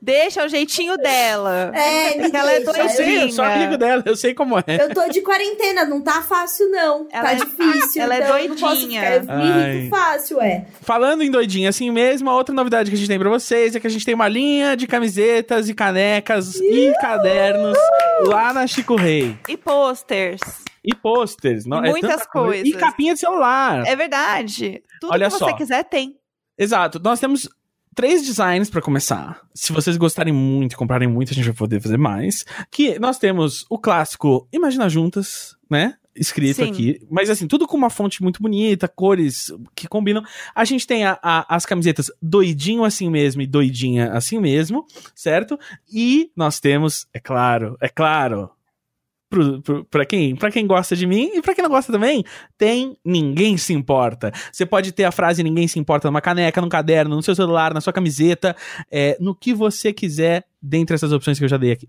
Deixa 0.00 0.44
o 0.44 0.48
jeitinho 0.48 0.98
dela. 0.98 1.72
É, 1.74 2.14
me 2.18 2.30
que 2.30 2.36
ela 2.36 2.52
é 2.52 2.60
deixa. 2.60 2.78
Eu 2.82 2.86
doidinha. 3.06 3.32
sou 3.32 3.42
amigo 3.42 3.78
dela, 3.78 4.02
eu 4.04 4.14
sei 4.14 4.34
como 4.34 4.58
é. 4.58 4.64
Eu 4.78 4.92
tô 4.92 5.08
de 5.08 5.22
quarentena, 5.22 5.86
não 5.86 6.02
tá 6.02 6.20
fácil, 6.20 6.70
não. 6.70 7.08
Ela 7.10 7.22
tá 7.24 7.32
é- 7.32 7.34
difícil. 7.36 8.02
ela 8.02 8.14
é 8.14 8.18
então 8.18 8.38
eu 8.38 8.48
não 8.50 8.56
posso 8.56 8.80
doidinha. 8.80 9.00
ficar- 9.00 9.14
Eu 9.34 9.38
me 9.38 9.50
Ai. 9.50 9.76
irrito 9.76 9.96
fácil, 9.96 10.40
é. 10.42 10.66
Falando 10.82 11.22
em 11.22 11.30
doidinha 11.30 11.70
assim 11.70 11.90
mesmo, 11.90 12.28
a 12.28 12.34
outra 12.36 12.54
novidade 12.54 12.90
que 12.90 12.96
a 12.96 12.98
gente 12.98 13.08
tem 13.08 13.18
pra 13.18 13.30
vocês 13.30 13.74
é 13.74 13.80
que 13.80 13.86
a 13.86 13.90
gente 13.90 14.04
tem 14.04 14.14
uma 14.14 14.28
linha 14.28 14.76
de 14.76 14.86
camisetas 14.86 15.70
e 15.70 15.74
canecas 15.74 16.54
e 16.56 16.92
cadernos 17.00 17.78
lá 18.26 18.52
na 18.52 18.66
Chico 18.66 18.96
Rei. 18.96 19.38
E 19.48 19.56
posters. 19.56 20.42
E 20.84 20.94
posters. 20.94 21.64
não- 21.64 21.82
é 21.82 21.88
muitas 21.88 22.10
tanta 22.10 22.26
coisa. 22.26 22.58
E 22.58 22.72
coisas. 22.72 22.80
capinha 22.90 23.14
de 23.14 23.20
celular. 23.20 23.86
É 23.86 23.96
verdade. 23.96 24.82
Tudo 25.00 25.14
Olha 25.14 25.28
que 25.28 25.32
você 25.32 25.38
só. 25.38 25.52
quiser 25.54 25.82
tem. 25.84 26.14
Exato. 26.58 27.00
Nós 27.02 27.20
temos 27.20 27.48
três 27.94 28.22
designs 28.24 28.68
pra 28.70 28.82
começar. 28.82 29.40
Se 29.54 29.72
vocês 29.72 29.96
gostarem 29.96 30.32
muito 30.32 30.72
e 30.72 30.76
comprarem 30.76 31.08
muito, 31.08 31.30
a 31.32 31.34
gente 31.34 31.44
vai 31.46 31.54
poder 31.54 31.80
fazer 31.80 31.96
mais. 31.96 32.44
Que 32.70 32.98
nós 32.98 33.18
temos 33.18 33.64
o 33.70 33.78
clássico 33.78 34.48
Imagina 34.52 34.88
Juntas, 34.88 35.56
né? 35.70 35.94
Escrito 36.16 36.56
Sim. 36.64 36.70
aqui. 36.70 37.00
Mas 37.10 37.28
assim, 37.28 37.48
tudo 37.48 37.66
com 37.66 37.76
uma 37.76 37.90
fonte 37.90 38.22
muito 38.22 38.40
bonita, 38.40 38.86
cores 38.86 39.52
que 39.74 39.88
combinam. 39.88 40.22
A 40.54 40.64
gente 40.64 40.86
tem 40.86 41.04
a- 41.04 41.18
a- 41.20 41.44
as 41.56 41.66
camisetas 41.66 42.08
doidinho 42.22 42.84
assim 42.84 43.10
mesmo 43.10 43.42
e 43.42 43.46
doidinha 43.48 44.12
assim 44.12 44.38
mesmo, 44.38 44.86
certo? 45.12 45.58
E 45.92 46.30
nós 46.36 46.60
temos, 46.60 47.08
é 47.12 47.18
claro, 47.18 47.76
é 47.80 47.88
claro, 47.88 48.48
pra, 49.90 50.04
quem, 50.04 50.36
pra 50.36 50.50
quem 50.50 50.66
gosta 50.66 50.94
de 50.94 51.06
mim 51.06 51.30
e 51.34 51.42
pra 51.42 51.54
quem 51.54 51.62
não 51.62 51.70
gosta 51.70 51.92
também, 51.92 52.24
tem 52.56 52.96
Ninguém 53.04 53.56
Se 53.56 53.72
Importa. 53.72 54.32
Você 54.52 54.64
pode 54.64 54.92
ter 54.92 55.04
a 55.04 55.12
frase 55.12 55.42
Ninguém 55.42 55.66
Se 55.66 55.78
Importa 55.78 56.08
numa 56.08 56.20
caneca, 56.20 56.60
num 56.60 56.68
caderno, 56.68 57.16
no 57.16 57.22
seu 57.22 57.34
celular, 57.34 57.74
na 57.74 57.80
sua 57.80 57.92
camiseta, 57.92 58.56
é, 58.90 59.16
no 59.20 59.34
que 59.34 59.52
você 59.52 59.92
quiser, 59.92 60.44
dentre 60.64 60.94
essas 60.94 61.12
opções 61.12 61.38
que 61.38 61.44
eu 61.44 61.48
já 61.48 61.56
dei 61.56 61.72
aqui. 61.72 61.88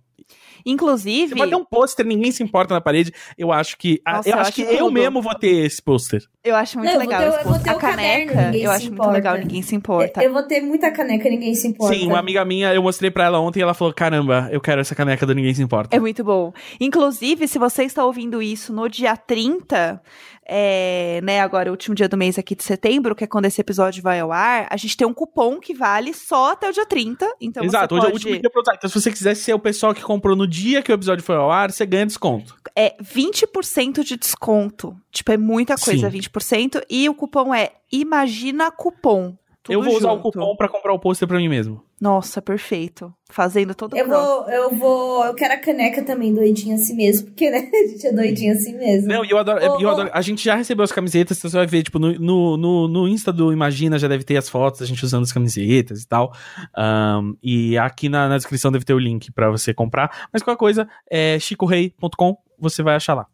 Inclusive, 0.65 1.29
Você 1.29 1.35
pode 1.35 1.51
ter 1.51 1.55
um 1.57 1.63
pôster 1.63 2.05
Ninguém 2.05 2.31
Se 2.31 2.41
Importa 2.41 2.73
na 2.73 2.81
parede. 2.81 3.13
Eu 3.37 3.51
acho 3.51 3.77
que. 3.77 4.01
Nossa, 4.05 4.27
eu 4.27 4.33
eu 4.33 4.39
acho 4.39 4.49
acho 4.49 4.55
que 4.55 4.61
eu 4.63 4.77
tudo. 4.79 4.91
mesmo 4.91 5.21
vou 5.21 5.35
ter 5.35 5.65
esse 5.65 5.81
pôster. 5.81 6.23
eu 6.43 6.55
acho 6.55 6.79
muito 6.79 6.91
Não, 6.91 7.01
eu 7.01 7.05
vou 7.05 7.07
legal 7.07 7.31
ter 7.31 7.39
eu 7.39 7.51
vou 7.51 7.59
ter 7.59 7.69
A 7.69 7.75
o 7.75 7.79
caderno, 7.79 8.31
caneca, 8.31 8.45
Ninguém 8.45 8.63
eu 8.63 8.71
acho 8.71 8.87
muito 8.91 9.09
legal, 9.09 9.37
ninguém 9.37 9.61
se 9.61 9.75
importa. 9.75 10.23
Eu 10.23 10.33
vou 10.33 10.43
ter 10.43 10.61
muita 10.61 10.91
caneca, 10.91 11.29
ninguém 11.29 11.53
se 11.53 11.67
importa. 11.67 11.93
Sim, 11.93 12.07
uma 12.07 12.17
amiga 12.19 12.43
minha, 12.43 12.73
eu 12.73 12.81
mostrei 12.81 13.11
pra 13.11 13.25
ela 13.25 13.39
ontem 13.39 13.59
e 13.59 13.61
ela 13.61 13.75
falou: 13.75 13.93
caramba, 13.93 14.49
eu 14.51 14.59
quero 14.59 14.81
essa 14.81 14.95
caneca 14.95 15.25
do 15.25 15.35
Ninguém 15.35 15.53
Se 15.53 15.61
Importa. 15.61 15.95
É 15.95 15.99
muito 15.99 16.23
bom. 16.23 16.51
Inclusive, 16.79 17.47
se 17.47 17.59
você 17.59 17.83
está 17.83 18.03
ouvindo 18.03 18.41
isso 18.41 18.73
no 18.73 18.89
dia 18.89 19.15
30, 19.15 20.01
é, 20.47 21.19
né, 21.23 21.41
agora 21.41 21.69
o 21.69 21.71
último 21.71 21.95
dia 21.95 22.07
do 22.07 22.15
mês 22.15 22.37
aqui 22.37 22.55
de 22.55 22.63
setembro, 22.63 23.15
que 23.15 23.23
é 23.23 23.27
quando 23.27 23.45
esse 23.45 23.59
episódio 23.59 24.03
vai 24.03 24.19
ao 24.19 24.31
ar, 24.31 24.67
a 24.69 24.77
gente 24.77 24.95
tem 24.95 25.07
um 25.07 25.13
cupom 25.13 25.59
que 25.59 25.73
vale 25.73 26.13
só 26.13 26.51
até 26.51 26.69
o 26.69 26.71
dia 26.71 26.85
30. 26.85 27.27
Então 27.41 27.63
Exato, 27.63 27.95
hoje 27.95 28.05
é 28.05 28.09
o 28.09 28.11
pode... 28.11 28.27
último 28.27 28.41
dia 28.41 28.51
usar. 28.55 28.75
Então, 28.75 28.89
se 28.89 29.01
você 29.01 29.11
quiser 29.11 29.35
ser 29.35 29.53
o 29.53 29.59
pessoal 29.59 29.93
que 29.93 30.01
comprou 30.01 30.35
no 30.35 30.47
dia 30.47 30.81
que 30.81 30.91
o 30.91 30.93
episódio 30.93 31.23
foi 31.23 31.35
ao 31.35 31.51
ar, 31.51 31.71
você 31.71 31.85
ganha 31.85 32.05
desconto. 32.05 32.55
É 32.75 32.95
20% 33.01 34.03
de 34.03 34.17
desconto. 34.17 34.95
Tipo, 35.11 35.31
é 35.31 35.37
muita 35.37 35.75
coisa, 35.77 36.09
Sim. 36.09 36.19
20%. 36.19 36.83
E 36.89 37.09
o 37.09 37.15
cupom 37.15 37.53
é 37.53 37.71
Imagina 37.91 38.71
Cupom. 38.71 39.35
Eu 39.67 39.81
vou 39.81 39.95
usar 39.95 40.11
o 40.11 40.15
junto. 40.17 40.31
cupom 40.31 40.55
pra 40.55 40.69
comprar 40.69 40.93
o 40.93 40.99
pôster 40.99 41.27
pra 41.27 41.37
mim 41.37 41.49
mesmo. 41.49 41.83
Nossa, 41.99 42.41
perfeito. 42.41 43.13
Fazendo 43.29 43.73
todo 43.73 43.93
o 43.93 43.97
Eu 43.97 44.07
vou, 44.07 44.49
eu 44.49 44.75
vou. 44.75 45.25
Eu 45.25 45.33
quero 45.33 45.53
a 45.53 45.57
caneca 45.57 46.03
também 46.03 46.33
doidinha 46.33 46.75
assim 46.75 46.93
mesmo, 46.93 47.27
porque 47.27 47.49
né, 47.49 47.69
a 47.73 47.87
gente 47.87 48.05
é 48.05 48.11
doidinha 48.11 48.53
assim 48.53 48.77
mesmo. 48.77 49.07
Não, 49.07 49.23
e 49.23 49.29
eu 49.29 49.37
adoro, 49.37 49.59
Ô, 49.59 49.79
eu 49.79 49.89
adoro. 49.89 50.09
A 50.13 50.21
gente 50.21 50.43
já 50.43 50.55
recebeu 50.55 50.83
as 50.83 50.91
camisetas, 50.91 51.37
então 51.37 51.49
você 51.49 51.55
vai 51.55 51.65
ver, 51.65 51.83
tipo, 51.83 51.97
no, 51.97 52.13
no, 52.19 52.57
no, 52.57 52.87
no 52.89 53.07
Insta 53.07 53.31
do 53.31 53.51
Imagina 53.51 53.97
já 53.97 54.09
deve 54.09 54.25
ter 54.25 54.35
as 54.35 54.49
fotos 54.49 54.81
da 54.81 54.85
gente 54.85 55.03
usando 55.05 55.23
as 55.23 55.31
camisetas 55.31 56.03
e 56.03 56.07
tal. 56.07 56.33
Ahn, 56.75 57.33
e 57.41 57.77
aqui 57.77 58.09
na, 58.09 58.27
na 58.27 58.35
descrição 58.35 58.71
deve 58.71 58.83
ter 58.83 58.93
o 58.93 58.99
link 58.99 59.31
pra 59.31 59.49
você 59.49 59.73
comprar. 59.73 60.27
Mas 60.33 60.43
qualquer 60.43 60.59
coisa, 60.59 60.87
é 61.09 61.39
chicorei.com, 61.39 62.37
você 62.59 62.83
vai 62.83 62.95
achar 62.95 63.13
lá. 63.13 63.25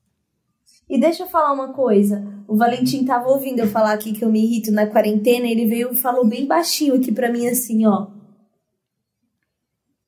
E 0.87 0.99
deixa 0.99 1.23
eu 1.23 1.27
falar 1.27 1.51
uma 1.53 1.69
coisa. 1.69 2.23
O 2.47 2.55
Valentim 2.55 3.05
tava 3.05 3.29
ouvindo 3.29 3.59
eu 3.59 3.67
falar 3.67 3.93
aqui 3.93 4.11
que 4.11 4.23
eu 4.23 4.29
me 4.29 4.43
irrito 4.43 4.71
na 4.71 4.85
quarentena, 4.85 5.47
ele 5.47 5.65
veio 5.65 5.93
e 5.93 5.95
falou 5.95 6.27
bem 6.27 6.45
baixinho 6.45 6.95
aqui 6.95 7.11
pra 7.11 7.31
mim 7.31 7.47
assim, 7.47 7.87
ó. 7.87 8.20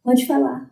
Pode 0.04 0.26
falar. 0.28 0.70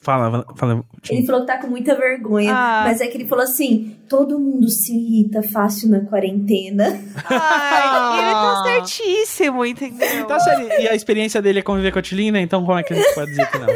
Fala, 0.00 0.44
fala. 0.54 0.84
Ele 1.08 1.24
falou 1.24 1.40
que 1.40 1.46
tá 1.46 1.58
com 1.58 1.66
muita 1.68 1.94
vergonha, 1.94 2.52
Ah. 2.54 2.82
mas 2.84 3.00
é 3.00 3.06
que 3.06 3.16
ele 3.16 3.26
falou 3.26 3.42
assim: 3.42 3.96
todo 4.06 4.38
mundo 4.38 4.68
se 4.68 4.92
irrita 4.94 5.42
fácil 5.42 5.88
na 5.88 6.00
quarentena. 6.04 6.84
Ai, 7.24 8.18
ele 8.22 8.32
tá 8.32 8.62
certíssimo, 8.66 9.64
entendeu? 9.64 10.26
Tá 10.26 10.38
sério, 10.40 10.68
e 10.78 10.88
a 10.88 10.94
experiência 10.94 11.40
dele 11.40 11.60
é 11.60 11.62
conviver 11.62 11.90
com 11.90 11.98
a 12.00 12.02
Tilina, 12.02 12.38
então 12.38 12.62
como 12.66 12.78
é 12.78 12.82
que 12.82 12.92
a 12.92 12.96
gente 12.96 13.14
pode 13.14 13.30
dizer 13.30 13.50
que 13.50 13.58
não? 13.58 13.68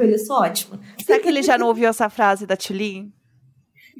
Eu 0.00 0.18
sou 0.18 0.36
ótima. 0.36 0.80
Será 1.04 1.18
que 1.18 1.28
ele 1.28 1.42
já 1.42 1.58
não 1.58 1.66
ouviu 1.66 1.88
essa 1.88 2.08
frase 2.08 2.46
da 2.46 2.56
Tilly? 2.56 3.12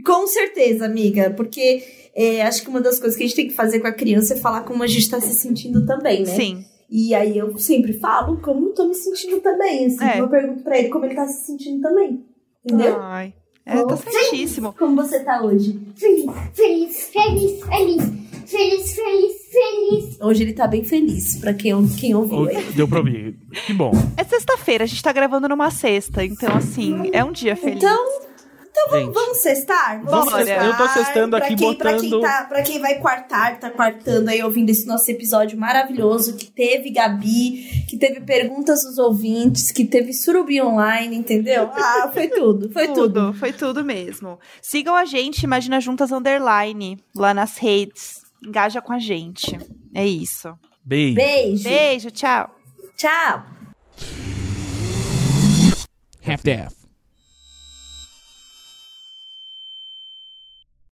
Com 0.06 0.26
certeza, 0.28 0.86
amiga, 0.86 1.30
porque 1.30 1.82
é, 2.14 2.42
acho 2.42 2.62
que 2.62 2.68
uma 2.68 2.80
das 2.80 2.98
coisas 3.00 3.16
que 3.18 3.24
a 3.24 3.26
gente 3.26 3.36
tem 3.36 3.48
que 3.48 3.54
fazer 3.54 3.80
com 3.80 3.88
a 3.88 3.92
criança 3.92 4.34
é 4.34 4.36
falar 4.36 4.62
como 4.62 4.82
a 4.82 4.86
gente 4.86 5.11
tá 5.11 5.20
se 5.20 5.34
sentindo 5.34 5.84
também, 5.84 6.20
né? 6.20 6.34
Sim. 6.34 6.64
E 6.91 7.14
aí 7.14 7.36
eu 7.36 7.57
sempre 7.59 7.93
falo 7.93 8.39
como 8.39 8.68
eu 8.68 8.74
tô 8.74 8.89
me 8.89 8.95
sentindo 8.95 9.41
também, 9.41 9.86
assim. 9.86 10.05
É. 10.05 10.20
Eu 10.20 10.28
pergunto 10.28 10.62
pra 10.62 10.78
ele 10.78 10.89
como 10.89 11.05
ele 11.05 11.14
tá 11.14 11.26
se 11.26 11.45
sentindo 11.45 11.82
também. 11.82 12.24
Entendeu? 12.64 12.97
Ai. 13.01 13.34
É, 13.66 13.84
tá 13.84 13.97
certíssimo. 13.99 14.74
Como 14.78 14.97
você 14.97 15.20
tá 15.20 15.43
hoje? 15.43 15.78
Feliz, 15.95 16.24
feliz, 16.55 17.03
feliz, 17.11 17.61
feliz, 17.61 18.03
feliz, 18.47 18.95
feliz, 18.95 19.32
feliz. 19.53 20.20
Hoje 20.22 20.43
ele 20.43 20.55
tá 20.55 20.66
bem 20.66 20.82
feliz, 20.82 21.36
pra 21.36 21.53
quem, 21.53 21.86
quem 21.89 22.14
ouviu. 22.14 22.47
Deu 22.74 22.89
pra 22.89 23.01
ouvir. 23.01 23.39
Que 23.66 23.74
bom. 23.74 23.93
É 24.16 24.24
sexta-feira, 24.24 24.84
a 24.84 24.86
gente 24.86 25.03
tá 25.03 25.12
gravando 25.12 25.47
numa 25.51 25.70
sexta, 25.70 26.24
então 26.24 26.57
assim, 26.57 27.11
é 27.12 27.22
um 27.22 27.30
dia 27.30 27.55
feliz. 27.55 27.76
Então, 27.76 28.22
Gente, 28.90 29.12
vamos 29.12 29.38
cestar? 29.38 30.02
Vamos 30.04 30.32
cestar. 30.32 30.64
Eu 30.66 30.76
tô 30.76 30.88
cestando 30.88 31.36
Pra 31.36 31.46
aqui, 31.46 31.56
quem, 31.56 31.74
Pra 31.74 31.92
botando- 31.92 32.10
quem, 32.10 32.20
tá, 32.20 32.44
pra 32.48 32.62
quem 32.62 32.80
vai 32.80 32.94
quartar, 32.98 33.58
tá 33.60 33.70
quartando 33.70 34.30
aí, 34.30 34.42
ouvindo 34.42 34.70
esse 34.70 34.86
nosso 34.86 35.10
episódio 35.10 35.58
maravilhoso, 35.58 36.36
que 36.36 36.46
teve 36.46 36.90
Gabi, 36.90 37.84
que 37.88 37.96
teve 37.98 38.20
perguntas 38.20 38.82
dos 38.82 38.98
ouvintes, 38.98 39.70
que 39.72 39.84
teve 39.84 40.12
Surubi 40.12 40.60
Online, 40.62 41.16
entendeu? 41.16 41.70
Ah, 41.72 42.10
foi 42.12 42.28
tudo, 42.30 42.70
foi 42.72 42.86
tudo. 42.88 42.94
tudo, 43.26 43.34
foi 43.34 43.52
tudo 43.52 43.84
mesmo. 43.84 44.38
Sigam 44.62 44.94
a 44.96 45.04
gente, 45.04 45.42
Imagina 45.42 45.80
Juntas 45.80 46.10
Underline, 46.12 46.98
lá 47.14 47.34
nas 47.34 47.58
redes. 47.58 48.22
Engaja 48.44 48.80
com 48.80 48.92
a 48.92 48.98
gente. 48.98 49.58
É 49.94 50.06
isso. 50.06 50.52
beijo. 50.84 51.14
Beijo. 51.16 51.64
Beijo, 51.64 52.10
tchau. 52.10 52.50
Tchau. 52.96 53.42
half-daff. 56.26 56.77